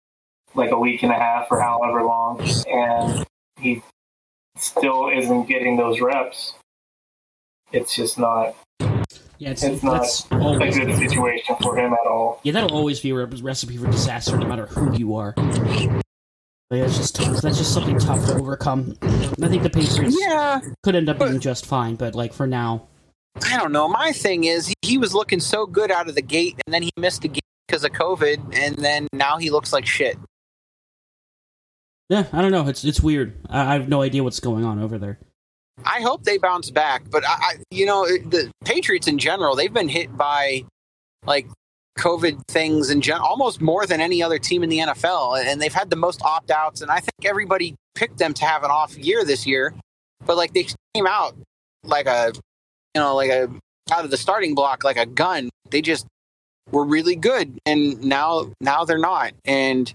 like 0.53 0.71
a 0.71 0.77
week 0.77 1.01
and 1.03 1.11
a 1.13 1.15
half 1.15 1.47
or 1.49 1.61
however 1.61 2.03
long, 2.03 2.41
and 2.67 3.25
he 3.57 3.81
still 4.57 5.07
isn't 5.07 5.47
getting 5.47 5.77
those 5.77 6.01
reps. 6.01 6.55
It's 7.71 7.95
just 7.95 8.19
not 8.19 8.53
Yeah, 9.37 9.51
it's, 9.51 9.63
It's 9.63 9.81
not 9.81 10.01
that's 10.01 10.29
a 10.29 10.37
always 10.37 10.77
good 10.77 10.93
situation 10.97 11.55
for 11.61 11.77
him 11.77 11.93
at 11.93 12.05
all. 12.05 12.41
Yeah, 12.43 12.51
that'll 12.51 12.75
always 12.75 12.99
be 12.99 13.11
a 13.11 13.25
recipe 13.25 13.77
for 13.77 13.87
disaster, 13.87 14.37
no 14.37 14.45
matter 14.45 14.65
who 14.65 14.93
you 14.97 15.15
are. 15.15 15.35
Like, 16.71 16.81
that's 16.81 16.97
just 16.97 17.15
tough. 17.15 17.41
That's 17.41 17.57
just 17.57 17.73
something 17.73 17.97
tough 17.97 18.25
to 18.27 18.35
overcome. 18.35 18.95
I 19.01 19.47
think 19.47 19.63
the 19.63 19.69
Patriots 19.71 20.15
Yeah, 20.19 20.59
could 20.83 20.95
end 20.95 21.09
up 21.09 21.17
but- 21.17 21.29
being 21.29 21.39
just 21.39 21.65
fine, 21.65 21.95
but 21.95 22.13
like 22.15 22.31
for 22.33 22.45
now, 22.45 22.87
I 23.49 23.57
don't 23.57 23.71
know. 23.71 23.87
My 23.87 24.11
thing 24.11 24.43
is, 24.43 24.67
he, 24.67 24.73
he 24.81 24.97
was 24.97 25.13
looking 25.15 25.39
so 25.39 25.65
good 25.65 25.91
out 25.91 26.09
of 26.09 26.15
the 26.15 26.21
gate, 26.21 26.59
and 26.67 26.73
then 26.73 26.83
he 26.83 26.91
missed 26.97 27.23
a 27.25 27.27
game 27.27 27.39
because 27.67 27.83
of 27.83 27.91
COVID, 27.91 28.53
and 28.55 28.75
then 28.75 29.07
now 29.13 29.37
he 29.37 29.49
looks 29.49 29.71
like 29.73 29.85
shit. 29.85 30.17
yeah, 32.09 32.25
I 32.33 32.41
don't 32.41 32.51
know. 32.51 32.67
It's 32.67 32.83
it's 32.83 32.99
weird. 33.01 33.35
I, 33.49 33.61
I 33.61 33.73
have 33.73 33.87
no 33.89 34.01
idea 34.01 34.23
what's 34.23 34.39
going 34.39 34.65
on 34.65 34.79
over 34.79 34.97
there. 34.97 35.19
I 35.85 36.01
hope 36.01 36.23
they 36.23 36.37
bounce 36.37 36.69
back, 36.69 37.03
but 37.09 37.23
I, 37.25 37.33
I 37.39 37.53
you 37.71 37.85
know, 37.85 38.05
the 38.05 38.51
Patriots 38.65 39.07
in 39.07 39.17
general, 39.17 39.55
they've 39.55 39.73
been 39.73 39.87
hit 39.89 40.15
by 40.17 40.63
like 41.25 41.47
COVID 41.97 42.41
things 42.47 42.89
in 42.89 43.01
gen- 43.01 43.19
almost 43.19 43.61
more 43.61 43.85
than 43.85 43.99
any 43.99 44.21
other 44.23 44.39
team 44.39 44.63
in 44.63 44.69
the 44.69 44.79
NFL, 44.79 45.43
and 45.45 45.61
they've 45.61 45.73
had 45.73 45.89
the 45.89 45.95
most 45.95 46.21
opt 46.23 46.51
outs. 46.51 46.81
And 46.81 46.89
I 46.91 46.99
think 46.99 47.25
everybody 47.25 47.75
picked 47.95 48.17
them 48.17 48.33
to 48.35 48.45
have 48.45 48.63
an 48.63 48.71
off 48.71 48.97
year 48.97 49.25
this 49.25 49.45
year, 49.45 49.73
but 50.25 50.37
like 50.37 50.53
they 50.53 50.67
came 50.93 51.07
out 51.07 51.35
like 51.83 52.05
a, 52.07 52.31
you 52.95 53.01
know, 53.01 53.15
like 53.15 53.29
a 53.31 53.49
out 53.91 54.05
of 54.05 54.11
the 54.11 54.17
starting 54.17 54.55
block 54.55 54.83
like 54.83 54.97
a 54.97 55.05
gun. 55.05 55.49
They 55.71 55.81
just 55.81 56.05
were 56.71 56.85
really 56.85 57.15
good, 57.15 57.57
and 57.65 58.01
now 58.03 58.51
now 58.61 58.85
they're 58.85 58.97
not. 58.99 59.33
And 59.45 59.91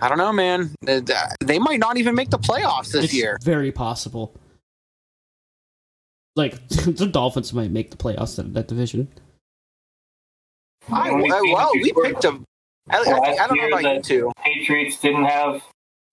I 0.00 0.08
don't 0.08 0.18
know, 0.18 0.32
man. 0.32 0.74
They- 0.82 1.00
They 1.40 1.58
might 1.58 1.80
not 1.80 1.96
even 1.96 2.14
make 2.14 2.30
the 2.30 2.38
playoffs 2.38 2.92
this 2.92 3.06
it's 3.06 3.14
year. 3.14 3.38
very 3.42 3.72
possible. 3.72 4.34
Like 6.36 6.66
the 6.68 7.06
Dolphins 7.06 7.52
might 7.52 7.70
make 7.70 7.90
the 7.90 7.96
playoffs 7.96 8.38
in 8.38 8.52
that 8.52 8.68
division. 8.68 9.08
I, 10.90 11.08
The 11.08 11.14
only 11.14 11.30
I- 11.32 11.40
team 11.40 11.52
well, 11.54 11.70
we 11.74 11.84
before 11.84 12.04
picked 12.04 12.22
them. 12.22 12.44
I, 12.90 12.96
I, 12.98 13.00
I 13.44 13.46
don't 13.46 13.56
know 13.58 13.78
about 13.78 13.94
you 13.94 14.02
two. 14.02 14.32
Patriots 14.44 14.98
didn't 14.98 15.24
have 15.24 15.62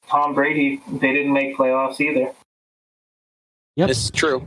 Tom 0.07 0.35
Brady. 0.35 0.81
They 0.87 1.13
didn't 1.13 1.33
make 1.33 1.57
playoffs 1.57 1.99
either. 1.99 2.31
Yep. 3.75 3.87
This 3.87 4.03
is 4.05 4.11
true. 4.11 4.45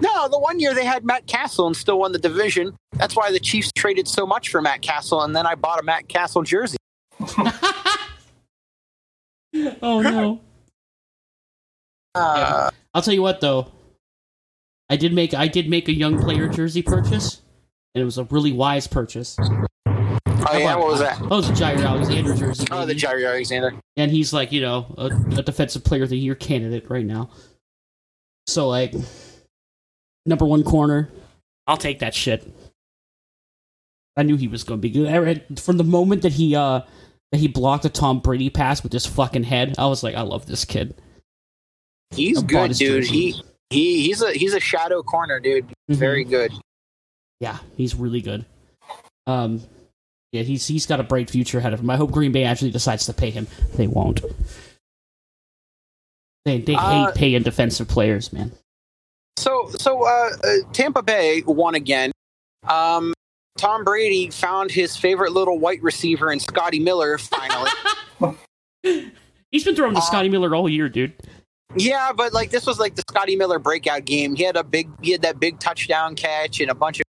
No, 0.00 0.28
the 0.28 0.38
one 0.38 0.58
year 0.60 0.74
they 0.74 0.84
had 0.84 1.04
Matt 1.04 1.26
Cassel 1.26 1.66
and 1.66 1.76
still 1.76 1.98
won 1.98 2.12
the 2.12 2.18
division. 2.18 2.74
That's 2.92 3.16
why 3.16 3.30
the 3.32 3.40
Chiefs 3.40 3.72
traded 3.74 4.06
so 4.08 4.26
much 4.26 4.48
for 4.50 4.62
Matt 4.62 4.80
Cassel, 4.80 5.22
and 5.22 5.34
then 5.34 5.46
I 5.46 5.54
bought 5.54 5.80
a 5.80 5.82
Matt 5.82 6.08
Cassel 6.08 6.42
jersey. 6.42 6.76
oh 9.82 10.00
no! 10.02 10.40
Uh, 12.14 12.70
I'll 12.94 13.02
tell 13.02 13.14
you 13.14 13.22
what 13.22 13.40
though. 13.40 13.70
I 14.90 14.96
did 14.96 15.12
make 15.12 15.34
I 15.34 15.46
did 15.46 15.68
make 15.68 15.88
a 15.88 15.92
young 15.94 16.20
player 16.20 16.48
jersey 16.48 16.82
purchase, 16.82 17.42
and 17.94 18.02
it 18.02 18.04
was 18.04 18.18
a 18.18 18.24
really 18.24 18.52
wise 18.52 18.86
purchase. 18.86 19.36
oh 19.40 19.66
yeah, 20.56 20.76
what 20.76 20.88
was 20.88 21.00
that? 21.00 21.18
Oh, 21.22 21.24
it 21.24 21.28
was 21.30 21.48
a 21.50 21.52
Jaire 21.52 21.84
Alexander 21.86 22.34
jersey. 22.34 22.66
Oh, 22.70 22.84
the. 22.86 22.94
Jaire 22.94 23.26
Alexander. 23.28 23.74
and 23.96 24.10
he's 24.10 24.32
like 24.32 24.52
you 24.52 24.60
know 24.60 24.94
a, 24.98 25.06
a 25.38 25.42
defensive 25.42 25.84
player 25.84 26.02
of 26.04 26.08
the 26.10 26.18
year 26.18 26.34
candidate 26.34 26.88
right 26.90 27.04
now. 27.04 27.30
So 28.46 28.68
like 28.68 28.94
number 30.26 30.44
one 30.44 30.62
corner, 30.64 31.10
I'll 31.66 31.76
take 31.76 31.98
that 32.00 32.14
shit. 32.14 32.46
I 34.16 34.22
knew 34.24 34.36
he 34.36 34.48
was 34.48 34.64
going 34.64 34.80
to 34.80 34.82
be 34.82 34.90
good 34.90 35.06
I 35.08 35.18
read- 35.18 35.60
from 35.60 35.76
the 35.76 35.84
moment 35.84 36.22
that 36.22 36.32
he 36.32 36.54
uh 36.56 36.80
that 37.32 37.38
he 37.38 37.46
blocked 37.48 37.84
a 37.84 37.88
Tom 37.90 38.20
Brady 38.20 38.48
pass 38.50 38.82
with 38.82 38.92
his 38.92 39.06
fucking 39.06 39.44
head. 39.44 39.74
I 39.78 39.86
was 39.86 40.02
like, 40.02 40.14
I 40.14 40.22
love 40.22 40.46
this 40.46 40.64
kid. 40.64 40.94
He's 42.10 42.38
I 42.38 42.46
good, 42.46 42.72
dude. 42.72 43.04
jersey. 43.04 43.12
He 43.30 43.42
he 43.70 44.02
he's 44.06 44.22
a 44.22 44.32
he's 44.32 44.54
a 44.54 44.60
shadow 44.60 45.02
corner, 45.02 45.38
dude. 45.40 45.66
Mhm. 45.90 45.96
Very 45.96 46.24
good. 46.24 46.52
Yeah, 47.40 47.58
he's 47.76 47.94
really 47.94 48.20
good. 48.20 48.44
Um, 49.26 49.62
yeah, 50.32 50.42
he's 50.42 50.66
he's 50.66 50.86
got 50.86 51.00
a 51.00 51.02
bright 51.04 51.30
future 51.30 51.58
ahead 51.58 51.72
of 51.72 51.80
him. 51.80 51.90
I 51.90 51.96
hope 51.96 52.10
Green 52.10 52.32
Bay 52.32 52.44
actually 52.44 52.70
decides 52.70 53.06
to 53.06 53.12
pay 53.12 53.30
him. 53.30 53.46
They 53.76 53.86
won't. 53.86 54.20
They 56.44 56.58
they 56.60 56.74
Uh, 56.74 57.06
hate 57.06 57.14
paying 57.14 57.42
defensive 57.42 57.88
players, 57.88 58.32
man. 58.32 58.52
So 59.36 59.68
so 59.78 60.04
uh, 60.04 60.30
uh, 60.44 60.54
Tampa 60.72 61.02
Bay 61.02 61.42
won 61.46 61.74
again. 61.74 62.10
Um, 62.68 63.14
Tom 63.56 63.84
Brady 63.84 64.30
found 64.30 64.70
his 64.70 64.96
favorite 64.96 65.32
little 65.32 65.58
white 65.58 65.82
receiver 65.82 66.32
in 66.32 66.40
Scotty 66.40 66.78
Miller 66.80 67.18
finally. 67.18 67.70
He's 69.50 69.64
been 69.64 69.74
throwing 69.76 69.94
to 69.94 69.98
Uh, 69.98 70.02
Scotty 70.02 70.28
Miller 70.28 70.54
all 70.54 70.68
year, 70.68 70.88
dude. 70.88 71.12
Yeah, 71.76 72.12
but 72.12 72.32
like 72.32 72.50
this 72.50 72.66
was 72.66 72.78
like 72.78 72.94
the 72.94 73.02
Scotty 73.10 73.36
Miller 73.36 73.58
breakout 73.58 74.04
game. 74.04 74.34
He 74.34 74.42
had 74.42 74.56
a 74.56 74.64
big, 74.64 74.88
he 75.02 75.12
had 75.12 75.22
that 75.22 75.38
big 75.40 75.58
touchdown 75.58 76.14
catch 76.16 76.60
and 76.60 76.70
a 76.70 76.74
bunch 76.74 77.00
of, 77.00 77.04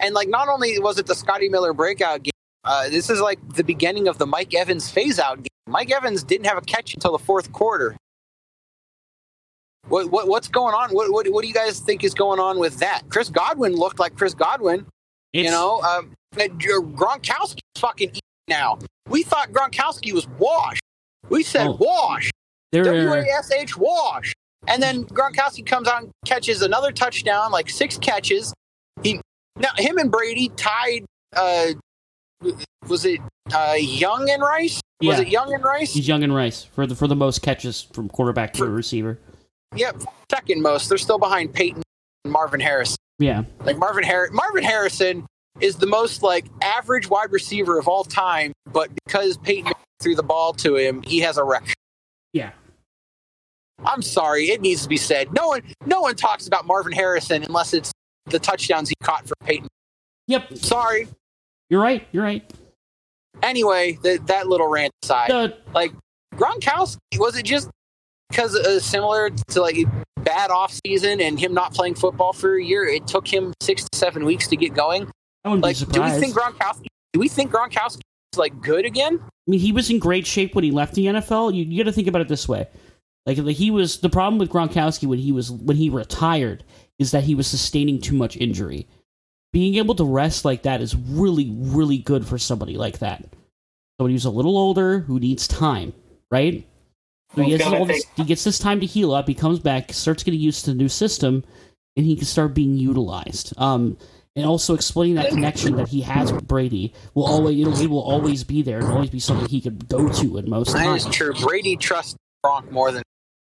and 0.00 0.14
like 0.14 0.28
not 0.28 0.48
only 0.48 0.78
was 0.78 0.98
it 0.98 1.06
the 1.06 1.14
Scotty 1.14 1.48
Miller 1.48 1.72
breakout 1.72 2.22
game, 2.22 2.32
uh, 2.64 2.88
this 2.88 3.10
is 3.10 3.20
like 3.20 3.38
the 3.54 3.64
beginning 3.64 4.08
of 4.08 4.18
the 4.18 4.26
Mike 4.26 4.54
Evans 4.54 4.90
phase 4.90 5.18
out 5.18 5.36
game. 5.36 5.46
Mike 5.66 5.90
Evans 5.90 6.22
didn't 6.22 6.46
have 6.46 6.58
a 6.58 6.62
catch 6.62 6.94
until 6.94 7.12
the 7.12 7.18
fourth 7.18 7.52
quarter. 7.52 7.96
What, 9.88 10.10
what 10.10 10.26
what's 10.28 10.48
going 10.48 10.74
on? 10.74 10.90
What, 10.90 11.12
what 11.12 11.28
what 11.28 11.42
do 11.42 11.48
you 11.48 11.54
guys 11.54 11.78
think 11.78 12.02
is 12.02 12.12
going 12.14 12.40
on 12.40 12.58
with 12.58 12.78
that? 12.78 13.02
Chris 13.08 13.28
Godwin 13.28 13.74
looked 13.74 13.98
like 14.00 14.16
Chris 14.16 14.34
Godwin. 14.34 14.86
It's, 15.32 15.44
you 15.44 15.50
know, 15.50 15.80
um, 15.82 16.12
Gronkowski's 16.34 17.60
fucking 17.78 18.08
eating 18.10 18.20
now. 18.48 18.78
We 19.08 19.22
thought 19.22 19.52
Gronkowski 19.52 20.12
was 20.12 20.26
washed. 20.38 20.82
We 21.28 21.42
said 21.42 21.68
Oh. 21.68 21.76
wash. 21.78 22.30
W 22.72 23.12
A 23.12 23.20
S 23.38 23.52
H 23.52 23.76
wash. 23.76 24.32
And 24.66 24.82
then 24.82 25.04
Gronkowski 25.04 25.64
comes 25.64 25.86
out 25.86 26.02
and 26.02 26.12
catches 26.24 26.62
another 26.62 26.90
touchdown, 26.90 27.52
like 27.52 27.70
six 27.70 27.96
catches. 27.96 28.52
He 29.02 29.20
now 29.56 29.70
him 29.78 29.98
and 29.98 30.10
Brady 30.10 30.48
tied. 30.56 31.04
Uh, 31.34 31.68
was 32.88 33.04
it 33.04 33.20
uh, 33.52 33.74
Young 33.78 34.28
and 34.30 34.42
Rice? 34.42 34.80
Was 35.02 35.18
it 35.20 35.28
Young 35.28 35.52
and 35.52 35.62
Rice? 35.64 35.92
he's 35.94 36.08
young 36.08 36.22
and 36.22 36.34
rice 36.34 36.62
for 36.64 36.86
the 36.86 36.94
for 36.94 37.06
the 37.06 37.16
most 37.16 37.42
catches 37.42 37.82
from 37.92 38.08
quarterback 38.08 38.52
to 38.54 38.66
receiver. 38.66 39.18
Yep, 39.74 40.02
second 40.30 40.62
most. 40.62 40.88
They're 40.88 40.96
still 40.98 41.18
behind 41.18 41.52
Peyton 41.52 41.82
and 42.24 42.32
Marvin 42.32 42.60
Harrison. 42.60 42.96
Yeah, 43.18 43.44
Like 43.64 43.78
Marvin 43.78 44.04
Har- 44.04 44.28
Marvin 44.32 44.62
Harrison 44.62 45.26
is 45.60 45.76
the 45.76 45.86
most 45.86 46.22
like 46.22 46.46
average 46.62 47.08
wide 47.10 47.32
receiver 47.32 47.78
of 47.78 47.88
all 47.88 48.04
time, 48.04 48.52
but 48.72 48.90
because 49.06 49.36
Peyton 49.38 49.72
threw 50.00 50.14
the 50.14 50.22
ball 50.22 50.52
to 50.54 50.76
him, 50.76 51.02
he 51.02 51.18
has 51.20 51.36
a 51.38 51.44
record. 51.44 51.74
yeah. 52.32 52.50
I'm 53.84 54.00
sorry, 54.02 54.46
it 54.50 54.62
needs 54.62 54.82
to 54.84 54.88
be 54.88 54.96
said. 54.96 55.32
No 55.34 55.48
one, 55.48 55.62
no 55.84 56.00
one 56.00 56.14
talks 56.16 56.46
about 56.46 56.66
Marvin 56.66 56.92
Harrison 56.92 57.42
unless 57.42 57.74
it's 57.74 57.92
the 58.26 58.38
touchdowns 58.38 58.88
he 58.88 58.94
caught 59.02 59.26
for 59.26 59.34
Peyton. 59.44 59.68
Yep, 60.28 60.56
Sorry, 60.58 61.08
you're 61.70 61.80
right. 61.82 62.06
You're 62.12 62.24
right. 62.24 62.52
Anyway, 63.42 63.98
th- 64.02 64.20
that 64.26 64.48
little 64.48 64.66
rant 64.68 64.92
aside, 65.02 65.30
The- 65.30 65.56
like 65.74 65.92
Gronkowski, 66.34 66.96
was 67.18 67.36
it 67.36 67.44
just 67.44 67.70
because 68.30 68.54
uh, 68.56 68.80
similar 68.80 69.30
to 69.30 69.60
like 69.60 69.76
bad 70.24 70.50
off 70.50 70.76
season 70.86 71.20
and 71.20 71.38
him 71.38 71.54
not 71.54 71.74
playing 71.74 71.94
football 71.94 72.32
for 72.32 72.56
a 72.56 72.62
year? 72.62 72.84
It 72.86 73.06
took 73.06 73.26
him 73.28 73.52
six 73.62 73.84
to 73.88 73.96
seven 73.98 74.24
weeks 74.24 74.48
to 74.48 74.56
get 74.56 74.74
going. 74.74 75.10
I 75.44 75.48
wouldn't 75.50 75.62
Like, 75.62 75.78
be 75.78 75.84
do 75.86 76.02
we 76.02 76.10
think 76.10 76.34
Gronkowski? 76.34 76.86
Do 77.12 77.20
we 77.20 77.28
think 77.28 77.52
Gronkowski 77.52 78.00
is 78.32 78.38
like 78.38 78.60
good 78.60 78.84
again? 78.84 79.20
I 79.22 79.50
mean, 79.50 79.60
he 79.60 79.70
was 79.70 79.90
in 79.90 79.98
great 79.98 80.26
shape 80.26 80.54
when 80.54 80.64
he 80.64 80.70
left 80.72 80.94
the 80.94 81.06
NFL. 81.06 81.54
You, 81.54 81.64
you 81.64 81.78
got 81.82 81.88
to 81.88 81.92
think 81.92 82.08
about 82.08 82.20
it 82.22 82.28
this 82.28 82.48
way: 82.48 82.66
like, 83.26 83.38
like 83.38 83.56
he 83.56 83.70
was 83.70 84.00
the 84.00 84.08
problem 84.10 84.38
with 84.38 84.48
Gronkowski 84.50 85.06
when 85.06 85.18
he 85.20 85.30
was 85.30 85.50
when 85.52 85.76
he 85.76 85.88
retired 85.88 86.64
is 86.98 87.10
that 87.10 87.24
he 87.24 87.34
was 87.34 87.46
sustaining 87.46 88.00
too 88.00 88.14
much 88.14 88.36
injury. 88.36 88.86
Being 89.52 89.76
able 89.76 89.94
to 89.96 90.04
rest 90.04 90.44
like 90.44 90.62
that 90.62 90.80
is 90.80 90.94
really, 90.96 91.50
really 91.50 91.98
good 91.98 92.26
for 92.26 92.38
somebody 92.38 92.76
like 92.76 92.98
that. 92.98 93.24
Somebody 93.98 94.14
who's 94.14 94.24
a 94.24 94.30
little 94.30 94.56
older 94.58 95.00
who 95.00 95.18
needs 95.18 95.48
time, 95.48 95.92
right? 96.30 96.66
So 97.34 97.42
he, 97.42 97.56
this, 97.56 98.04
he 98.16 98.24
gets 98.24 98.44
this 98.44 98.58
time 98.58 98.80
to 98.80 98.86
heal 98.86 99.12
up. 99.12 99.26
He 99.28 99.34
comes 99.34 99.58
back, 99.58 99.92
starts 99.92 100.22
getting 100.22 100.40
used 100.40 100.64
to 100.64 100.70
the 100.72 100.76
new 100.76 100.88
system, 100.88 101.44
and 101.96 102.06
he 102.06 102.16
can 102.16 102.24
start 102.26 102.54
being 102.54 102.76
utilized. 102.76 103.52
Um, 103.58 103.96
and 104.34 104.44
also 104.44 104.74
explaining 104.74 105.14
that 105.16 105.30
connection 105.30 105.76
that 105.76 105.88
he 105.88 106.02
has 106.02 106.30
with 106.32 106.46
Brady 106.46 106.92
will 107.14 107.24
always 107.24 107.80
it 107.80 107.88
will 107.88 108.02
always 108.02 108.44
be 108.44 108.60
there 108.60 108.78
and 108.80 108.88
always 108.88 109.08
be 109.08 109.18
something 109.18 109.48
he 109.48 109.62
could 109.62 109.88
go 109.88 110.10
to 110.10 110.36
in 110.36 110.48
most 110.50 110.74
That 110.74 110.84
times. 110.84 111.06
is 111.06 111.14
true. 111.14 111.32
Brady 111.32 111.76
trusts 111.76 112.16
Gronk 112.44 112.70
more 112.70 112.92
than 112.92 113.02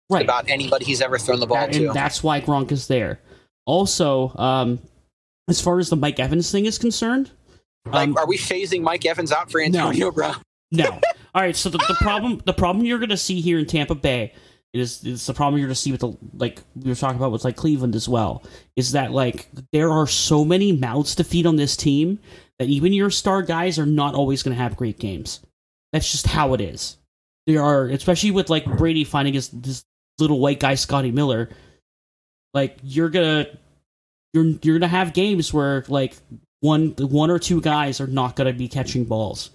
Right. 0.08 0.24
about 0.24 0.48
anybody 0.48 0.86
he's 0.86 1.02
ever 1.02 1.18
thrown 1.18 1.38
the 1.38 1.46
ball 1.46 1.58
That- 1.66 1.72
to. 1.74 1.86
and 1.88 1.94
that's 1.94 2.22
why 2.22 2.40
Gronk 2.40 2.72
is 2.72 2.88
there. 2.88 3.20
Also, 3.66 4.34
um, 4.36 4.80
as 5.48 5.60
far 5.60 5.78
as 5.78 5.90
the 5.90 5.96
Mike 5.96 6.18
Evans 6.18 6.50
thing 6.50 6.66
is 6.66 6.78
concerned, 6.78 7.30
like, 7.86 8.08
um, 8.08 8.16
are 8.16 8.26
we 8.26 8.36
phasing 8.36 8.82
Mike 8.82 9.06
Evans 9.06 9.32
out 9.32 9.50
for 9.50 9.60
Antonio 9.60 10.10
Brown? 10.10 10.36
No. 10.70 11.00
All 11.34 11.42
right. 11.42 11.56
So 11.56 11.68
the, 11.68 11.78
the 11.78 11.96
problem 12.00 12.40
the 12.44 12.52
problem 12.52 12.84
you're 12.84 12.98
going 12.98 13.10
to 13.10 13.16
see 13.16 13.40
here 13.40 13.58
in 13.58 13.66
Tampa 13.66 13.94
Bay 13.94 14.32
is 14.72 15.02
it's 15.04 15.26
the 15.26 15.34
problem 15.34 15.58
you're 15.58 15.66
going 15.66 15.74
to 15.74 15.80
see 15.80 15.90
with 15.90 16.00
the 16.00 16.16
like 16.34 16.60
we 16.76 16.90
were 16.90 16.94
talking 16.94 17.16
about 17.16 17.32
with 17.32 17.44
like 17.44 17.56
Cleveland 17.56 17.96
as 17.96 18.08
well 18.08 18.44
is 18.76 18.92
that 18.92 19.10
like 19.10 19.48
there 19.72 19.90
are 19.90 20.06
so 20.06 20.44
many 20.44 20.72
mouths 20.72 21.14
to 21.16 21.24
feed 21.24 21.46
on 21.46 21.56
this 21.56 21.76
team 21.76 22.20
that 22.58 22.68
even 22.68 22.92
your 22.92 23.10
star 23.10 23.42
guys 23.42 23.78
are 23.78 23.86
not 23.86 24.14
always 24.14 24.42
going 24.42 24.56
to 24.56 24.62
have 24.62 24.76
great 24.76 24.98
games. 24.98 25.40
That's 25.92 26.10
just 26.10 26.26
how 26.26 26.54
it 26.54 26.60
is. 26.60 26.98
There 27.46 27.62
are 27.62 27.86
especially 27.86 28.30
with 28.30 28.50
like 28.50 28.64
Brady 28.64 29.02
finding 29.04 29.34
his 29.34 29.48
this 29.48 29.84
little 30.18 30.38
white 30.38 30.60
guy 30.60 30.74
Scotty 30.74 31.10
Miller. 31.10 31.50
Like 32.54 32.78
you're 32.82 33.08
gonna 33.10 33.46
you're 34.32 34.44
you're 34.62 34.78
gonna 34.78 34.88
have 34.88 35.12
games 35.12 35.52
where 35.52 35.84
like 35.88 36.14
one 36.60 36.94
one 36.98 37.30
or 37.30 37.38
two 37.38 37.60
guys 37.60 38.00
are 38.00 38.06
not 38.06 38.36
gonna 38.36 38.52
be 38.52 38.68
catching 38.68 39.04
balls. 39.04 39.50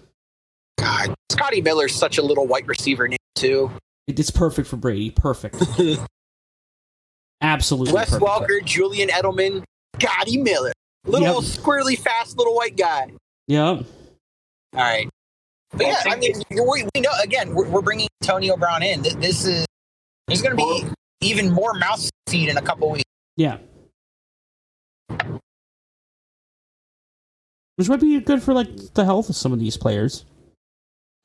God, 0.78 1.14
Scotty 1.32 1.62
Miller's 1.62 1.96
such 1.96 2.18
a 2.18 2.22
little 2.22 2.48
white 2.48 2.68
receiver 2.68 3.08
name 3.08 3.18
too. 3.36 3.72
It's 4.08 4.30
perfect 4.30 4.68
for 4.68 4.78
Brady. 4.78 5.10
Perfect. 5.12 5.56
Absolutely. 7.42 7.94
Wes 7.94 8.10
perfect. 8.12 8.24
Welker, 8.26 8.64
Julian 8.66 9.10
Edelman, 9.10 9.64
Scotty 10.02 10.38
Miller, 10.38 10.72
little 11.06 11.42
Yep. 11.42 11.44
squirrely, 11.44 11.98
fast 11.98 12.38
little 12.38 12.56
white 12.56 12.78
guy. 12.78 13.12
Yeah. 13.48 13.64
All 13.70 13.84
right. 14.74 15.10
But 15.72 15.88
yeah, 15.88 16.02
I 16.06 16.16
mean, 16.16 16.42
we, 16.50 16.88
we 16.96 17.02
know 17.02 17.12
again, 17.22 17.54
we're, 17.54 17.68
we're 17.68 17.82
bringing 17.82 18.08
Antonio 18.22 18.56
Brown 18.58 18.82
in. 18.84 19.02
This 19.02 19.46
is 19.46 19.66
there's 20.28 20.42
going 20.42 20.56
to 20.56 20.64
be 20.64 20.86
even 21.26 21.52
more 21.52 21.74
mouth 21.74 22.10
feed 22.28 22.50
in 22.50 22.58
a 22.58 22.62
couple 22.62 22.90
weeks. 22.92 23.04
Yeah. 23.38 23.58
Which 27.76 27.90
might 27.90 28.00
be 28.00 28.20
good 28.22 28.42
for 28.42 28.54
like 28.54 28.94
the 28.94 29.04
health 29.04 29.30
of 29.30 29.36
some 29.36 29.52
of 29.52 29.60
these 29.60 29.76
players. 29.76 30.26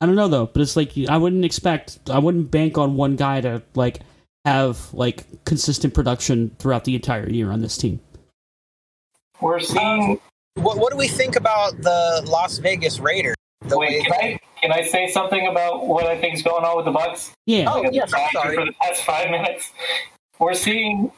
I 0.01 0.05
don't 0.05 0.15
know 0.15 0.27
though, 0.27 0.47
but 0.47 0.61
it's 0.61 0.75
like 0.75 0.91
I 1.07 1.17
wouldn't 1.17 1.45
expect 1.45 1.99
I 2.09 2.19
wouldn't 2.19 2.51
bank 2.51 2.77
on 2.77 2.95
one 2.95 3.15
guy 3.15 3.39
to 3.41 3.61
like 3.75 3.99
have 4.45 4.93
like 4.93 5.25
consistent 5.45 5.93
production 5.93 6.55
throughout 6.59 6.83
the 6.83 6.95
entire 6.95 7.29
year 7.29 7.51
on 7.51 7.61
this 7.61 7.77
team. 7.77 8.01
We're 9.39 9.59
seeing. 9.59 10.19
What, 10.55 10.77
what 10.77 10.91
do 10.91 10.97
we 10.97 11.07
think 11.07 11.35
about 11.35 11.77
the 11.81 12.23
Las 12.25 12.57
Vegas 12.57 12.99
Raiders? 12.99 13.35
The 13.61 13.77
Wait, 13.77 14.03
can 14.03 14.13
I 14.13 14.39
can 14.61 14.71
I 14.71 14.83
say 14.83 15.09
something 15.09 15.47
about 15.47 15.87
what 15.87 16.05
I 16.05 16.19
think 16.19 16.35
is 16.35 16.41
going 16.41 16.65
on 16.65 16.77
with 16.77 16.85
the 16.85 16.91
Bucks? 16.91 17.31
Yeah. 17.45 17.65
Oh, 17.67 17.75
Like, 17.77 17.77
I've 17.77 17.83
been 17.83 17.93
yes, 17.93 18.13
I'm 18.13 18.29
sorry. 18.31 18.55
For 18.55 18.65
the 18.65 18.73
past 18.81 19.03
five 19.03 19.29
minutes, 19.29 19.71
we're 20.39 20.53
seeing 20.53 21.11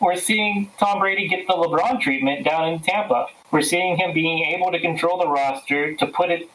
we're 0.00 0.16
seeing 0.16 0.70
Tom 0.78 1.00
Brady 1.00 1.26
get 1.28 1.46
the 1.46 1.54
LeBron 1.54 2.00
treatment 2.00 2.44
down 2.44 2.68
in 2.68 2.80
Tampa. 2.80 3.26
We're 3.50 3.62
seeing 3.62 3.96
him 3.96 4.12
being 4.12 4.38
able 4.54 4.70
to 4.70 4.80
control 4.80 5.18
the 5.18 5.28
roster 5.28 5.94
to 5.96 6.06
put 6.06 6.30
it 6.30 6.48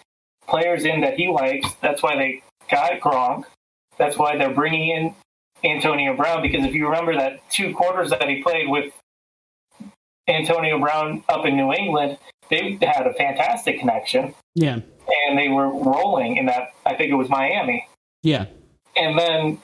players 0.48 0.86
in 0.86 1.02
that 1.02 1.16
he 1.16 1.28
likes. 1.28 1.68
That's 1.82 2.02
why 2.02 2.16
they 2.16 2.42
got 2.70 3.00
Gronk. 3.00 3.44
That's 3.98 4.18
why 4.18 4.38
they're 4.38 4.54
bringing 4.54 4.90
in 4.90 5.16
Antonio 5.64 6.16
Brown 6.16 6.42
because 6.42 6.66
if 6.66 6.74
you 6.74 6.86
remember 6.86 7.16
that 7.16 7.50
two 7.50 7.74
quarters 7.74 8.10
that 8.10 8.28
he 8.28 8.42
played 8.42 8.70
with 8.70 8.94
Antonio 10.28 10.80
Brown 10.80 11.24
up 11.30 11.46
in 11.46 11.56
New 11.56 11.74
England, 11.74 12.18
they 12.50 12.78
had 12.82 13.08
a 13.08 13.14
fantastic 13.14 13.80
connection 13.80 14.34
Yeah. 14.56 14.80
And 15.28 15.38
they 15.38 15.50
were 15.50 15.68
rolling 15.70 16.38
in 16.38 16.46
that. 16.48 16.74
I 16.86 16.96
think 16.96 17.12
it 17.12 17.16
was 17.16 17.30
Miami 17.30 17.88
Yeah. 18.22 18.46
and 18.96 19.18
then 19.18 19.58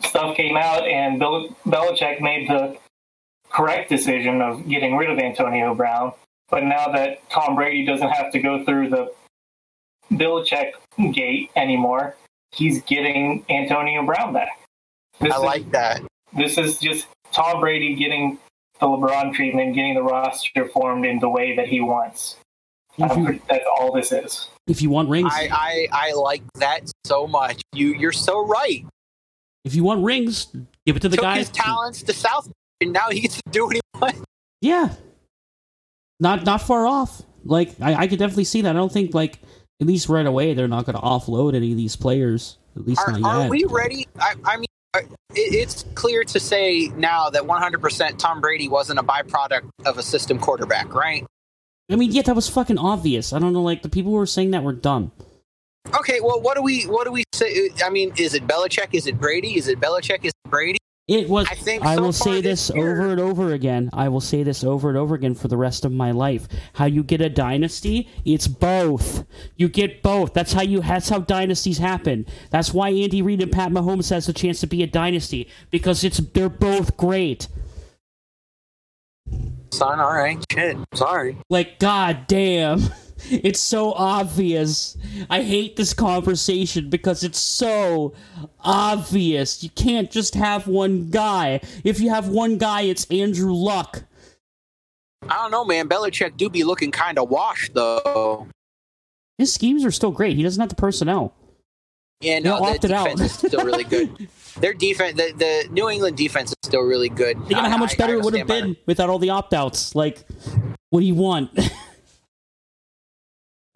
stuff 0.00 0.36
came 0.36 0.56
out, 0.56 0.86
and 0.86 1.18
Bill, 1.18 1.48
Belichick 1.66 2.20
made 2.20 2.48
the 2.48 2.76
correct 3.50 3.88
decision 3.88 4.40
of 4.40 4.66
getting 4.68 4.96
rid 4.96 5.10
of 5.10 5.18
Antonio 5.18 5.74
Brown. 5.74 6.12
But 6.48 6.64
now 6.64 6.88
that 6.92 7.28
Tom 7.30 7.54
Brady 7.54 7.86
doesn't 7.86 8.08
have 8.08 8.32
to 8.32 8.38
go 8.40 8.64
through 8.64 8.90
the 8.90 9.12
Belichick 10.10 10.72
gate 11.12 11.50
anymore, 11.56 12.16
he's 12.52 12.82
getting 12.82 13.44
Antonio 13.48 14.04
Brown 14.04 14.32
back. 14.32 14.58
This 15.20 15.32
I 15.32 15.36
is, 15.36 15.42
like 15.42 15.70
that. 15.70 16.02
this 16.36 16.58
is 16.58 16.78
just 16.78 17.06
Tom 17.32 17.60
Brady 17.60 17.94
getting 17.94 18.38
the 18.80 18.86
LeBron 18.86 19.32
treatment, 19.34 19.74
getting 19.74 19.94
the 19.94 20.02
roster 20.02 20.66
formed 20.68 21.06
in 21.06 21.20
the 21.20 21.28
way 21.28 21.54
that 21.56 21.68
he 21.68 21.80
wants. 21.80 22.36
That's 22.98 23.64
all 23.78 23.92
this 23.92 24.12
is. 24.12 24.48
if 24.66 24.82
you 24.82 24.90
want 24.90 25.08
rings, 25.08 25.30
I, 25.32 25.48
I 25.92 26.08
I 26.08 26.12
like 26.12 26.42
that 26.54 26.90
so 27.04 27.26
much. 27.26 27.62
You 27.72 27.94
you're 27.94 28.12
so 28.12 28.46
right. 28.46 28.84
if 29.64 29.74
you 29.74 29.84
want 29.84 30.04
rings, 30.04 30.46
give 30.86 30.96
it 30.96 31.00
to 31.00 31.08
the 31.08 31.16
Took 31.16 31.24
guys. 31.24 31.48
his 31.48 31.50
talents 31.50 32.02
to 32.02 32.12
South, 32.12 32.50
and 32.80 32.92
now 32.92 33.10
he 33.10 33.20
gets 33.20 33.36
to 33.36 33.42
do 33.50 33.66
what 33.66 33.76
he 33.76 33.80
wants. 34.00 34.20
Yeah. 34.60 34.94
Not 36.20 36.44
not 36.44 36.62
far 36.62 36.86
off. 36.86 37.22
Like 37.44 37.74
I, 37.80 37.94
I 37.94 38.06
could 38.06 38.18
definitely 38.18 38.44
see 38.44 38.62
that. 38.62 38.70
I 38.70 38.78
don't 38.78 38.92
think 38.92 39.14
like 39.14 39.40
at 39.80 39.86
least 39.86 40.08
right 40.08 40.24
away 40.24 40.54
they're 40.54 40.68
not 40.68 40.86
going 40.86 40.94
to 40.96 41.02
offload 41.02 41.54
any 41.56 41.72
of 41.72 41.76
these 41.76 41.96
players. 41.96 42.58
At 42.76 42.86
least 42.86 43.00
Are, 43.06 43.18
not 43.18 43.46
are 43.46 43.48
we 43.50 43.64
ready? 43.64 44.06
I, 44.18 44.34
I 44.44 44.56
mean, 44.56 44.66
uh, 44.94 45.00
it, 45.00 45.08
it's 45.34 45.84
clear 45.94 46.24
to 46.24 46.40
say 46.40 46.88
now 46.96 47.28
that 47.28 47.42
100% 47.42 48.18
Tom 48.18 48.40
Brady 48.40 48.68
wasn't 48.68 48.98
a 48.98 49.02
byproduct 49.02 49.68
of 49.84 49.98
a 49.98 50.02
system 50.02 50.38
quarterback, 50.38 50.94
right? 50.94 51.26
I 51.92 51.96
mean, 51.96 52.12
yeah, 52.12 52.22
that 52.22 52.34
was 52.34 52.48
fucking 52.48 52.78
obvious. 52.78 53.32
I 53.32 53.38
don't 53.38 53.52
know. 53.52 53.62
Like 53.62 53.82
the 53.82 53.88
people 53.88 54.12
who 54.12 54.18
were 54.18 54.26
saying 54.26 54.52
that 54.52 54.62
were 54.62 54.72
dumb. 54.72 55.12
Okay, 55.98 56.20
well, 56.20 56.40
what 56.40 56.56
do 56.56 56.62
we 56.62 56.84
what 56.84 57.04
do 57.04 57.12
we 57.12 57.24
say? 57.32 57.68
Uh, 57.68 57.86
I 57.86 57.90
mean, 57.90 58.12
is 58.16 58.34
it 58.34 58.46
Belichick? 58.46 58.88
Is 58.92 59.06
it 59.06 59.18
Brady? 59.18 59.56
Is 59.56 59.68
it 59.68 59.80
Belichick? 59.80 60.24
Is 60.24 60.32
it 60.44 60.50
Brady? 60.50 60.78
It 61.08 61.28
was. 61.28 61.48
I 61.50 61.56
think 61.56 61.84
I 61.84 61.96
so 61.96 62.02
will 62.02 62.12
say 62.12 62.40
this 62.40 62.68
this 62.68 62.70
over 62.70 63.10
and 63.10 63.20
over 63.20 63.52
again. 63.52 63.90
I 63.92 64.08
will 64.08 64.20
say 64.20 64.44
this 64.44 64.62
over 64.62 64.88
and 64.88 64.96
over 64.96 65.16
again 65.16 65.34
for 65.34 65.48
the 65.48 65.56
rest 65.56 65.84
of 65.84 65.90
my 65.90 66.12
life. 66.12 66.46
How 66.74 66.84
you 66.84 67.02
get 67.02 67.20
a 67.20 67.28
dynasty? 67.28 68.08
It's 68.24 68.46
both. 68.46 69.24
You 69.56 69.68
get 69.68 70.02
both. 70.02 70.32
That's 70.32 70.52
how 70.52 70.62
you. 70.62 70.80
That's 70.80 71.08
how 71.08 71.18
dynasties 71.18 71.78
happen. 71.78 72.24
That's 72.50 72.72
why 72.72 72.90
Andy 72.90 73.20
Reid 73.20 73.42
and 73.42 73.50
Pat 73.50 73.72
Mahomes 73.72 74.10
has 74.10 74.28
a 74.28 74.32
chance 74.32 74.60
to 74.60 74.68
be 74.68 74.84
a 74.84 74.86
dynasty 74.86 75.48
because 75.70 76.04
it's 76.04 76.18
they're 76.18 76.48
both 76.48 76.96
great. 76.96 77.48
Son, 79.72 80.00
all 80.00 80.12
right, 80.12 80.44
shit. 80.52 80.76
Sorry. 80.94 81.36
Like, 81.48 81.78
god 81.78 82.26
damn. 82.26 82.80
It's 83.30 83.60
so 83.60 83.92
obvious. 83.92 84.96
I 85.30 85.42
hate 85.42 85.76
this 85.76 85.94
conversation 85.94 86.90
because 86.90 87.22
it's 87.22 87.38
so 87.38 88.14
obvious. 88.58 89.62
You 89.62 89.70
can't 89.70 90.10
just 90.10 90.34
have 90.34 90.66
one 90.66 91.08
guy. 91.08 91.60
If 91.84 92.00
you 92.00 92.10
have 92.10 92.26
one 92.26 92.58
guy, 92.58 92.80
it's 92.80 93.06
Andrew 93.12 93.52
Luck. 93.52 94.02
I 95.28 95.36
don't 95.36 95.52
know, 95.52 95.64
man. 95.64 95.88
Belichick 95.88 96.36
do 96.36 96.50
be 96.50 96.64
looking 96.64 96.90
kind 96.90 97.16
of 97.16 97.30
washed 97.30 97.74
though. 97.74 98.48
His 99.38 99.54
schemes 99.54 99.84
are 99.84 99.92
still 99.92 100.10
great. 100.10 100.36
He 100.36 100.42
doesn't 100.42 100.60
have 100.60 100.70
the 100.70 100.74
personnel. 100.74 101.32
Yeah, 102.20 102.40
no, 102.40 102.56
the 102.58 102.64
opted 102.64 102.90
out. 102.90 103.10
defense 103.10 103.20
is 103.20 103.50
still 103.50 103.64
really 103.64 103.84
good. 103.84 104.28
Their 104.62 104.72
defense, 104.72 105.16
the, 105.16 105.32
the 105.36 105.68
New 105.72 105.90
England 105.90 106.16
defense 106.16 106.50
is 106.50 106.56
still 106.62 106.82
really 106.82 107.08
good. 107.08 107.36
Think 107.40 107.50
about 107.50 107.70
how 107.70 107.78
much 107.78 107.94
I- 107.94 107.96
better 107.96 108.14
I 108.14 108.18
it 108.18 108.24
would 108.24 108.34
have 108.34 108.46
been 108.46 108.76
without 108.86 109.10
all 109.10 109.18
the 109.18 109.30
opt 109.30 109.52
outs. 109.52 109.96
Like, 109.96 110.24
what 110.90 111.00
do 111.00 111.06
you 111.06 111.16
want? 111.16 111.50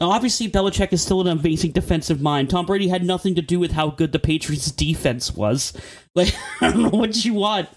now, 0.01 0.11
obviously, 0.11 0.49
Belichick 0.49 0.93
is 0.93 1.03
still 1.03 1.21
an 1.21 1.27
amazing 1.27 1.73
defensive 1.73 2.21
mind. 2.21 2.51
Tom 2.51 2.67
Brady 2.67 2.87
had 2.87 3.05
nothing 3.05 3.35
to 3.35 3.43
do 3.43 3.59
with 3.59 3.73
how 3.73 3.91
good 3.91 4.13
the 4.13 4.21
Patriots' 4.21 4.71
defense 4.71 5.35
was. 5.35 5.73
Like, 6.15 6.33
I 6.61 6.71
don't 6.71 6.83
know 6.85 6.99
what 6.99 7.25
you 7.25 7.35
want. 7.35 7.69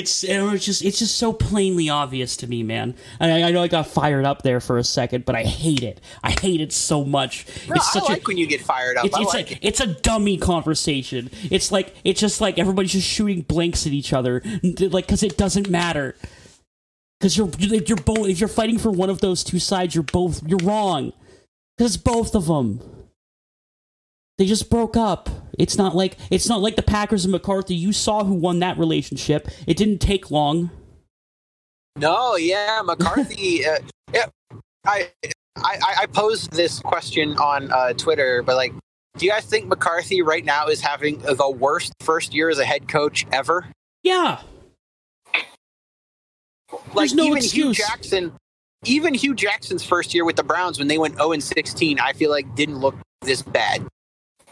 It's 0.00 0.24
uh, 0.24 0.50
it's 0.54 0.64
just 0.64 0.82
it's 0.82 0.98
just 0.98 1.16
so 1.16 1.32
plainly 1.32 1.88
obvious 1.90 2.36
to 2.38 2.46
me, 2.46 2.62
man. 2.62 2.94
I, 3.20 3.42
I 3.42 3.50
know 3.50 3.62
I 3.62 3.68
got 3.68 3.86
fired 3.86 4.24
up 4.24 4.42
there 4.42 4.60
for 4.60 4.78
a 4.78 4.84
second, 4.84 5.26
but 5.26 5.36
I 5.36 5.42
hate 5.44 5.82
it. 5.82 6.00
I 6.22 6.30
hate 6.30 6.60
it 6.62 6.72
so 6.72 7.04
much. 7.04 7.46
No, 7.68 7.74
it's 7.74 7.94
I 7.94 8.00
such 8.00 8.08
like 8.08 8.22
a 8.22 8.24
when 8.24 8.38
you 8.38 8.46
get 8.46 8.62
fired 8.62 8.96
up. 8.96 9.04
it's, 9.04 9.14
I 9.16 9.20
it's 9.22 9.34
like 9.34 9.50
a 9.50 9.54
it. 9.54 9.58
it's 9.62 9.80
a 9.80 9.86
dummy 9.86 10.38
conversation. 10.38 11.30
It's 11.50 11.70
like 11.70 11.94
it's 12.02 12.18
just 12.18 12.40
like 12.40 12.58
everybody's 12.58 12.92
just 12.92 13.06
shooting 13.06 13.42
blanks 13.42 13.86
at 13.86 13.92
each 13.92 14.12
other, 14.14 14.42
like 14.62 15.06
because 15.06 15.22
it 15.22 15.36
doesn't 15.36 15.68
matter. 15.68 16.16
Because 17.18 17.36
you're 17.36 17.50
if 17.58 17.88
you're 17.88 17.98
both 17.98 18.26
if 18.28 18.40
you're 18.40 18.48
fighting 18.48 18.78
for 18.78 18.90
one 18.90 19.10
of 19.10 19.20
those 19.20 19.44
two 19.44 19.58
sides, 19.58 19.94
you're 19.94 20.02
both 20.02 20.42
you're 20.48 20.58
wrong. 20.62 21.12
Because 21.76 21.94
it's 21.94 22.02
both 22.02 22.34
of 22.34 22.46
them. 22.46 22.99
They 24.40 24.46
just 24.46 24.70
broke 24.70 24.96
up. 24.96 25.28
It's 25.58 25.76
not 25.76 25.94
like 25.94 26.16
it's 26.30 26.48
not 26.48 26.62
like 26.62 26.76
the 26.76 26.82
Packers 26.82 27.26
and 27.26 27.32
McCarthy. 27.32 27.74
You 27.74 27.92
saw 27.92 28.24
who 28.24 28.32
won 28.32 28.60
that 28.60 28.78
relationship. 28.78 29.48
It 29.66 29.76
didn't 29.76 29.98
take 29.98 30.30
long. 30.30 30.70
No, 31.98 32.36
yeah, 32.36 32.80
McCarthy. 32.82 33.66
uh, 33.66 33.80
yeah, 34.14 34.24
I, 34.86 35.10
I 35.58 35.94
I 35.98 36.06
posed 36.06 36.52
this 36.52 36.80
question 36.80 37.36
on 37.36 37.70
uh, 37.70 37.92
Twitter, 37.92 38.42
but 38.42 38.56
like, 38.56 38.72
do 39.18 39.26
you 39.26 39.30
guys 39.30 39.44
think 39.44 39.66
McCarthy 39.66 40.22
right 40.22 40.42
now 40.42 40.68
is 40.68 40.80
having 40.80 41.18
the 41.18 41.50
worst 41.50 41.92
first 42.00 42.32
year 42.32 42.48
as 42.48 42.58
a 42.58 42.64
head 42.64 42.88
coach 42.88 43.26
ever? 43.30 43.66
Yeah, 44.02 44.40
Like 46.72 46.94
There's 46.94 47.14
no 47.14 47.24
even 47.24 47.42
Hue 47.42 47.72
excuse. 47.72 47.76
Jackson, 47.76 48.32
even 48.86 49.12
Hue 49.12 49.34
Jackson's 49.34 49.84
first 49.84 50.14
year 50.14 50.24
with 50.24 50.36
the 50.36 50.44
Browns 50.44 50.78
when 50.78 50.88
they 50.88 50.96
went 50.96 51.16
0 51.16 51.32
and 51.32 51.44
16, 51.44 52.00
I 52.00 52.14
feel 52.14 52.30
like 52.30 52.54
didn't 52.54 52.78
look 52.78 52.94
this 53.20 53.42
bad. 53.42 53.86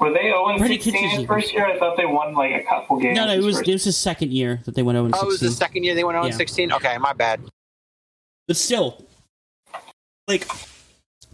Were 0.01 0.13
they 0.13 0.23
0 0.25 0.59
Freddie 0.59 0.75
16 0.75 0.93
Kitchens 0.93 1.13
his 1.19 1.27
first 1.27 1.53
year? 1.53 1.67
I 1.67 1.79
thought 1.79 1.97
they 1.97 2.07
won 2.07 2.35
like 2.35 2.53
a 2.55 2.65
couple 2.65 2.99
games. 2.99 3.17
no, 3.17 3.27
no, 3.27 3.33
it 3.33 3.43
was 3.43 3.61
it 3.61 3.69
was 3.73 3.85
his 3.85 3.97
second 3.97 4.33
year 4.33 4.61
that 4.65 4.75
they 4.75 4.83
went 4.83 4.97
0 4.97 5.07
and 5.07 5.15
Oh, 5.15 5.23
it 5.23 5.27
was 5.27 5.41
the 5.41 5.47
16. 5.49 5.57
second 5.67 5.85
year 5.85 5.95
they 5.95 6.05
went 6.05 6.15
0 6.15 6.25
and 6.25 6.33
Yeah. 6.33 6.37
16. 6.37 6.73
Okay, 6.73 6.99
my 6.99 7.13
bad. 7.13 7.41
But 8.47 8.57
still, 8.57 9.05
like, 10.29 10.47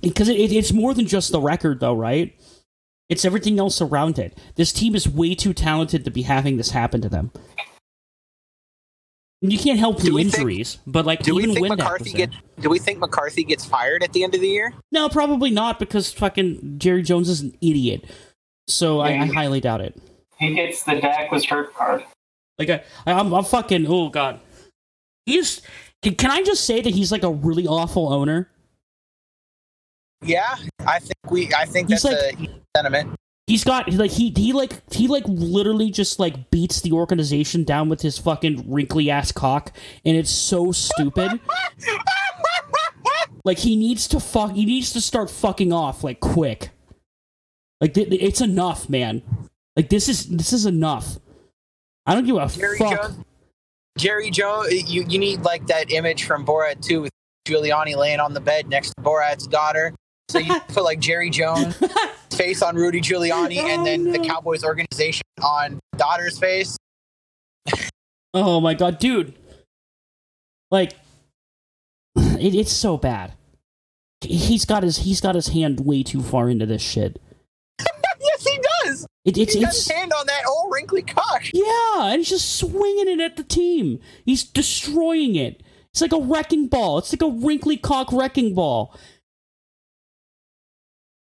because 0.01 0.29
it, 0.29 0.37
it, 0.39 0.53
it's 0.53 0.73
more 0.73 0.95
than 0.95 1.07
just 1.07 1.31
the 1.31 1.41
record, 1.41 1.81
though, 1.81 1.95
right? 1.95 2.35
It's 3.11 3.25
everything 3.25 3.59
else 3.59 3.81
around 3.83 4.19
it. 4.19 4.37
This 4.57 4.73
team 4.73 4.95
is 4.95 5.07
way 5.09 5.35
too 5.35 5.53
talented 5.53 6.05
to 6.07 6.11
be 6.11 6.23
having 6.23 6.57
this 6.57 6.71
happen 6.71 7.01
to 7.03 7.09
them. 7.09 7.31
You 9.43 9.59
can't 9.59 9.79
help 9.79 9.99
Do 9.99 10.05
the 10.05 10.13
we 10.15 10.23
think- 10.25 10.35
injuries, 10.37 10.79
but 10.87 11.05
like 11.05 11.23
Do 11.23 11.35
we 11.35 11.43
even 11.43 11.55
think 11.55 11.69
when 11.69 11.77
McCarthy 11.79 12.13
get? 12.13 12.31
Do 12.61 12.71
we 12.71 12.79
think 12.79 12.99
McCarthy 12.99 13.45
gets 13.45 13.63
fired 13.65 14.03
at 14.03 14.13
the 14.15 14.25
end 14.25 14.35
of 14.35 14.41
the 14.41 14.49
year? 14.49 14.73
no, 14.91 15.09
probably 15.11 15.51
not 15.51 15.79
because 15.79 16.11
fucking 16.13 16.77
Jerry 16.79 17.03
Jones 17.03 17.29
is 17.29 17.43
an 17.43 17.53
idiot. 17.61 18.07
So 18.67 19.01
I, 19.01 19.11
I 19.11 19.27
highly 19.27 19.61
doubt 19.61 19.81
it. 19.81 19.97
He 20.39 20.55
gets 20.55 20.83
the 20.83 21.01
Dak 21.01 21.31
was 21.31 21.45
hurt 21.45 21.75
card. 21.75 22.05
Like 22.59 22.71
I, 22.71 22.83
I'm, 23.07 23.33
I'm 23.33 23.45
fucking. 23.45 23.87
Oh 23.89 24.09
god, 24.09 24.41
he's. 25.27 25.63
Can, 26.03 26.15
can 26.17 26.31
I 26.31 26.43
just 26.43 26.65
say 26.65 26.81
that 26.81 26.95
he's 26.95 27.11
like 27.11 27.23
a 27.23 27.31
really 27.31 27.67
awful 27.67 28.13
owner? 28.13 28.51
Yeah, 30.23 30.57
I 30.87 30.99
think 30.99 31.31
we. 31.31 31.53
I 31.55 31.67
think 31.67 31.89
He's 31.89 32.03
that's 32.03 32.35
a 32.35 32.49
sentiment. 32.77 33.15
He's 33.47 33.63
got 33.63 33.89
he's 33.89 33.99
like 33.99 34.11
he 34.11 34.33
he 34.35 34.55
like 34.55 34.73
he 34.93 35.07
like 35.07 35.25
literally 35.27 35.91
just 35.91 36.19
like 36.19 36.51
beats 36.51 36.81
the 36.81 36.93
organization 36.93 37.65
down 37.65 37.91
with 37.91 38.01
his 38.01 38.17
fucking 38.17 38.71
wrinkly 38.71 39.11
ass 39.11 39.33
cock, 39.33 39.77
and 40.05 40.17
it's 40.17 40.31
so 40.31 40.73
stupid. 40.73 41.41
like 43.45 43.59
he 43.59 43.77
needs 43.77 44.09
to 44.09 44.21
fuck. 44.21 44.53
He 44.53 44.65
needs 44.65 44.93
to 44.95 45.01
start 45.01 45.31
fucking 45.31 45.73
off 45.73 46.03
like 46.03 46.21
quick. 46.21 46.71
Like 47.81 47.95
th- 47.95 48.09
it's 48.11 48.41
enough, 48.41 48.89
man. 48.89 49.23
Like 49.77 49.89
this 49.89 50.09
is 50.09 50.27
this 50.29 50.53
is 50.53 50.67
enough. 50.67 51.19
I 52.07 52.15
don't 52.15 52.25
give 52.27 52.37
a 52.37 52.47
Jerry 52.49 52.79
fuck. 52.79 53.03
Jones. 53.03 53.25
Jerry 53.99 54.31
Jones. 54.31 54.91
You 54.91 55.05
you 55.09 55.19
need 55.19 55.43
like 55.43 55.67
that 55.67 55.91
image 55.93 56.25
from 56.25 56.45
Borat 56.47 56.81
2 56.83 57.03
with 57.03 57.11
Giuliani 57.47 57.97
laying 57.97 58.21
on 58.21 58.33
the 58.35 58.41
bed 58.41 58.69
next 58.69 58.91
to 58.91 59.03
Borat's 59.03 59.47
daughter. 59.47 59.95
So 60.31 60.39
you 60.39 60.59
put 60.69 60.85
like 60.85 61.01
Jerry 61.01 61.31
Jones 61.31 61.77
face 62.33 62.63
on 62.63 62.77
Rudy 62.77 63.01
Giuliani, 63.01 63.59
and 63.59 63.83
Oh, 63.83 63.85
then 63.85 64.11
the. 64.13 64.19
Cowboys 64.21 64.65
organization 64.65 65.23
on 65.43 65.79
daughter's 65.97 66.39
face. 66.39 66.77
Oh 68.33 68.61
my 68.61 68.75
god, 68.75 68.99
dude! 68.99 69.35
Like, 70.71 70.93
it, 72.17 72.55
it's 72.55 72.73
so 72.73 72.97
bad. 72.97 73.35
He's 74.23 74.65
got 74.65 74.83
his 74.83 74.99
he's 74.99 75.21
got 75.21 75.35
his 75.35 75.49
hand 75.49 75.81
way 75.81 76.03
too 76.03 76.23
far 76.23 76.49
into 76.49 76.67
this 76.67 76.83
shit. 76.83 77.21
Yes, 79.25 79.33
he 79.33 79.33
does. 79.33 79.37
It, 79.37 79.39
it's 79.39 79.55
He's 79.55 79.63
got 79.65 79.73
his 79.73 79.91
hand 79.91 80.13
on 80.13 80.27
that 80.27 80.43
old 80.49 80.73
wrinkly 80.73 81.03
cock. 81.03 81.43
Yeah, 81.53 82.11
and 82.11 82.19
he's 82.19 82.29
just 82.29 82.57
swinging 82.57 83.09
it 83.09 83.21
at 83.21 83.37
the 83.37 83.45
team. 83.45 84.01
He's 84.25 84.45
destroying 84.45 85.37
it. 85.37 85.63
It's 85.91 86.01
like 86.01 86.13
a 86.13 86.21
wrecking 86.21 86.67
ball. 86.69 86.99
It's 86.99 87.13
like 87.13 87.23
a 87.23 87.31
wrinkly 87.31 87.77
cock 87.77 88.13
wrecking 88.13 88.55
ball. 88.55 88.99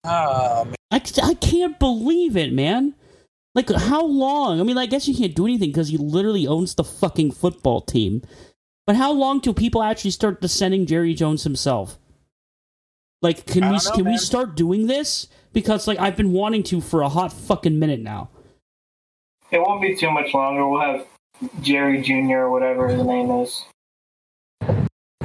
Oh 0.04 0.66
man. 0.66 0.76
I, 0.92 1.02
I 1.24 1.34
can't 1.36 1.80
believe 1.80 2.36
it, 2.36 2.54
man. 2.54 2.96
Like, 3.56 3.70
how 3.70 4.06
long? 4.06 4.60
I 4.60 4.64
mean, 4.64 4.78
I 4.78 4.86
guess 4.86 5.08
you 5.08 5.16
can't 5.16 5.36
do 5.36 5.46
anything 5.46 5.70
because 5.70 5.90
he 5.90 5.98
literally 5.98 6.48
owns 6.48 6.76
the 6.76 6.84
fucking 6.84 7.32
football 7.32 7.82
team. 7.82 8.22
But 8.86 8.96
how 8.96 9.12
long 9.12 9.42
till 9.42 9.54
people 9.54 9.84
actually 9.84 10.12
start 10.12 10.42
descending 10.42 10.86
Jerry 10.86 11.14
Jones 11.14 11.44
himself? 11.44 11.98
Like, 13.22 13.46
can 13.46 13.64
I 13.64 13.72
we 13.72 13.78
know, 13.78 13.92
can 13.96 14.06
we 14.06 14.18
start 14.18 14.56
doing 14.56 14.88
this? 14.88 15.28
Because 15.52 15.88
like 15.88 16.00
I've 16.00 16.16
been 16.16 16.32
wanting 16.32 16.64
to 16.64 16.82
for 16.82 17.02
a 17.02 17.10
hot 17.10 17.34
fucking 17.34 17.78
minute 17.78 18.00
now. 18.00 18.30
It 19.52 19.60
won't 19.60 19.82
be 19.82 19.96
too 19.96 20.12
much 20.12 20.34
longer. 20.34 20.68
We'll 20.68 20.82
have 20.82 21.06
Jerry 21.62 22.02
Jr. 22.02 22.38
or 22.38 22.52
whatever 22.52 22.88
his 22.88 23.04
name 23.04 23.32
is. 23.32 23.66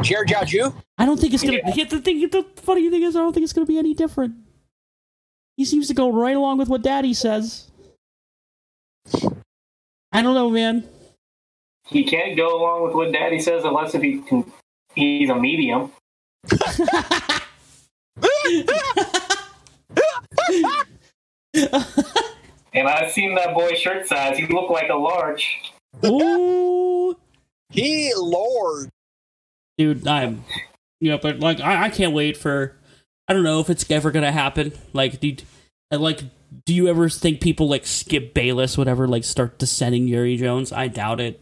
Jerry 0.01 0.27
Jaju. 0.27 0.75
I 0.99 1.07
don't 1.07 1.21
think 1.21 1.35
it's 1.35 1.43
gonna. 1.43 1.59
Yeah. 1.75 1.85
The 1.85 2.01
thing, 2.01 2.21
the 2.21 2.45
funny 2.57 2.91
thing 2.91 3.03
is, 3.03 3.17
I 3.17 3.21
don't 3.21 3.33
think 3.33 3.45
it's 3.45 3.53
gonna 3.53 3.67
be 3.67 3.79
any 3.79 3.95
different. 3.95 4.35
He 5.57 5.65
seems 5.65 5.87
to 5.89 5.95
go 5.95 6.11
right 6.11 6.37
along 6.37 6.59
with 6.59 6.69
what 6.69 6.83
Daddy 6.83 7.15
says. 7.15 7.71
I 10.13 10.23
don't 10.23 10.35
know, 10.35 10.51
man. 10.51 10.89
He 11.87 12.05
can't 12.05 12.37
go 12.37 12.59
along 12.59 12.85
with 12.85 12.95
what 12.95 13.13
Daddy 13.13 13.41
says 13.41 13.65
unless 13.65 13.95
if 13.95 14.03
he 14.03 14.19
can. 14.19 14.51
He's 14.95 15.29
a 15.29 15.35
medium. 15.35 15.93
And 22.73 22.89
I've 22.89 23.13
seen 23.13 23.35
that 23.37 23.55
boy 23.55 23.75
shirt 23.75 24.09
size. 24.09 24.37
He 24.37 24.47
looked 24.47 24.71
like 24.71 24.89
a 24.91 24.97
large. 24.97 25.61
Ooh, 26.05 27.17
He 27.71 28.13
Lord. 28.17 28.91
dude, 29.79 30.07
I'm. 30.09 30.45
Yeah, 31.01 31.19
but 31.23 31.39
like, 31.39 31.61
I, 31.61 31.85
I 31.85 31.89
can't 31.91 32.13
wait 32.13 32.37
for. 32.37 32.77
I 33.29 33.33
don't 33.33 33.45
know 33.45 33.61
if 33.61 33.71
it's 33.71 33.89
ever 33.91 34.11
gonna 34.11 34.33
happen. 34.33 34.73
Like, 34.93 35.21
dude, 35.21 35.45
and, 35.91 36.01
uh, 36.01 36.03
like, 36.03 36.23
do 36.67 36.75
you 36.75 36.89
ever 36.89 37.09
think 37.09 37.41
people 37.41 37.69
like 37.69 37.87
Skip 37.87 38.35
Bayless, 38.35 38.77
whatever, 38.77 39.07
like 39.07 39.23
start 39.23 39.59
descending 39.59 40.09
Jerry 40.09 40.37
Jones? 40.37 40.73
I 40.73 40.89
doubt 40.89 41.21
it. 41.21 41.41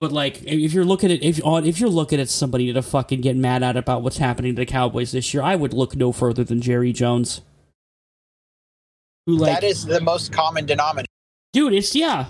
But 0.00 0.12
like, 0.12 0.42
if 0.44 0.72
you're 0.72 0.84
looking 0.84 1.10
at 1.10 1.22
if 1.22 1.44
on 1.44 1.64
if 1.64 1.80
you're 1.80 1.88
looking 1.90 2.20
at 2.20 2.28
somebody 2.28 2.72
to 2.72 2.82
fucking 2.82 3.20
get 3.20 3.36
mad 3.36 3.62
at 3.64 3.76
about 3.76 4.02
what's 4.02 4.18
happening 4.18 4.54
to 4.54 4.60
the 4.62 4.66
Cowboys 4.66 5.10
this 5.12 5.34
year, 5.34 5.42
I 5.42 5.56
would 5.56 5.72
look 5.72 5.96
no 5.96 6.12
further 6.12 6.44
than 6.44 6.60
Jerry 6.60 6.92
Jones. 6.92 7.40
Who 9.26 9.36
like, 9.36 9.60
that 9.60 9.64
is 9.64 9.84
the 9.84 10.00
most 10.00 10.32
common 10.32 10.66
denominator. 10.66 11.08
dude? 11.52 11.72
It's 11.74 11.94
yeah. 11.94 12.26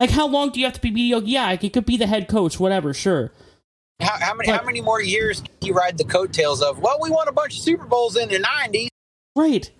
Like, 0.00 0.10
how 0.10 0.26
long 0.28 0.50
do 0.50 0.60
you 0.60 0.66
have 0.66 0.74
to 0.74 0.80
be 0.80 0.90
mediocre? 0.90 1.26
Yeah, 1.26 1.50
it 1.52 1.72
could 1.72 1.86
be 1.86 1.96
the 1.96 2.06
head 2.06 2.28
coach, 2.28 2.60
whatever. 2.60 2.92
Sure. 2.94 3.32
How, 4.00 4.16
how 4.20 4.34
many? 4.34 4.50
But- 4.50 4.60
how 4.60 4.66
many 4.66 4.80
more 4.80 5.00
years 5.00 5.40
can 5.40 5.50
you 5.62 5.74
ride 5.74 5.98
the 5.98 6.04
coattails 6.04 6.62
of? 6.62 6.78
Well, 6.80 6.98
we 7.00 7.10
won 7.10 7.28
a 7.28 7.32
bunch 7.32 7.54
of 7.56 7.62
Super 7.62 7.86
Bowls 7.86 8.16
in 8.16 8.28
the 8.28 8.38
'90s. 8.38 8.88
Right. 9.36 9.70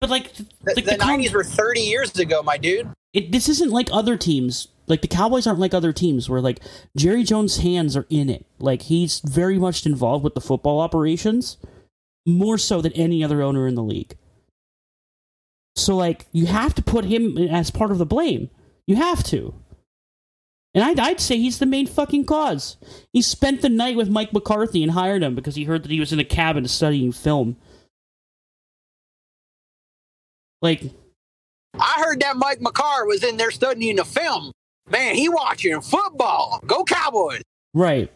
But 0.00 0.10
like, 0.10 0.32
The, 0.34 0.44
like 0.66 0.74
the, 0.84 0.90
the 0.92 0.96
com- 0.98 1.20
'90s 1.20 1.32
were 1.32 1.44
30 1.44 1.80
years 1.80 2.18
ago, 2.18 2.42
my 2.42 2.58
dude. 2.58 2.88
it, 3.12 3.30
this 3.30 3.48
isn't 3.48 3.70
like 3.70 3.88
other 3.92 4.16
teams. 4.16 4.66
Like 4.86 5.02
the 5.02 5.08
Cowboys 5.08 5.46
aren't 5.46 5.60
like 5.60 5.74
other 5.74 5.92
teams 5.92 6.28
where 6.28 6.40
like 6.40 6.60
Jerry 6.96 7.24
Jones' 7.24 7.58
hands 7.58 7.96
are 7.96 8.06
in 8.10 8.28
it. 8.28 8.46
Like 8.58 8.82
he's 8.82 9.20
very 9.20 9.58
much 9.58 9.86
involved 9.86 10.24
with 10.24 10.34
the 10.34 10.40
football 10.40 10.80
operations, 10.80 11.56
more 12.26 12.58
so 12.58 12.80
than 12.80 12.92
any 12.92 13.22
other 13.22 13.42
owner 13.42 13.66
in 13.66 13.74
the 13.74 13.82
league. 13.82 14.16
So 15.76 15.96
like 15.96 16.26
you 16.32 16.46
have 16.46 16.74
to 16.74 16.82
put 16.82 17.04
him 17.04 17.38
as 17.38 17.70
part 17.70 17.90
of 17.90 17.98
the 17.98 18.06
blame. 18.06 18.50
You 18.86 18.96
have 18.96 19.22
to. 19.24 19.54
And 20.74 20.82
I'd, 20.82 20.98
I'd 20.98 21.20
say 21.20 21.36
he's 21.36 21.58
the 21.58 21.66
main 21.66 21.86
fucking 21.86 22.24
cause. 22.24 22.78
He 23.12 23.20
spent 23.20 23.60
the 23.60 23.68
night 23.68 23.96
with 23.96 24.08
Mike 24.08 24.32
McCarthy 24.32 24.82
and 24.82 24.92
hired 24.92 25.22
him 25.22 25.34
because 25.34 25.54
he 25.54 25.64
heard 25.64 25.82
that 25.82 25.90
he 25.90 26.00
was 26.00 26.12
in 26.12 26.18
a 26.18 26.24
cabin 26.24 26.66
studying 26.66 27.12
film. 27.12 27.56
Like, 30.62 30.82
I 31.74 32.02
heard 32.04 32.20
that 32.20 32.36
Mike 32.36 32.60
McCarr 32.60 33.06
was 33.06 33.22
in 33.22 33.36
there 33.36 33.50
studying 33.50 33.96
the 33.96 34.04
film. 34.04 34.52
Man, 34.90 35.14
he 35.14 35.28
watching 35.28 35.80
football. 35.80 36.60
Go 36.66 36.84
Cowboys. 36.84 37.42
Right. 37.74 38.10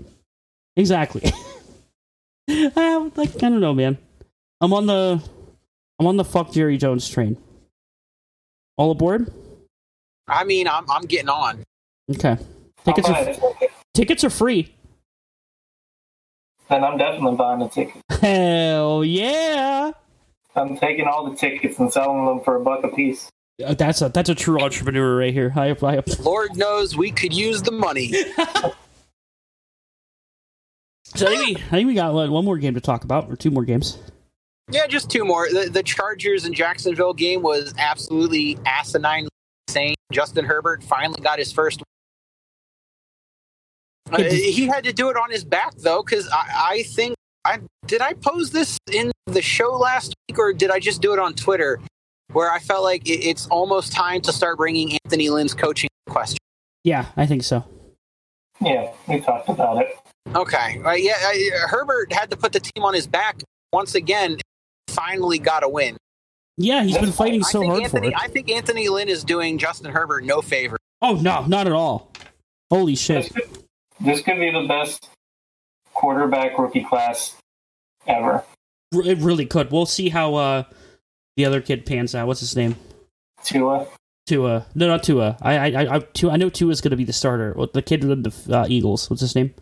Exactly. 0.76 1.22
I 2.48 3.10
like 3.16 3.36
I 3.36 3.48
don't 3.48 3.60
know, 3.60 3.74
man. 3.74 3.98
I'm 4.60 4.72
on 4.72 4.86
the 4.86 5.22
I'm 5.98 6.06
on 6.06 6.16
the 6.16 6.24
fuck 6.24 6.52
Jerry 6.52 6.76
Jones 6.76 7.08
train. 7.08 7.36
All 8.76 8.90
aboard? 8.90 9.32
I 10.28 10.44
mean, 10.44 10.68
I'm 10.68 10.88
I'm 10.90 11.02
getting 11.02 11.28
on. 11.28 11.62
Okay. 12.10 12.36
Tickets 12.84 13.08
are 13.08 13.24
buy 13.24 13.68
tickets 13.94 14.24
are 14.24 14.30
free. 14.30 14.72
And 16.68 16.84
I'm 16.84 16.98
definitely 16.98 17.36
buying 17.36 17.62
a 17.62 17.68
ticket. 17.68 18.02
Hell 18.20 19.04
yeah! 19.04 19.92
I'm 20.56 20.76
taking 20.76 21.06
all 21.06 21.30
the 21.30 21.36
tickets 21.36 21.78
and 21.78 21.92
selling 21.92 22.26
them 22.26 22.40
for 22.40 22.56
a 22.56 22.60
buck 22.60 22.82
a 22.82 22.88
piece. 22.88 23.30
Uh, 23.64 23.72
That's 23.74 24.02
a 24.02 24.10
that's 24.10 24.28
a 24.28 24.34
true 24.34 24.60
entrepreneur 24.60 25.16
right 25.16 25.32
here. 25.32 25.50
I, 25.56 25.70
I, 25.70 26.02
Lord 26.20 26.56
knows 26.56 26.94
we 26.94 27.10
could 27.10 27.32
use 27.32 27.62
the 27.62 27.72
money. 27.72 28.12
so 31.14 31.26
I 31.26 31.36
think, 31.36 31.56
we, 31.58 31.62
I 31.64 31.70
think 31.70 31.86
we 31.86 31.94
got 31.94 32.12
one 32.12 32.44
more 32.44 32.58
game 32.58 32.74
to 32.74 32.82
talk 32.82 33.04
about, 33.04 33.30
or 33.30 33.36
two 33.36 33.50
more 33.50 33.64
games. 33.64 33.98
Yeah, 34.70 34.86
just 34.86 35.10
two 35.10 35.24
more. 35.24 35.48
The, 35.48 35.70
the 35.70 35.82
Chargers 35.82 36.44
and 36.44 36.54
Jacksonville 36.54 37.14
game 37.14 37.40
was 37.40 37.72
absolutely 37.78 38.58
asinine 38.66 39.28
insane. 39.68 39.94
Justin 40.12 40.44
Herbert 40.44 40.82
finally 40.82 41.20
got 41.20 41.38
his 41.38 41.52
first. 41.52 41.82
Uh, 44.10 44.22
he 44.22 44.66
had 44.66 44.84
to 44.84 44.92
do 44.92 45.08
it 45.08 45.16
on 45.16 45.30
his 45.30 45.44
back 45.44 45.74
though, 45.76 46.02
because 46.02 46.28
I, 46.28 46.68
I 46.70 46.82
think 46.82 47.16
I 47.44 47.60
did. 47.86 48.00
I 48.00 48.12
pose 48.14 48.50
this 48.50 48.78
in 48.92 49.12
the 49.26 49.42
show 49.42 49.72
last 49.72 50.14
week, 50.28 50.38
or 50.38 50.52
did 50.52 50.70
I 50.70 50.78
just 50.78 51.00
do 51.00 51.12
it 51.12 51.18
on 51.18 51.34
Twitter? 51.34 51.80
Where 52.32 52.50
I 52.50 52.58
felt 52.58 52.82
like 52.84 53.08
it, 53.08 53.24
it's 53.24 53.46
almost 53.46 53.92
time 53.92 54.20
to 54.22 54.32
start 54.32 54.56
bringing 54.58 54.98
Anthony 55.04 55.30
Lynn's 55.30 55.54
coaching 55.54 55.88
into 56.06 56.12
question. 56.12 56.38
Yeah, 56.84 57.06
I 57.16 57.26
think 57.26 57.44
so. 57.44 57.64
Yeah, 58.60 58.92
we 59.08 59.20
talked 59.20 59.48
about 59.48 59.82
it. 59.82 59.96
Okay, 60.34 60.80
uh, 60.84 60.92
yeah, 60.92 61.14
I, 61.18 61.50
Herbert 61.68 62.12
had 62.12 62.30
to 62.30 62.36
put 62.36 62.52
the 62.52 62.60
team 62.60 62.84
on 62.84 62.94
his 62.94 63.06
back 63.06 63.40
once 63.72 63.94
again. 63.94 64.38
Finally, 64.88 65.38
got 65.38 65.62
a 65.62 65.68
win. 65.68 65.96
Yeah, 66.56 66.82
he's 66.82 66.98
been 66.98 67.12
fighting 67.12 67.44
I 67.44 67.48
so 67.48 67.64
hard 67.66 67.82
Anthony, 67.82 68.08
for 68.08 68.14
it. 68.14 68.20
I 68.20 68.28
think 68.28 68.50
Anthony 68.50 68.88
Lynn 68.88 69.08
is 69.08 69.24
doing 69.24 69.58
Justin 69.58 69.92
Herbert 69.92 70.24
no 70.24 70.40
favor. 70.40 70.78
Oh 71.02 71.14
no, 71.14 71.44
not 71.46 71.66
at 71.66 71.72
all. 71.72 72.12
Holy 72.70 72.92
This 72.92 73.00
shit! 73.00 73.34
could, 73.34 73.58
this 74.00 74.22
could 74.22 74.38
be 74.38 74.50
the 74.50 74.66
best 74.66 75.08
quarterback 75.92 76.58
rookie 76.58 76.82
class 76.84 77.36
ever. 78.06 78.42
It 78.92 79.18
really 79.18 79.46
could. 79.46 79.70
We'll 79.70 79.86
see 79.86 80.08
how 80.08 80.34
uh 80.34 80.62
the 81.36 81.44
other 81.44 81.60
kid 81.60 81.86
pans 81.86 82.14
out. 82.14 82.26
What's 82.26 82.40
his 82.40 82.56
name? 82.56 82.76
Tua. 83.44 83.86
Tua. 84.26 84.66
No, 84.74 84.88
not 84.88 85.02
Tua. 85.02 85.36
I 85.40 85.56
I 85.56 85.66
I, 85.84 85.94
I, 85.96 85.98
Tua, 86.00 86.32
I 86.32 86.36
know 86.36 86.48
Tua's 86.50 86.80
going 86.80 86.90
to 86.90 86.96
be 86.96 87.04
the 87.04 87.12
starter. 87.12 87.54
Well, 87.56 87.68
The 87.72 87.82
kid 87.82 88.04
with 88.04 88.22
the 88.24 88.58
uh, 88.58 88.66
Eagles. 88.68 89.08
What's 89.08 89.20
his 89.20 89.34
name? 89.34 89.54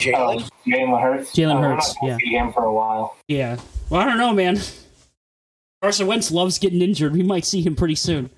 Jalen. 0.00 0.42
Oh, 0.42 0.68
Jalen 0.70 1.00
Hurts. 1.00 1.32
Jalen 1.32 1.56
Oh, 1.56 1.62
Hurts, 1.62 1.94
yeah. 2.02 2.16
See 2.18 2.34
him 2.36 2.52
for 2.52 2.64
a 2.64 2.72
while. 2.72 3.16
Yeah. 3.28 3.56
Well, 3.88 4.00
I 4.00 4.04
don't 4.04 4.18
know, 4.18 4.32
man. 4.32 4.58
Carson 5.82 6.06
Wentz 6.06 6.30
loves 6.30 6.58
getting 6.58 6.82
injured. 6.82 7.12
We 7.12 7.22
might 7.22 7.44
see 7.44 7.62
him 7.62 7.76
pretty 7.76 7.94
soon. 7.94 8.30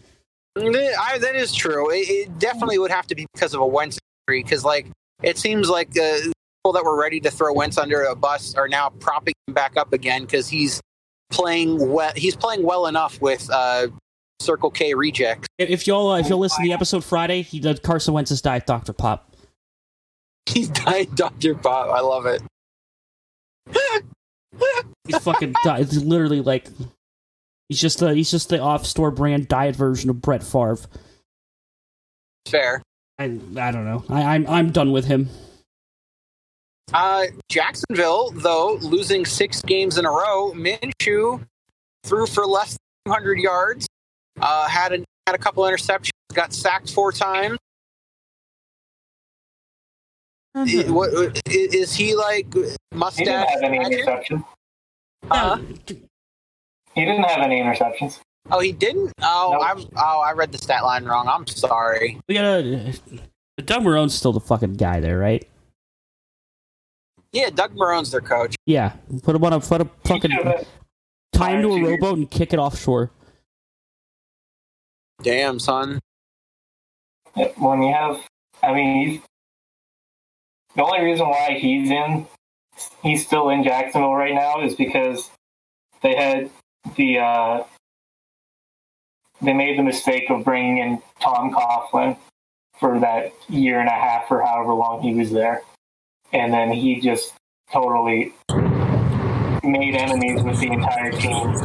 Mm, 0.58 0.74
eh, 0.76 0.92
I, 1.00 1.18
that 1.18 1.34
is 1.36 1.52
true. 1.54 1.90
It, 1.90 2.08
it 2.08 2.38
definitely 2.38 2.78
would 2.78 2.90
have 2.90 3.06
to 3.08 3.14
be 3.14 3.26
because 3.32 3.54
of 3.54 3.60
a 3.60 3.66
Wentz 3.66 3.98
injury. 4.28 4.42
Because 4.42 4.64
like 4.64 4.86
it 5.22 5.38
seems 5.38 5.68
like 5.68 5.92
the 5.92 6.32
people 6.60 6.72
that 6.72 6.84
were 6.84 6.98
ready 7.00 7.20
to 7.20 7.30
throw 7.30 7.52
Wentz 7.52 7.78
under 7.78 8.02
a 8.02 8.14
bus 8.14 8.54
are 8.54 8.68
now 8.68 8.90
propping 8.90 9.34
him 9.46 9.54
back 9.54 9.76
up 9.76 9.92
again 9.92 10.22
because 10.22 10.48
he's 10.48 10.80
playing 11.30 11.90
well. 11.90 12.12
He's 12.16 12.36
playing 12.36 12.62
well 12.62 12.86
enough 12.86 13.20
with 13.20 13.48
uh, 13.52 13.88
Circle 14.40 14.70
K 14.70 14.94
rejects. 14.94 15.48
If, 15.58 15.86
y'all 15.86 16.10
uh, 16.10 16.18
if 16.18 16.28
y'all 16.28 16.38
listen 16.38 16.62
to 16.62 16.68
the 16.68 16.74
episode 16.74 17.04
Friday, 17.04 17.42
he 17.42 17.60
did 17.60 17.82
Carson 17.82 18.14
Wentz's 18.14 18.42
diet 18.42 18.66
Dr. 18.66 18.92
Pop. 18.92 19.32
He's 20.46 20.68
dying, 20.68 21.10
Doctor 21.14 21.54
Pop. 21.54 21.88
I 21.88 22.00
love 22.00 22.26
it. 22.26 22.40
He's 25.04 25.18
fucking 25.18 25.54
di- 25.64 25.80
it's 25.80 25.96
literally 25.96 26.40
like 26.40 26.68
he's 27.68 27.80
just 27.80 27.98
the 27.98 28.14
he's 28.14 28.30
just 28.30 28.48
the 28.48 28.60
off 28.60 28.86
store 28.86 29.10
brand 29.10 29.48
diet 29.48 29.74
version 29.74 30.08
of 30.10 30.20
Brett 30.20 30.42
Favre. 30.42 30.78
Fair. 32.46 32.82
I 33.18 33.24
I 33.24 33.70
don't 33.72 33.84
know. 33.84 34.04
I, 34.08 34.22
I'm 34.34 34.46
I'm 34.46 34.70
done 34.70 34.92
with 34.92 35.06
him. 35.06 35.28
Uh, 36.92 37.24
Jacksonville, 37.48 38.30
though, 38.30 38.74
losing 38.80 39.24
six 39.24 39.60
games 39.62 39.98
in 39.98 40.04
a 40.06 40.10
row, 40.10 40.52
Minshew 40.54 41.44
threw 42.04 42.26
for 42.26 42.46
less 42.46 42.70
than 43.04 43.12
200 43.14 43.38
yards, 43.38 43.86
uh, 44.40 44.68
had, 44.68 44.92
a, 44.92 45.04
had 45.26 45.34
a 45.34 45.38
couple 45.38 45.64
interceptions, 45.64 46.10
got 46.32 46.52
sacked 46.52 46.90
four 46.92 47.10
times. 47.12 47.58
I- 50.54 50.84
what, 50.88 51.10
i- 51.14 51.40
is 51.50 51.94
he 51.94 52.14
like 52.14 52.46
mustache? 52.94 53.18
He 53.18 53.24
didn't 53.24 53.48
have 53.48 53.62
any 53.62 53.78
interceptions. 53.78 54.44
Uh, 55.30 55.58
He 56.94 57.04
didn't 57.04 57.24
have 57.24 57.40
any 57.42 57.60
interceptions. 57.60 58.20
oh, 58.50 58.60
he 58.60 58.72
didn't. 58.72 59.12
Oh, 59.20 59.50
Nope. 59.52 59.62
I'm. 59.66 59.84
Oh, 59.96 60.20
I 60.20 60.32
read 60.32 60.52
the 60.52 60.58
stat 60.58 60.82
line 60.84 61.04
wrong. 61.04 61.28
I'm 61.28 61.46
sorry. 61.46 62.18
We 62.28 62.36
gotta. 62.36 62.94
Doug 63.58 63.82
Marrone's 63.84 64.14
still 64.14 64.32
the 64.32 64.40
fucking 64.40 64.74
guy 64.74 65.00
there, 65.00 65.18
right? 65.18 65.46
Yeah, 67.36 67.50
Doug 67.50 67.76
Marrone's 67.76 68.10
their 68.10 68.22
coach. 68.22 68.56
Yeah, 68.64 68.92
put 69.22 69.36
him 69.36 69.44
on 69.44 69.52
a 69.52 69.60
put 69.60 69.82
a 69.82 69.84
He 69.84 70.08
fucking 70.08 70.30
should've- 70.30 70.66
tie 71.34 71.50
him 71.50 71.62
to 71.62 71.68
a 71.74 71.84
rowboat 71.90 72.16
and 72.16 72.30
kick 72.30 72.54
it 72.54 72.58
offshore. 72.58 73.10
Damn, 75.22 75.58
son. 75.58 76.00
when 77.58 77.82
you 77.82 77.92
have, 77.92 78.18
I 78.62 78.72
mean, 78.72 79.06
he's, 79.10 79.20
the 80.76 80.82
only 80.82 81.04
reason 81.04 81.28
why 81.28 81.58
he's 81.60 81.90
in, 81.90 82.26
he's 83.02 83.26
still 83.26 83.50
in 83.50 83.62
Jacksonville 83.64 84.14
right 84.14 84.34
now 84.34 84.62
is 84.62 84.74
because 84.74 85.30
they 86.02 86.14
had 86.14 86.48
the, 86.96 87.18
uh, 87.18 87.64
they 89.42 89.52
made 89.52 89.78
the 89.78 89.82
mistake 89.82 90.30
of 90.30 90.42
bringing 90.42 90.78
in 90.78 91.02
Tom 91.20 91.52
Coughlin 91.52 92.16
for 92.80 92.98
that 93.00 93.34
year 93.50 93.78
and 93.80 93.88
a 93.88 93.92
half 93.92 94.30
or 94.30 94.40
however 94.42 94.72
long 94.72 95.02
he 95.02 95.12
was 95.14 95.30
there. 95.30 95.60
And 96.36 96.52
then 96.52 96.70
he 96.70 97.00
just 97.00 97.32
totally 97.72 98.34
made 99.64 99.96
enemies 99.96 100.42
with 100.42 100.60
the 100.60 100.66
entire 100.70 101.10
team. 101.10 101.56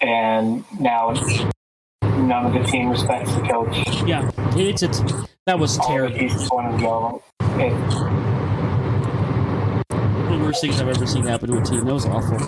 And 0.00 0.64
now 0.80 1.12
none 2.02 2.46
of 2.46 2.52
the 2.54 2.62
team 2.64 2.88
respects 2.88 3.34
the 3.34 3.42
coach. 3.42 3.76
Yeah, 4.06 4.30
it's 4.56 4.82
it's 4.82 5.00
that 5.46 5.58
was 5.58 5.78
All 5.78 5.86
the 5.88 5.92
terrible. 5.94 6.18
pieces 6.18 6.48
want 6.50 6.78
to 6.78 6.82
go. 6.82 7.22
It, 7.60 7.72
One 9.92 10.32
of 10.32 10.38
the 10.40 10.44
worst 10.46 10.62
things 10.62 10.80
I've 10.80 10.88
ever 10.88 11.06
seen 11.06 11.24
happen 11.26 11.50
to 11.50 11.58
a 11.58 11.62
team. 11.62 11.84
That 11.84 11.92
was 11.92 12.06
awful. 12.06 12.38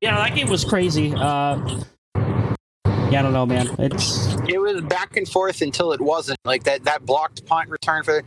Yeah, 0.00 0.16
that 0.16 0.34
game 0.34 0.48
was 0.48 0.64
crazy. 0.64 1.14
Uh, 1.14 1.56
yeah, 3.10 3.20
I 3.20 3.22
don't 3.22 3.32
know, 3.32 3.46
man. 3.46 3.68
It's 3.78 4.34
It 4.48 4.60
was 4.60 4.80
back 4.82 5.16
and 5.16 5.28
forth 5.28 5.62
until 5.62 5.92
it 5.92 6.00
wasn't. 6.00 6.38
Like 6.44 6.64
that, 6.64 6.82
that 6.84 7.06
blocked 7.06 7.46
punt 7.46 7.68
return 7.68 8.02
for 8.02 8.22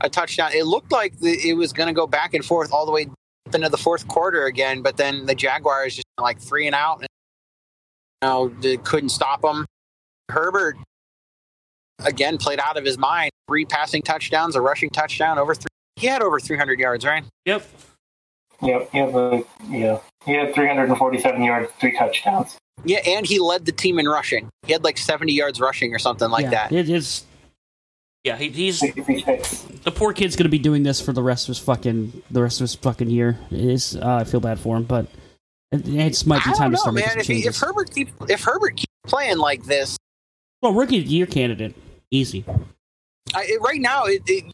a 0.00 0.08
touchdown. 0.08 0.52
It 0.54 0.64
looked 0.64 0.92
like 0.92 1.18
the, 1.20 1.36
it 1.48 1.54
was 1.54 1.72
going 1.72 1.88
to 1.88 1.92
go 1.92 2.06
back 2.06 2.34
and 2.34 2.44
forth 2.44 2.72
all 2.72 2.86
the 2.86 2.92
way 2.92 3.08
into 3.52 3.68
the 3.68 3.78
fourth 3.78 4.06
quarter 4.08 4.44
again, 4.46 4.82
but 4.82 4.96
then 4.96 5.26
the 5.26 5.34
Jaguars 5.34 5.96
just 5.96 6.06
like 6.20 6.38
three 6.38 6.66
and 6.66 6.74
out. 6.74 7.00
And, 7.00 7.08
you 8.22 8.28
know, 8.28 8.48
they 8.60 8.76
couldn't 8.76 9.08
stop 9.10 9.42
them. 9.42 9.64
Herbert 10.28 10.76
again 12.04 12.38
played 12.38 12.60
out 12.60 12.76
of 12.76 12.84
his 12.84 12.98
mind. 12.98 13.30
Three 13.48 13.64
passing 13.64 14.02
touchdowns, 14.02 14.56
a 14.56 14.60
rushing 14.60 14.90
touchdown, 14.90 15.38
over 15.38 15.54
three. 15.54 15.68
He 15.96 16.06
had 16.06 16.22
over 16.22 16.38
300 16.38 16.78
yards, 16.78 17.04
right? 17.04 17.24
yep. 17.44 17.66
yep, 18.62 18.88
he 18.92 18.98
had 18.98 19.12
the, 19.12 19.44
yeah, 19.68 19.98
he 20.24 20.34
had 20.34 20.54
347 20.54 21.42
yards, 21.42 21.72
three 21.80 21.96
touchdowns. 21.96 22.56
Yeah, 22.84 23.00
and 23.06 23.26
he 23.26 23.40
led 23.40 23.64
the 23.64 23.72
team 23.72 23.98
in 23.98 24.06
rushing. 24.06 24.48
He 24.64 24.72
had 24.72 24.84
like 24.84 24.98
70 24.98 25.32
yards 25.32 25.60
rushing 25.60 25.92
or 25.92 25.98
something 25.98 26.30
like 26.30 26.44
yeah, 26.44 26.50
that. 26.50 26.72
It 26.72 26.88
is. 26.88 27.24
Yeah, 28.28 28.36
he, 28.36 28.50
he's 28.50 28.80
the 28.80 29.92
poor 29.94 30.12
kid's 30.12 30.36
gonna 30.36 30.50
be 30.50 30.58
doing 30.58 30.82
this 30.82 31.00
for 31.00 31.14
the 31.14 31.22
rest 31.22 31.46
of 31.46 31.56
his 31.56 31.58
fucking 31.60 32.22
the 32.30 32.42
rest 32.42 32.60
of 32.60 32.64
his 32.64 32.74
fucking 32.74 33.08
year. 33.08 33.38
It 33.50 33.60
is 33.60 33.96
uh, 33.96 34.16
I 34.16 34.24
feel 34.24 34.40
bad 34.40 34.60
for 34.60 34.76
him, 34.76 34.84
but 34.84 35.06
it, 35.72 35.88
it's 35.88 36.26
might 36.26 36.44
be 36.44 36.50
I 36.50 36.52
time 36.52 36.64
don't 36.64 36.72
to 36.72 36.76
start 36.76 36.94
making 36.94 37.08
man. 37.08 37.24
some 37.24 37.34
If, 37.34 37.42
he, 37.42 37.48
if. 37.48 37.56
Herbert 37.56 37.90
keeps 37.90 38.12
if 38.28 38.44
Herbert 38.44 38.76
keeps 38.76 38.92
playing 39.06 39.38
like 39.38 39.64
this, 39.64 39.96
well, 40.60 40.74
rookie 40.74 40.98
of 40.98 41.04
the 41.04 41.10
year 41.10 41.24
candidate, 41.24 41.74
easy. 42.10 42.44
I, 43.34 43.44
it, 43.48 43.62
right 43.62 43.80
now, 43.80 44.04
it, 44.04 44.20
it, 44.26 44.44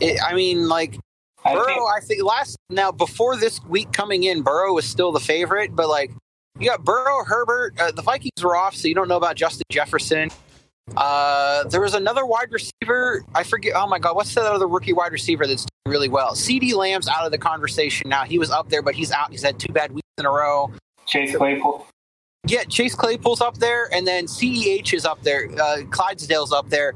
it, 0.00 0.20
I 0.24 0.34
mean, 0.34 0.68
like 0.68 0.96
I 1.44 1.54
Burrow. 1.54 1.64
think, 1.64 1.80
I 1.96 2.00
think 2.00 2.22
last 2.22 2.56
now 2.70 2.92
before 2.92 3.36
this 3.36 3.60
week 3.64 3.90
coming 3.92 4.22
in, 4.22 4.42
Burrow 4.42 4.72
was 4.72 4.84
still 4.84 5.10
the 5.10 5.18
favorite, 5.18 5.74
but 5.74 5.88
like 5.88 6.12
you 6.60 6.70
got 6.70 6.84
Burrow, 6.84 7.24
Herbert. 7.24 7.74
Uh, 7.80 7.90
the 7.90 8.02
Vikings 8.02 8.40
were 8.40 8.54
off, 8.54 8.76
so 8.76 8.86
you 8.86 8.94
don't 8.94 9.08
know 9.08 9.16
about 9.16 9.34
Justin 9.34 9.64
Jefferson. 9.68 10.30
Uh, 10.96 11.64
there 11.64 11.80
was 11.80 11.94
another 11.94 12.26
wide 12.26 12.52
receiver. 12.52 13.24
I 13.34 13.42
forget. 13.42 13.72
Oh 13.74 13.86
my 13.86 13.98
god, 13.98 14.16
what's 14.16 14.34
that 14.34 14.44
other 14.44 14.66
rookie 14.66 14.92
wide 14.92 15.12
receiver 15.12 15.46
that's 15.46 15.62
doing 15.62 15.92
really 15.92 16.08
well? 16.08 16.32
CeeDee 16.32 16.74
Lamb's 16.74 17.08
out 17.08 17.24
of 17.24 17.32
the 17.32 17.38
conversation 17.38 18.08
now. 18.08 18.24
He 18.24 18.38
was 18.38 18.50
up 18.50 18.68
there, 18.68 18.82
but 18.82 18.94
he's 18.94 19.10
out. 19.10 19.30
He's 19.30 19.42
had 19.42 19.58
two 19.58 19.72
bad 19.72 19.92
weeks 19.92 20.08
in 20.18 20.26
a 20.26 20.30
row. 20.30 20.70
Chase 21.06 21.34
Claypool. 21.34 21.86
Yeah, 22.46 22.64
Chase 22.64 22.94
Claypool's 22.94 23.40
up 23.40 23.56
there, 23.58 23.88
and 23.92 24.06
then 24.06 24.26
CEH 24.26 24.92
is 24.92 25.06
up 25.06 25.22
there. 25.22 25.48
Uh, 25.60 25.78
Clydesdale's 25.90 26.52
up 26.52 26.68
there, 26.68 26.94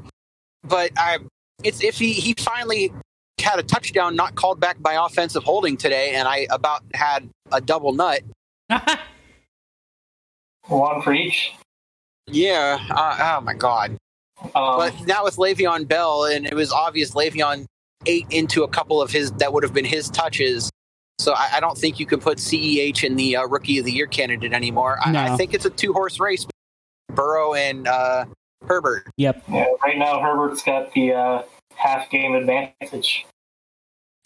but 0.63 0.91
I, 0.95 1.17
it's 1.63 1.83
if 1.83 1.97
he 1.97 2.13
he 2.13 2.35
finally 2.37 2.93
had 3.41 3.57
a 3.57 3.63
touchdown 3.63 4.15
not 4.15 4.35
called 4.35 4.59
back 4.59 4.79
by 4.81 4.93
offensive 4.93 5.43
holding 5.43 5.75
today, 5.77 6.11
and 6.13 6.27
I 6.27 6.45
about 6.51 6.83
had 6.93 7.27
a 7.51 7.59
double 7.59 7.93
nut. 7.93 8.21
One 10.67 11.01
for 11.01 11.13
each. 11.13 11.53
Yeah. 12.31 12.77
Uh, 12.89 13.37
oh 13.37 13.41
my 13.41 13.53
god. 13.53 13.97
Um, 14.41 14.49
But 14.53 14.93
now 15.05 15.23
with 15.23 15.35
Le'Veon 15.35 15.87
Bell, 15.87 16.25
and 16.25 16.45
it 16.45 16.53
was 16.53 16.71
obvious 16.71 17.11
Le'Veon 17.11 17.65
ate 18.05 18.25
into 18.29 18.63
a 18.63 18.67
couple 18.67 19.01
of 19.01 19.11
his 19.11 19.31
that 19.33 19.51
would 19.51 19.63
have 19.63 19.73
been 19.73 19.85
his 19.85 20.09
touches. 20.09 20.69
So 21.17 21.33
I, 21.33 21.49
I 21.55 21.59
don't 21.59 21.77
think 21.77 21.99
you 21.99 22.05
can 22.05 22.19
put 22.19 22.37
CEH 22.37 23.03
in 23.03 23.17
the 23.17 23.35
uh, 23.35 23.45
Rookie 23.45 23.79
of 23.79 23.85
the 23.85 23.91
Year 23.91 24.07
candidate 24.07 24.53
anymore. 24.53 24.97
I, 25.03 25.33
I 25.33 25.37
think 25.37 25.53
it's 25.53 25.65
a 25.65 25.69
two 25.69 25.91
horse 25.91 26.19
race, 26.19 26.45
Burrow 27.09 27.53
and 27.53 27.87
uh, 27.87 28.25
Herbert. 28.65 29.07
Yep. 29.17 29.43
yeah, 29.49 29.65
right 29.83 29.97
now, 29.97 30.21
Herbert's 30.21 30.63
got 30.63 30.93
the 30.93 31.13
uh, 31.13 31.41
half 31.75 32.09
game 32.09 32.35
advantage. 32.35 33.25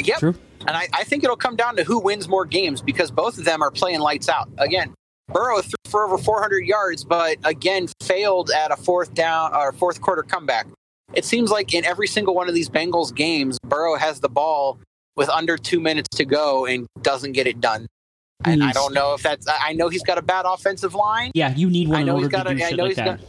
Yep. 0.03 0.19
True. 0.19 0.35
And 0.67 0.71
I, 0.71 0.87
I 0.93 1.03
think 1.03 1.23
it'll 1.23 1.35
come 1.35 1.55
down 1.55 1.75
to 1.77 1.83
who 1.83 1.99
wins 1.99 2.27
more 2.27 2.45
games 2.45 2.81
because 2.81 3.11
both 3.11 3.37
of 3.37 3.45
them 3.45 3.61
are 3.61 3.71
playing 3.71 3.99
lights 3.99 4.29
out. 4.29 4.49
Again, 4.57 4.93
Burrow 5.29 5.61
threw 5.61 5.73
for 5.87 6.05
over 6.05 6.17
400 6.17 6.65
yards, 6.65 7.03
but 7.03 7.37
again 7.43 7.87
failed 8.01 8.51
at 8.51 8.71
a 8.71 8.75
fourth 8.75 9.13
down 9.13 9.53
or 9.55 9.71
fourth 9.73 10.01
quarter 10.01 10.23
comeback. 10.23 10.67
It 11.13 11.25
seems 11.25 11.51
like 11.51 11.73
in 11.73 11.85
every 11.85 12.07
single 12.07 12.33
one 12.33 12.49
of 12.49 12.55
these 12.55 12.69
Bengals 12.69 13.13
games, 13.15 13.57
Burrow 13.63 13.95
has 13.95 14.19
the 14.19 14.29
ball 14.29 14.79
with 15.15 15.29
under 15.29 15.57
two 15.57 15.79
minutes 15.79 16.09
to 16.17 16.25
go 16.25 16.65
and 16.65 16.87
doesn't 17.01 17.33
get 17.33 17.45
it 17.47 17.61
done. 17.61 17.87
And 18.45 18.63
I 18.63 18.71
don't 18.73 18.93
know 18.93 19.13
if 19.13 19.21
that's. 19.21 19.45
I 19.47 19.73
know 19.73 19.87
he's 19.89 20.03
got 20.03 20.17
a 20.17 20.21
bad 20.21 20.45
offensive 20.45 20.95
line. 20.95 21.31
Yeah, 21.33 21.53
you 21.55 21.69
need 21.69 21.87
one 21.87 21.99
I 21.99 22.03
know 22.03 22.17
he's 22.17 22.27
got 22.27 22.47
a- 22.47 22.49
I 22.65 22.71
know 22.71 22.83
like 22.83 22.89
he's 22.89 22.95
that. 22.97 23.19
got- 23.19 23.27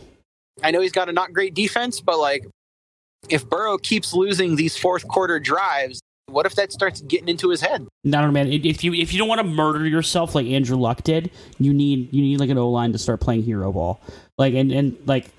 I 0.63 0.71
know 0.71 0.81
he's 0.81 0.93
got 0.93 1.09
a 1.09 1.13
not 1.13 1.33
great 1.33 1.55
defense, 1.55 2.01
but 2.01 2.19
like, 2.19 2.47
if 3.29 3.49
Burrow 3.49 3.77
keeps 3.79 4.13
losing 4.15 4.57
these 4.57 4.77
fourth 4.77 5.07
quarter 5.07 5.39
drives, 5.39 6.01
what 6.27 6.47
if 6.47 6.55
that 6.57 6.73
starts 6.73 7.01
getting 7.03 7.29
into 7.29 7.51
his 7.51 7.61
head? 7.61 7.87
No, 8.03 8.21
no, 8.23 8.33
man. 8.33 8.53
If 8.53 8.83
you 8.83 8.93
if 8.95 9.13
you 9.13 9.19
don't 9.19 9.29
want 9.29 9.41
to 9.41 9.47
murder 9.47 9.87
yourself 9.87 10.35
like 10.35 10.47
Andrew 10.47 10.77
Luck 10.77 11.03
did, 11.03 11.31
you 11.59 11.73
need 11.73 12.13
you 12.13 12.23
need 12.23 12.41
like 12.41 12.51
an 12.51 12.59
O 12.59 12.71
line 12.71 12.93
to 12.93 12.99
start 12.99 13.21
playing 13.21 13.43
hero 13.43 13.73
ball. 13.73 14.01
Like 14.39 14.55
and 14.55 14.73
and 14.73 14.97
like, 15.07 15.31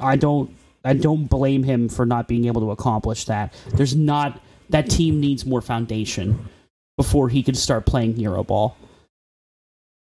I 0.00 0.16
don't 0.16 0.54
I 0.84 0.94
don't 0.94 1.26
blame 1.26 1.62
him 1.62 1.88
for 1.88 2.04
not 2.04 2.28
being 2.28 2.46
able 2.46 2.60
to 2.62 2.70
accomplish 2.70 3.24
that. 3.26 3.54
There's 3.74 3.96
not 3.96 4.40
that 4.70 4.90
team 4.90 5.20
needs 5.20 5.46
more 5.46 5.60
foundation 5.60 6.48
before 6.96 7.28
he 7.28 7.42
can 7.42 7.54
start 7.54 7.86
playing 7.86 8.16
hero 8.16 8.42
ball. 8.44 8.76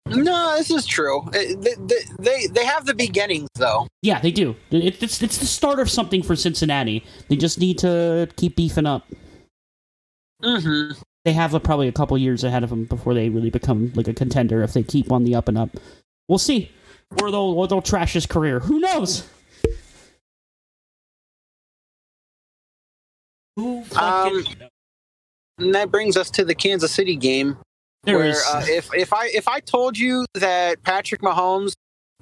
No, 0.07 0.57
this 0.57 0.71
is 0.71 0.85
true. 0.85 1.21
Uh, 1.21 1.31
They, 1.31 1.55
they, 1.79 1.97
they, 2.19 2.47
they 2.49 2.65
have 2.65 2.87
the 2.87 2.95
beginnings, 2.95 3.49
though. 3.55 3.87
Yeah, 4.03 4.21
they 4.21 4.33
do. 4.33 4.57
It, 4.71 5.01
it's 5.01 5.23
it's 5.23 5.39
the 5.39 5.47
start 5.47 5.79
of 5.79 5.89
something 5.89 6.23
for 6.23 6.35
Cincinnati. 6.35 7.05
They 7.29 7.37
just 7.37 7.61
need 7.61 7.79
to 7.79 8.29
keep 8.37 8.57
beefing 8.57 8.87
up. 8.87 9.07
Mm-hmm. 10.43 11.01
They 11.25 11.33
have 11.33 11.55
a, 11.55 11.61
probably 11.61 11.89
a 11.89 11.93
couple 11.93 12.19
years 12.19 12.43
ahead 12.43 12.65
of 12.65 12.71
them 12.71 12.85
before 12.85 13.15
they 13.15 13.29
really 13.29 13.51
become 13.51 13.93
like 13.95 14.09
a 14.09 14.15
contender 14.15 14.63
if 14.63 14.73
they 14.73 14.83
keep 14.83 15.13
on 15.13 15.25
the 15.25 15.35
up 15.35 15.49
and 15.49 15.57
up. 15.57 15.71
We'll 16.29 16.39
see. 16.39 16.71
Or 17.21 17.31
they'll 17.31 17.41
or 17.41 17.69
they'll 17.69 17.83
trash 17.83 18.15
his 18.15 18.27
career. 18.27 18.61
Who 18.61 18.81
knows? 18.81 19.29
Who 23.57 23.85
fucking 23.85 24.45
And 25.59 25.75
that 25.75 25.91
brings 25.91 26.17
us 26.17 26.31
to 26.31 26.45
the 26.45 26.55
Kansas 26.55 26.91
City 26.91 27.17
game, 27.17 27.59
there 28.05 28.19
where 28.19 28.29
is 28.29 28.45
uh, 28.49 28.65
if 28.67 28.93
if 28.95 29.13
I 29.13 29.27
if 29.29 29.47
I 29.47 29.61
told 29.61 29.99
you 29.99 30.25
that 30.35 30.83
Patrick 30.83 31.21
Mahomes 31.21 31.75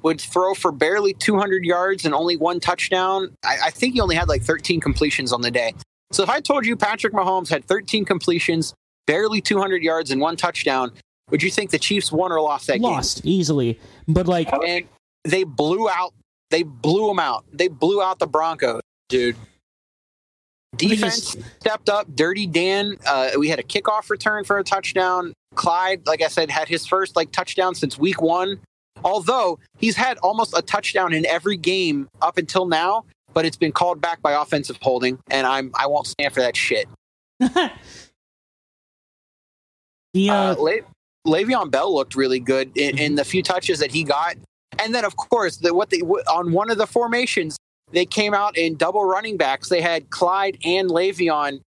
would 0.02 0.20
throw 0.20 0.54
for 0.54 0.72
barely 0.72 1.12
200 1.14 1.64
yards 1.64 2.04
and 2.04 2.14
only 2.14 2.36
one 2.36 2.58
touchdown, 2.58 3.34
I, 3.44 3.56
I 3.66 3.70
think 3.70 3.94
he 3.94 4.00
only 4.00 4.16
had 4.16 4.28
like 4.28 4.42
13 4.42 4.80
completions 4.80 5.32
on 5.32 5.42
the 5.42 5.50
day. 5.50 5.74
So 6.12 6.22
if 6.22 6.28
I 6.28 6.40
told 6.40 6.66
you 6.66 6.76
Patrick 6.76 7.12
Mahomes 7.12 7.48
had 7.48 7.64
13 7.64 8.04
completions, 8.04 8.74
barely 9.06 9.40
200 9.40 9.82
yards 9.82 10.10
and 10.10 10.20
one 10.20 10.36
touchdown, 10.36 10.92
would 11.30 11.42
you 11.42 11.50
think 11.50 11.70
the 11.70 11.78
Chiefs 11.78 12.10
won 12.10 12.32
or 12.32 12.40
lost 12.40 12.66
that 12.66 12.74
game? 12.74 12.82
lost 12.82 13.24
easily. 13.24 13.78
But 14.08 14.26
like 14.26 14.52
and 14.66 14.86
they 15.24 15.44
blew 15.44 15.88
out 15.88 16.12
they 16.50 16.64
blew 16.64 17.06
them 17.06 17.20
out. 17.20 17.44
They 17.52 17.68
blew 17.68 18.02
out 18.02 18.18
the 18.18 18.26
broncos 18.26 18.80
dude. 19.08 19.36
Defense 20.76 21.36
stepped 21.60 21.88
up. 21.88 22.06
Dirty 22.14 22.46
dan 22.46 22.96
uh, 23.06 23.30
we 23.38 23.48
had 23.48 23.58
a 23.58 23.62
kickoff 23.62 24.10
return 24.10 24.44
for 24.44 24.58
a 24.58 24.64
touchdown. 24.64 25.32
Clyde 25.54 26.06
like 26.06 26.22
i 26.22 26.28
said 26.28 26.48
had 26.48 26.68
his 26.68 26.86
first 26.86 27.16
like 27.16 27.32
touchdown 27.32 27.74
since 27.74 27.98
week 27.98 28.20
one. 28.20 28.58
Although 29.02 29.58
he's 29.78 29.96
had 29.96 30.18
almost 30.18 30.56
a 30.56 30.62
touchdown 30.62 31.12
in 31.12 31.24
every 31.26 31.56
game 31.56 32.08
up 32.20 32.38
until 32.38 32.66
now 32.66 33.04
but 33.34 33.44
it's 33.44 33.56
been 33.56 33.72
called 33.72 34.00
back 34.00 34.22
by 34.22 34.32
offensive 34.32 34.78
holding 34.82 35.18
and 35.30 35.46
i'm 35.46 35.70
i 35.74 35.86
won't 35.86 36.06
stand 36.06 36.32
for 36.32 36.40
that 36.40 36.56
shit 36.56 36.86
the 37.40 37.70
uh, 40.30 40.34
uh, 40.34 40.56
Le- 40.58 40.80
Le'Veon 41.26 41.70
Bell 41.70 41.94
looked 41.94 42.14
really 42.14 42.40
good 42.40 42.76
in, 42.76 42.98
in 42.98 43.14
the 43.14 43.24
few 43.24 43.42
touches 43.42 43.78
that 43.80 43.90
he 43.90 44.04
got, 44.04 44.36
and 44.78 44.94
then 44.94 45.04
of 45.04 45.16
course 45.16 45.58
the, 45.58 45.74
what 45.74 45.90
they 45.90 46.00
on 46.00 46.52
one 46.52 46.70
of 46.70 46.78
the 46.78 46.86
formations 46.86 47.58
they 47.92 48.06
came 48.06 48.34
out 48.34 48.56
in 48.56 48.76
double 48.76 49.04
running 49.04 49.36
backs. 49.36 49.68
They 49.68 49.80
had 49.80 50.10
Clyde 50.10 50.58
and 50.64 50.88
Le'Veon 50.88 51.60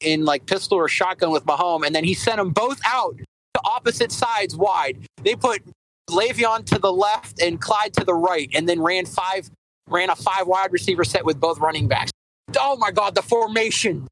in 0.00 0.24
like 0.24 0.46
pistol 0.46 0.78
or 0.78 0.88
shotgun 0.88 1.30
with 1.30 1.44
Mahomes, 1.44 1.86
and 1.86 1.94
then 1.94 2.04
he 2.04 2.14
sent 2.14 2.38
them 2.38 2.50
both 2.50 2.80
out 2.86 3.16
to 3.18 3.60
opposite 3.64 4.12
sides 4.12 4.56
wide. 4.56 4.98
They 5.22 5.34
put 5.34 5.62
Le'Veon 6.10 6.64
to 6.66 6.78
the 6.78 6.92
left 6.92 7.40
and 7.40 7.60
Clyde 7.60 7.92
to 7.94 8.04
the 8.04 8.14
right, 8.14 8.48
and 8.54 8.68
then 8.68 8.80
ran 8.80 9.06
five 9.06 9.50
ran 9.90 10.10
a 10.10 10.16
five 10.16 10.46
wide 10.46 10.72
receiver 10.72 11.04
set 11.04 11.24
with 11.24 11.40
both 11.40 11.58
running 11.58 11.88
backs. 11.88 12.12
Oh 12.58 12.76
my 12.76 12.90
God, 12.90 13.14
the 13.14 13.22
formation! 13.22 14.08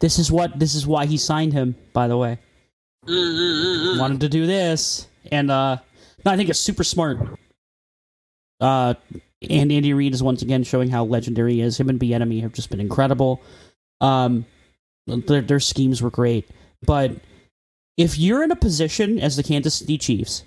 this 0.00 0.18
is 0.18 0.30
what 0.30 0.58
this 0.58 0.74
is 0.74 0.86
why 0.86 1.06
he 1.06 1.16
signed 1.16 1.52
him. 1.52 1.74
By 1.92 2.08
the 2.08 2.16
way, 2.16 2.38
Mm-mm-mm-mm. 3.06 3.98
wanted 3.98 4.20
to 4.20 4.28
do 4.28 4.46
this, 4.46 5.08
and 5.32 5.50
uh, 5.50 5.78
no, 6.24 6.30
I 6.30 6.36
think 6.36 6.48
it's 6.48 6.60
super 6.60 6.84
smart. 6.84 7.18
Uh, 8.60 8.94
and 9.48 9.70
Andy 9.70 9.92
Reid 9.92 10.14
is 10.14 10.22
once 10.22 10.42
again 10.42 10.64
showing 10.64 10.88
how 10.88 11.04
legendary 11.04 11.54
he 11.54 11.60
is. 11.60 11.78
Him 11.78 11.88
and 11.88 12.00
Bieniemy 12.00 12.40
have 12.42 12.52
just 12.52 12.70
been 12.70 12.80
incredible. 12.80 13.42
Um, 14.00 14.46
their 15.06 15.42
their 15.42 15.60
schemes 15.60 16.02
were 16.02 16.10
great, 16.10 16.48
but 16.82 17.12
if 17.96 18.18
you're 18.18 18.42
in 18.42 18.50
a 18.50 18.56
position 18.56 19.18
as 19.18 19.36
the 19.36 19.42
Kansas 19.42 19.74
City 19.74 19.98
Chiefs 19.98 20.42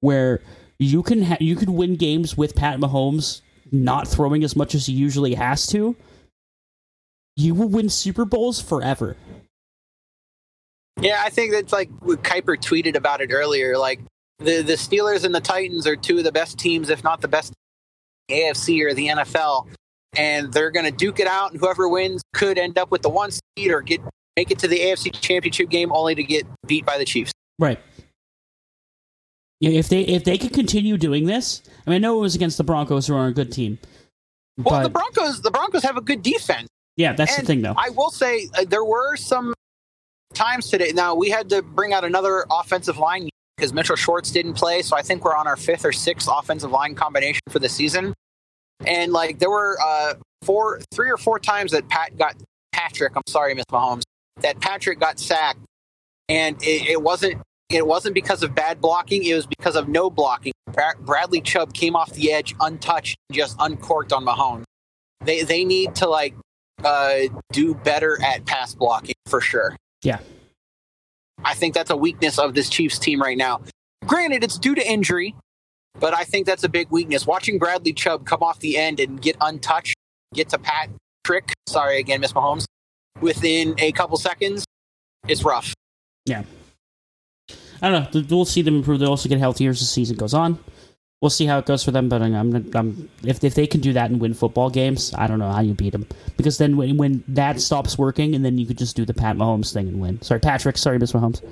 where 0.00 0.40
you 0.78 1.02
can 1.02 1.22
ha- 1.22 1.38
you 1.40 1.56
can 1.56 1.74
win 1.74 1.96
games 1.96 2.36
with 2.36 2.54
Pat 2.54 2.78
Mahomes 2.78 3.40
not 3.72 4.06
throwing 4.06 4.44
as 4.44 4.54
much 4.54 4.74
as 4.74 4.86
he 4.86 4.92
usually 4.92 5.34
has 5.34 5.66
to, 5.68 5.96
you 7.36 7.54
will 7.54 7.68
win 7.68 7.88
Super 7.88 8.24
Bowls 8.24 8.60
forever. 8.60 9.16
Yeah, 11.00 11.20
I 11.22 11.30
think 11.30 11.52
that's 11.52 11.72
like 11.72 11.90
what 12.00 12.22
Kuiper 12.22 12.56
tweeted 12.56 12.96
about 12.96 13.20
it 13.20 13.30
earlier. 13.32 13.76
Like 13.76 14.00
the 14.38 14.62
the 14.62 14.74
Steelers 14.74 15.24
and 15.24 15.34
the 15.34 15.40
Titans 15.40 15.86
are 15.86 15.96
two 15.96 16.18
of 16.18 16.24
the 16.24 16.32
best 16.32 16.58
teams, 16.58 16.88
if 16.88 17.04
not 17.04 17.20
the 17.20 17.28
best 17.28 17.52
AFC 18.30 18.82
or 18.82 18.94
the 18.94 19.08
NFL, 19.08 19.68
and 20.16 20.52
they're 20.52 20.70
going 20.70 20.86
to 20.86 20.92
duke 20.92 21.20
it 21.20 21.26
out. 21.26 21.52
And 21.52 21.60
whoever 21.60 21.88
wins 21.88 22.22
could 22.32 22.58
end 22.58 22.78
up 22.78 22.90
with 22.90 23.02
the 23.02 23.10
one 23.10 23.30
seed 23.30 23.70
or 23.70 23.82
get 23.82 24.00
make 24.36 24.50
it 24.50 24.58
to 24.60 24.68
the 24.68 24.78
AFC 24.78 25.12
Championship 25.12 25.68
game, 25.68 25.92
only 25.92 26.14
to 26.14 26.22
get 26.22 26.46
beat 26.66 26.86
by 26.86 26.96
the 26.96 27.04
Chiefs. 27.04 27.32
Right. 27.58 27.78
Yeah, 29.60 29.70
if 29.70 29.88
they 29.88 30.02
if 30.02 30.24
they 30.24 30.36
could 30.36 30.52
continue 30.52 30.96
doing 30.98 31.26
this, 31.26 31.62
I 31.86 31.90
mean, 31.90 31.96
I 31.96 31.98
know 31.98 32.18
it 32.18 32.20
was 32.20 32.34
against 32.34 32.58
the 32.58 32.64
Broncos, 32.64 33.06
who 33.06 33.16
are 33.16 33.26
a 33.26 33.32
good 33.32 33.50
team, 33.52 33.78
Well, 34.58 34.76
but 34.76 34.82
the 34.82 34.90
Broncos 34.90 35.40
the 35.40 35.50
Broncos 35.50 35.82
have 35.82 35.96
a 35.96 36.02
good 36.02 36.22
defense. 36.22 36.68
yeah, 36.96 37.14
that's 37.14 37.38
and 37.38 37.42
the 37.42 37.46
thing, 37.46 37.62
though. 37.62 37.74
I 37.76 37.90
will 37.90 38.10
say 38.10 38.48
uh, 38.54 38.64
there 38.68 38.84
were 38.84 39.16
some 39.16 39.54
times 40.34 40.68
today. 40.68 40.92
Now 40.94 41.14
we 41.14 41.30
had 41.30 41.48
to 41.50 41.62
bring 41.62 41.94
out 41.94 42.04
another 42.04 42.44
offensive 42.50 42.98
line 42.98 43.30
because 43.56 43.72
Mitchell 43.72 43.96
Schwartz 43.96 44.30
didn't 44.30 44.54
play, 44.54 44.82
so 44.82 44.94
I 44.94 45.00
think 45.02 45.24
we're 45.24 45.34
on 45.34 45.46
our 45.46 45.56
fifth 45.56 45.86
or 45.86 45.92
sixth 45.92 46.28
offensive 46.30 46.70
line 46.70 46.94
combination 46.94 47.40
for 47.48 47.58
the 47.58 47.68
season. 47.70 48.12
And 48.86 49.10
like 49.12 49.38
there 49.38 49.48
were 49.48 49.78
uh, 49.82 50.14
four, 50.42 50.80
three 50.92 51.10
or 51.10 51.16
four 51.16 51.38
times 51.38 51.72
that 51.72 51.88
Pat 51.88 52.18
got 52.18 52.36
Patrick. 52.72 53.16
I'm 53.16 53.22
sorry, 53.26 53.54
Miss 53.54 53.64
Mahomes. 53.72 54.02
That 54.42 54.60
Patrick 54.60 55.00
got 55.00 55.18
sacked, 55.18 55.60
and 56.28 56.62
it, 56.62 56.88
it 56.88 57.02
wasn't. 57.02 57.40
It 57.68 57.86
wasn't 57.86 58.14
because 58.14 58.42
of 58.42 58.54
bad 58.54 58.80
blocking. 58.80 59.24
It 59.24 59.34
was 59.34 59.46
because 59.46 59.74
of 59.76 59.88
no 59.88 60.08
blocking. 60.08 60.52
Bra- 60.72 60.94
Bradley 61.00 61.40
Chubb 61.40 61.72
came 61.74 61.96
off 61.96 62.12
the 62.12 62.32
edge 62.32 62.54
untouched, 62.60 63.16
just 63.32 63.56
uncorked 63.58 64.12
on 64.12 64.24
Mahomes. 64.24 64.64
They 65.24 65.42
they 65.42 65.64
need 65.64 65.94
to 65.96 66.08
like 66.08 66.34
uh, 66.84 67.20
do 67.52 67.74
better 67.74 68.22
at 68.22 68.44
pass 68.46 68.74
blocking 68.74 69.14
for 69.26 69.40
sure. 69.40 69.76
Yeah. 70.02 70.18
I 71.44 71.54
think 71.54 71.74
that's 71.74 71.90
a 71.90 71.96
weakness 71.96 72.38
of 72.38 72.54
this 72.54 72.68
Chiefs 72.70 72.98
team 72.98 73.20
right 73.20 73.36
now. 73.36 73.62
Granted, 74.06 74.44
it's 74.44 74.58
due 74.58 74.74
to 74.74 74.88
injury, 74.88 75.34
but 75.98 76.14
I 76.14 76.24
think 76.24 76.46
that's 76.46 76.64
a 76.64 76.68
big 76.68 76.90
weakness. 76.90 77.26
Watching 77.26 77.58
Bradley 77.58 77.92
Chubb 77.92 78.26
come 78.26 78.42
off 78.42 78.60
the 78.60 78.76
end 78.76 79.00
and 79.00 79.20
get 79.20 79.36
untouched, 79.40 79.96
get 80.32 80.48
to 80.50 80.58
Pat 80.58 80.90
Trick, 81.24 81.52
sorry 81.68 81.98
again, 81.98 82.20
Miss 82.20 82.32
Mahomes, 82.32 82.66
within 83.20 83.74
a 83.78 83.92
couple 83.92 84.16
seconds, 84.16 84.64
it's 85.26 85.42
rough. 85.42 85.74
I 87.82 87.90
don't 87.90 88.14
know. 88.14 88.24
We'll 88.28 88.44
see 88.44 88.62
them 88.62 88.76
improve. 88.76 89.00
They'll 89.00 89.10
also 89.10 89.28
get 89.28 89.38
healthier 89.38 89.70
as 89.70 89.80
the 89.80 89.86
season 89.86 90.16
goes 90.16 90.34
on. 90.34 90.58
We'll 91.22 91.30
see 91.30 91.46
how 91.46 91.58
it 91.58 91.66
goes 91.66 91.82
for 91.82 91.90
them. 91.90 92.08
But 92.08 92.22
I'm, 92.22 92.34
I'm 92.74 93.10
if 93.24 93.42
if 93.42 93.54
they 93.54 93.66
can 93.66 93.80
do 93.80 93.92
that 93.94 94.10
and 94.10 94.20
win 94.20 94.34
football 94.34 94.70
games, 94.70 95.14
I 95.16 95.26
don't 95.26 95.38
know 95.38 95.50
how 95.50 95.60
you 95.60 95.74
beat 95.74 95.90
them 95.90 96.06
because 96.36 96.58
then 96.58 96.76
when 96.76 96.96
when 96.96 97.24
that 97.28 97.60
stops 97.60 97.98
working, 97.98 98.34
and 98.34 98.44
then 98.44 98.58
you 98.58 98.66
could 98.66 98.78
just 98.78 98.96
do 98.96 99.04
the 99.04 99.14
Pat 99.14 99.36
Mahomes 99.36 99.72
thing 99.72 99.88
and 99.88 100.00
win. 100.00 100.20
Sorry, 100.22 100.40
Patrick. 100.40 100.76
Sorry, 100.76 100.98
Miss 100.98 101.12
Mahomes. 101.12 101.42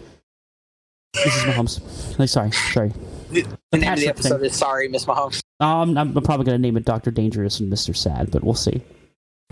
Mrs. 1.17 1.53
Mahomes. 1.53 2.19
Like, 2.19 2.29
sorry, 2.29 2.51
sorry. 2.51 2.93
The 3.31 3.79
name 3.79 3.93
of 3.93 4.01
the 4.01 4.09
episode 4.09 4.39
thing. 4.39 4.47
is 4.47 4.57
Sorry, 4.57 4.89
Miss 4.89 5.05
Mahomes. 5.05 5.41
Um, 5.61 5.97
I'm 5.97 6.13
probably 6.13 6.45
gonna 6.45 6.59
name 6.59 6.77
it 6.77 6.85
Doctor 6.85 7.11
Dangerous 7.11 7.61
and 7.61 7.71
Mister 7.71 7.95
Sad, 7.95 8.31
but 8.31 8.43
we'll 8.45 8.55
see. 8.55 8.83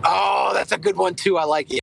Oh, 0.05 0.51
that's 0.55 0.73
a 0.73 0.79
good 0.79 0.97
one 0.97 1.15
too. 1.15 1.39
I 1.39 1.45
like 1.45 1.73
it. 1.73 1.82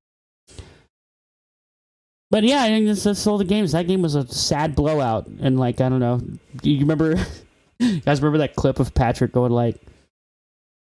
But 2.32 2.44
yeah, 2.44 2.62
I 2.64 2.68
think 2.68 2.86
that's, 2.88 3.04
that's 3.04 3.26
all 3.26 3.38
the 3.40 3.44
games. 3.46 3.72
That 3.72 3.88
game 3.88 4.02
was 4.04 4.16
a 4.16 4.28
sad 4.28 4.76
blowout, 4.76 5.28
and 5.28 5.60
like 5.60 5.82
I 5.82 5.90
don't 5.90 6.00
know. 6.00 6.20
Do 6.62 6.70
you 6.70 6.80
remember? 6.82 7.16
you 7.80 8.02
guys 8.02 8.22
remember 8.22 8.38
that 8.40 8.56
clip 8.56 8.80
of 8.80 8.94
Patrick 8.94 9.32
going 9.32 9.52
like, 9.52 9.78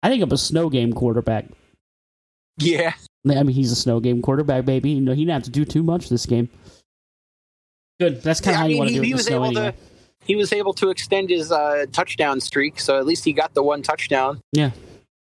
"I 0.03 0.09
think 0.09 0.21
I'm 0.21 0.31
a 0.31 0.37
snow 0.37 0.69
game 0.69 0.93
quarterback." 0.93 1.45
Yeah. 2.57 2.93
I 3.27 3.43
mean, 3.43 3.47
he's 3.55 3.71
a 3.71 3.75
snow 3.75 3.99
game 3.99 4.21
quarterback, 4.21 4.65
baby. 4.65 4.91
You 4.91 5.01
know, 5.01 5.13
he 5.13 5.21
didn't 5.21 5.33
have 5.33 5.43
to 5.43 5.49
do 5.51 5.65
too 5.65 5.81
much 5.83 6.09
this 6.09 6.25
game. 6.25 6.49
Good. 7.99 8.21
That's 8.23 8.41
kind 8.41 8.55
of 8.55 8.55
Yeah, 8.55 8.57
how 8.59 8.65
I 8.65 8.67
you 8.67 8.73
mean, 8.73 8.79
want 8.79 8.89
to 8.89 8.95
do 8.95 9.01
it. 9.01 9.05
he 9.05 9.13
was 9.13 9.25
snow 9.25 9.35
able 9.37 9.45
anyway. 9.47 9.71
to 9.71 9.77
he 10.25 10.35
was 10.35 10.53
able 10.53 10.73
to 10.73 10.89
extend 10.91 11.29
his 11.31 11.51
uh, 11.51 11.85
touchdown 11.91 12.39
streak, 12.39 12.79
so 12.79 12.97
at 12.99 13.05
least 13.07 13.25
he 13.25 13.33
got 13.33 13.53
the 13.55 13.63
one 13.63 13.81
touchdown. 13.81 14.39
Yeah. 14.53 14.71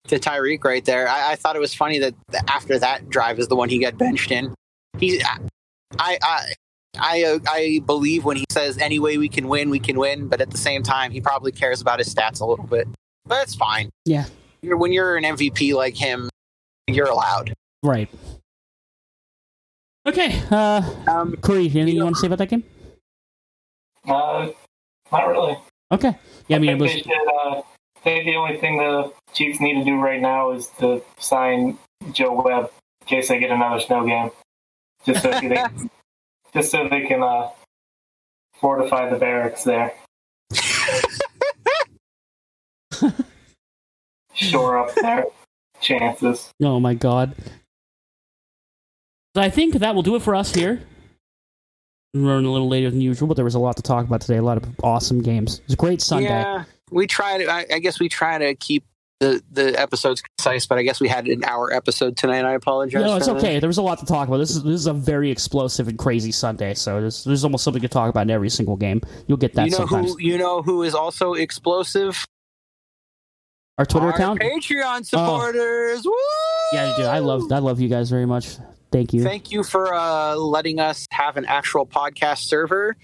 To 0.08 0.18
Tyreek 0.18 0.64
right 0.64 0.84
there. 0.86 1.08
I, 1.08 1.34
I 1.34 1.36
thought 1.36 1.56
it 1.56 1.60
was 1.60 1.74
funny 1.76 2.00
that 2.00 2.16
after 2.48 2.80
that 2.80 3.08
drive 3.10 3.38
is 3.40 3.48
the 3.48 3.56
one 3.56 3.70
he 3.70 3.78
got 3.80 3.98
benched 3.98 4.32
in. 4.32 4.56
He, 5.00 5.22
I, 6.00 6.18
I, 6.22 6.54
I, 7.00 7.24
uh, 7.24 7.40
I 7.50 7.82
believe 7.86 8.26
when 8.26 8.38
he 8.38 8.46
says 8.50 8.78
any 8.78 9.00
way 9.00 9.18
we 9.18 9.30
can 9.30 9.48
win, 9.48 9.70
we 9.70 9.80
can 9.80 9.98
win. 10.00 10.28
But 10.28 10.42
at 10.42 10.52
the 10.52 10.58
same 10.58 10.84
time, 10.84 11.12
he 11.12 11.22
probably 11.22 11.52
cares 11.52 11.82
about 11.82 12.00
his 12.00 12.14
stats 12.14 12.42
a 12.42 12.46
little 12.46 12.66
bit. 12.66 12.88
But 13.26 13.44
it's 13.44 13.56
fine. 13.56 13.90
Yeah. 14.06 14.26
You're, 14.62 14.78
when 14.78 14.92
you're 14.92 15.18
an 15.18 15.24
MVP 15.24 15.74
like 15.76 15.96
him, 15.96 16.30
you're 16.88 17.08
allowed. 17.10 17.54
Right. 17.84 18.10
Okay. 20.06 20.42
Uh, 20.50 20.82
Um, 21.08 21.36
Corey, 21.42 21.66
anything 21.66 21.88
you, 21.90 22.00
know- 22.00 22.06
want 22.06 22.16
to 22.16 22.22
say 22.22 22.28
about 22.28 22.40
that 22.40 22.50
game? 22.50 22.64
Uh, 24.08 24.50
not 25.12 25.28
really. 25.28 25.58
Okay. 25.92 26.16
Yeah, 26.48 26.58
I 26.58 26.60
mean, 26.60 26.70
it 26.70 26.74
think 26.74 26.82
was. 26.82 26.92
they 26.94 27.02
should, 27.02 27.12
uh, 27.12 27.62
I 27.98 28.00
think 28.04 28.26
the 28.26 28.36
only 28.36 28.58
thing 28.58 28.78
the 28.78 29.12
Chiefs 29.34 29.60
need 29.60 29.74
to 29.76 29.84
do 29.84 30.00
right 30.00 30.22
now 30.22 30.52
is 30.52 30.68
to 30.80 31.02
sign 31.20 31.78
Joe 32.14 32.42
Webb 32.42 32.72
in 33.02 33.08
case 33.08 33.28
they 33.28 33.40
get 33.40 33.52
another 33.52 33.80
snow 33.82 34.06
game, 34.06 34.30
just 35.08 35.24
so 35.24 35.32
they 35.32 35.40
can, 35.40 35.90
just 36.54 36.72
so 36.72 36.88
they 36.88 37.02
can 37.02 37.24
uh, 37.24 37.50
fortify 38.54 39.10
the 39.10 39.18
barracks 39.18 39.64
there, 39.64 39.94
shore 44.34 44.78
up 44.78 44.94
their 44.96 45.26
chances. 45.82 46.52
Oh 46.62 46.80
my 46.80 46.94
god. 46.94 47.34
So 49.36 49.42
I 49.42 49.50
think 49.50 49.76
that 49.76 49.96
will 49.96 50.04
do 50.04 50.16
it 50.16 50.22
for 50.22 50.36
us 50.36 50.54
here. 50.54 50.82
We're 52.14 52.22
running 52.22 52.46
a 52.46 52.52
little 52.52 52.70
later 52.70 52.90
than 52.90 53.02
usual, 53.02 53.28
but 53.28 53.36
there 53.36 53.46
was 53.46 53.56
a 53.56 53.60
lot 53.60 53.78
to 53.78 53.84
talk 53.84 54.06
about 54.06 54.22
today. 54.22 54.38
A 54.38 54.42
lot 54.42 54.58
of 54.58 54.66
awesome 54.84 55.22
games. 55.22 55.60
It 55.60 55.66
was 55.66 55.74
a 55.74 55.78
great 55.78 56.02
Sunday. 56.02 56.30
Yeah, 56.30 56.64
we 56.90 57.06
try 57.06 57.38
to. 57.38 57.48
I, 57.48 57.66
I 57.74 57.80
guess 57.80 58.00
we 58.00 58.10
try 58.10 58.38
to 58.38 58.56
keep 58.56 58.84
the 59.20 59.42
the 59.52 59.80
episodes 59.80 60.22
concise, 60.22 60.66
but 60.66 60.78
I 60.78 60.84
guess 60.84 61.00
we 61.00 61.08
had 61.08 61.28
an 61.28 61.44
hour 61.44 61.74
episode 61.74 62.18
tonight. 62.18 62.46
I 62.46 62.54
apologize. 62.54 63.04
No, 63.04 63.16
it's 63.16 63.28
for 63.28 63.34
that. 63.34 63.40
okay. 63.44 63.60
There 63.60 63.68
was 63.68 63.78
a 63.78 63.82
lot 63.82 64.00
to 64.00 64.06
talk 64.06 64.28
about. 64.28 64.38
This 64.38 64.52
is 64.52 64.64
this 64.64 64.74
is 64.76 64.88
a 64.88 64.94
very 64.94 65.32
explosive 65.32 65.88
and 65.88 65.98
crazy 65.98 66.32
Sunday, 66.32 66.74
so 66.76 67.02
there's, 67.02 67.24
there's 67.24 67.44
almost 67.44 67.64
something 67.64 67.82
to 67.82 67.88
talk 67.88 68.10
about 68.10 68.22
in 68.22 68.30
every 68.32 68.50
single 68.50 68.76
game. 68.76 69.02
You'll 69.28 69.38
get 69.38 69.54
that 69.56 69.66
You 69.66 69.72
know 69.72 69.78
sometimes. 69.78 70.12
who? 70.14 70.22
You 70.22 70.38
know 70.38 70.62
who 70.62 70.84
is 70.84 70.94
also 70.94 71.34
explosive? 71.34 72.24
Our 73.78 73.86
Twitter 73.86 74.08
Our 74.08 74.14
account. 74.14 74.40
Patreon 74.42 75.06
supporters. 75.06 76.04
Woo! 76.04 76.14
Yeah, 76.74 76.94
dude, 76.98 77.06
I 77.06 77.20
love 77.20 77.52
I 77.52 77.60
love 77.60 77.80
you 77.80 77.90
guys 77.90 78.10
very 78.10 78.26
much. 78.26 78.58
Thank 78.92 79.14
you. 79.14 79.24
Thank 79.24 79.52
you 79.52 79.64
for 79.64 79.94
uh, 79.94 80.36
letting 80.36 80.80
us 80.80 81.06
have 81.12 81.38
an 81.38 81.46
actual 81.46 81.86
podcast 81.86 82.40
server 82.46 82.96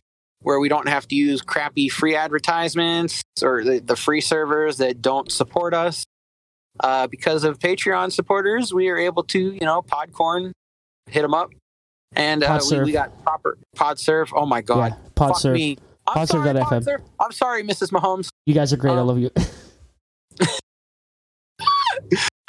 where 0.44 0.60
we 0.60 0.70
don't 0.70 0.88
have 0.88 1.08
to 1.08 1.16
use 1.16 1.42
crappy 1.42 1.90
free 1.90 2.16
advertisements 2.16 3.22
or 3.42 3.64
the, 3.64 3.80
the 3.80 3.96
free 3.96 4.22
servers 4.22 4.78
that 4.78 5.02
don't 5.02 5.32
support 5.32 5.74
us. 5.74 6.04
Uh, 6.80 7.08
because 7.08 7.44
of 7.44 7.60
Patreon 7.60 8.12
supporters, 8.12 8.74
we 8.74 8.90
are 8.90 8.98
able 8.98 9.24
to, 9.26 9.40
you 9.40 9.60
know, 9.62 9.82
Podcorn, 9.84 10.52
hit 11.08 11.22
them 11.22 11.34
up, 11.34 11.52
and 12.16 12.44
uh, 12.44 12.60
we, 12.72 12.80
we 12.82 12.92
got 12.92 13.22
proper 13.24 13.58
PodServe. 13.78 14.30
Oh 14.36 14.46
my 14.48 14.62
god, 14.62 14.92
yeah, 14.94 14.98
pod 15.16 15.30
fuck 15.34 15.38
serve. 15.40 15.54
me. 15.54 15.78
I'm 16.08 16.26
Podserve 16.26 16.44
sorry. 16.68 16.82
PodServe. 16.82 17.02
I'm 17.20 17.32
sorry, 17.32 17.64
Mrs. 17.64 17.92
Mahomes. 17.92 18.30
You 18.46 18.54
guys 18.56 18.74
are 18.74 18.78
great. 18.78 18.94
I 18.94 18.98
Um, 19.02 19.08
love 19.08 19.20
you. 19.20 19.30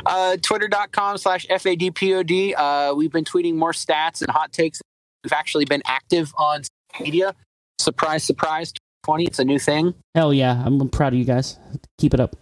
uh, 0.06 0.36
twitter.com 0.42 1.18
slash 1.18 1.46
FADPOD. 1.46 2.54
Uh, 2.56 2.94
we've 2.94 3.12
been 3.12 3.24
tweeting 3.24 3.54
more 3.54 3.72
stats 3.72 4.22
and 4.22 4.30
hot 4.30 4.52
takes. 4.52 4.80
We've 5.22 5.32
actually 5.32 5.64
been 5.66 5.82
active 5.86 6.32
on 6.36 6.62
media. 7.00 7.34
Surprise, 7.78 8.24
surprise, 8.24 8.72
20. 9.04 9.24
It's 9.24 9.38
a 9.38 9.44
new 9.44 9.58
thing. 9.58 9.94
Hell 10.14 10.32
yeah, 10.32 10.62
I'm, 10.64 10.88
proud 10.88 11.12
of 11.12 11.18
you 11.18 11.24
guys. 11.24 11.58
Keep 11.98 12.14
it 12.14 12.20
up. 12.20 12.36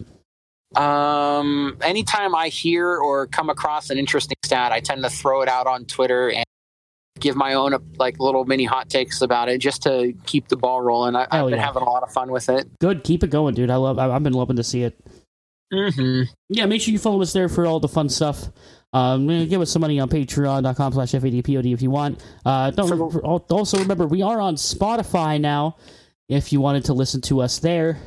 Um, 0.77 1.77
anytime 1.81 2.33
I 2.33 2.47
hear 2.47 2.97
or 2.97 3.27
come 3.27 3.49
across 3.49 3.89
an 3.89 3.97
interesting 3.97 4.37
stat, 4.43 4.71
I 4.71 4.79
tend 4.79 5.03
to 5.03 5.09
throw 5.09 5.41
it 5.41 5.49
out 5.49 5.67
on 5.67 5.85
Twitter 5.85 6.31
and 6.31 6.45
give 7.19 7.35
my 7.35 7.53
own 7.53 7.75
like 7.97 8.19
little 8.19 8.43
mini 8.45 8.63
hot 8.63 8.89
takes 8.89 9.21
about 9.21 9.49
it 9.49 9.59
just 9.59 9.83
to 9.83 10.13
keep 10.25 10.47
the 10.47 10.57
ball 10.57 10.81
rolling. 10.81 11.15
I, 11.15 11.27
I've 11.29 11.45
been 11.45 11.59
yeah. 11.59 11.65
having 11.65 11.83
a 11.83 11.89
lot 11.89 12.03
of 12.03 12.11
fun 12.11 12.31
with 12.31 12.49
it. 12.49 12.67
Good. 12.79 13.03
Keep 13.03 13.23
it 13.23 13.29
going, 13.29 13.53
dude. 13.55 13.69
I 13.69 13.75
love. 13.75 13.99
I, 13.99 14.09
I've 14.09 14.23
been 14.23 14.33
loving 14.33 14.55
to 14.55 14.63
see 14.63 14.83
it. 14.83 14.99
Mm-hmm. 15.71 16.31
yeah, 16.49 16.67
make 16.67 16.81
sure 16.81 16.91
you 16.91 16.99
follow 16.99 17.21
us 17.21 17.33
there 17.33 17.49
for 17.49 17.65
all 17.65 17.79
the 17.79 17.87
fun 17.87 18.07
stuff. 18.07 18.49
Um, 18.93 19.27
give 19.27 19.59
us 19.61 19.71
some 19.71 19.81
money 19.81 19.99
on 19.99 20.07
patreon.com 20.09 20.93
slash 20.93 21.11
FADPOD 21.13 21.73
if 21.73 21.81
you 21.81 21.89
want. 21.89 22.23
Uh, 22.45 22.69
don't 22.71 23.51
also 23.51 23.79
remember 23.79 24.05
we 24.05 24.21
are 24.21 24.39
on 24.39 24.55
Spotify 24.55 25.41
now. 25.41 25.77
If 26.29 26.53
you 26.53 26.61
wanted 26.61 26.85
to 26.85 26.93
listen 26.93 27.19
to 27.21 27.41
us 27.41 27.59
there, 27.59 27.97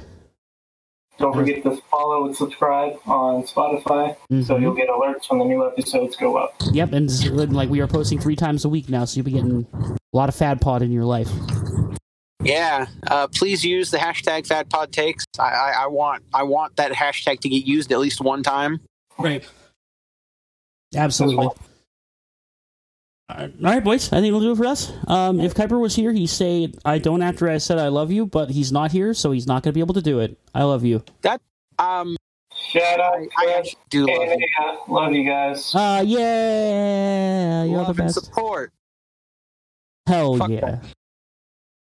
Don't 1.19 1.33
forget 1.35 1.63
to 1.65 1.77
follow 1.91 2.27
and 2.27 2.37
subscribe 2.37 2.99
on 3.07 3.43
Spotify 3.45 4.17
so 4.45 4.55
Mhm. 4.55 4.61
you'll 4.61 4.75
get 4.75 4.89
alerts 4.89 5.29
when 5.31 5.39
the 5.39 5.45
new 5.47 5.67
episodes 5.67 6.15
go 6.17 6.37
up. 6.37 6.55
yep, 6.73 6.93
and 6.93 7.09
s- 7.11 7.27
like 7.27 7.69
we 7.71 7.81
are 7.81 7.87
posting 7.87 8.19
three 8.19 8.37
times 8.37 8.65
a 8.65 8.69
week 8.69 8.89
now, 8.89 9.05
so 9.07 9.17
you'll 9.17 9.25
be 9.25 9.33
getting 9.33 9.67
a 9.75 9.97
lot 10.17 10.29
of 10.29 10.35
Fad 10.35 10.61
Pod 10.61 10.83
in 10.83 10.93
your 10.93 11.05
life. 11.05 11.31
Yeah, 12.43 12.87
uh, 13.09 13.27
please 13.29 13.65
use 13.65 13.91
the 13.91 13.97
hashtag 13.99 14.47
FatPodTakes. 14.47 15.25
I, 15.39 15.43
I, 15.43 15.75
I 15.81 15.87
want 15.89 16.23
I 16.35 16.43
want 16.45 16.77
that 16.77 16.93
hashtag 16.93 17.41
to 17.41 17.49
get 17.49 17.65
used 17.67 17.91
at 17.93 17.99
least 17.99 18.21
one 18.21 18.43
time. 18.43 18.81
Right. 19.19 19.43
Absolutely. 20.97 21.49
All 23.29 23.49
right, 23.61 23.83
boys. 23.83 24.13
I 24.13 24.17
think 24.17 24.29
it'll 24.29 24.41
do 24.41 24.53
it 24.53 24.57
for 24.57 24.67
us. 24.67 24.93
Um, 25.09 25.41
if 25.41 25.53
Kuiper 25.55 25.81
was 25.81 25.97
here, 25.97 26.13
he'd 26.13 26.29
say, 26.29 26.73
I 26.85 26.99
don't 26.99 27.23
after 27.23 27.49
I 27.49 27.59
said 27.59 27.79
I 27.79 27.89
love 27.89 28.13
you, 28.13 28.25
but 28.27 28.51
he's 28.51 28.71
not 28.71 28.93
here, 28.93 29.15
so 29.15 29.33
he's 29.33 29.47
not 29.49 29.63
going 29.65 29.73
to 29.73 29.75
be 29.75 29.81
able 29.81 29.95
to 29.95 30.03
do 30.03 30.21
it. 30.21 30.39
I 30.55 30.63
love 30.63 30.85
you. 30.85 31.03
That 31.23 31.41
um, 31.79 32.17
Shout 32.55 33.01
out, 33.01 33.15
I, 33.15 33.27
I 33.47 33.53
actually 33.59 33.81
do 33.91 34.07
love 34.07 34.29
and 34.29 34.41
you. 34.41 34.49
love 34.89 35.13
you 35.13 35.25
guys. 35.25 35.75
Uh, 35.75 36.05
yeah. 36.07 37.65
You're 37.65 37.79
Love 37.79 37.97
the 37.97 38.03
and 38.03 38.15
best. 38.15 38.25
support. 38.25 38.73
Hell 40.07 40.37
Fuck 40.37 40.51
yeah. 40.51 40.61
that. 40.61 40.85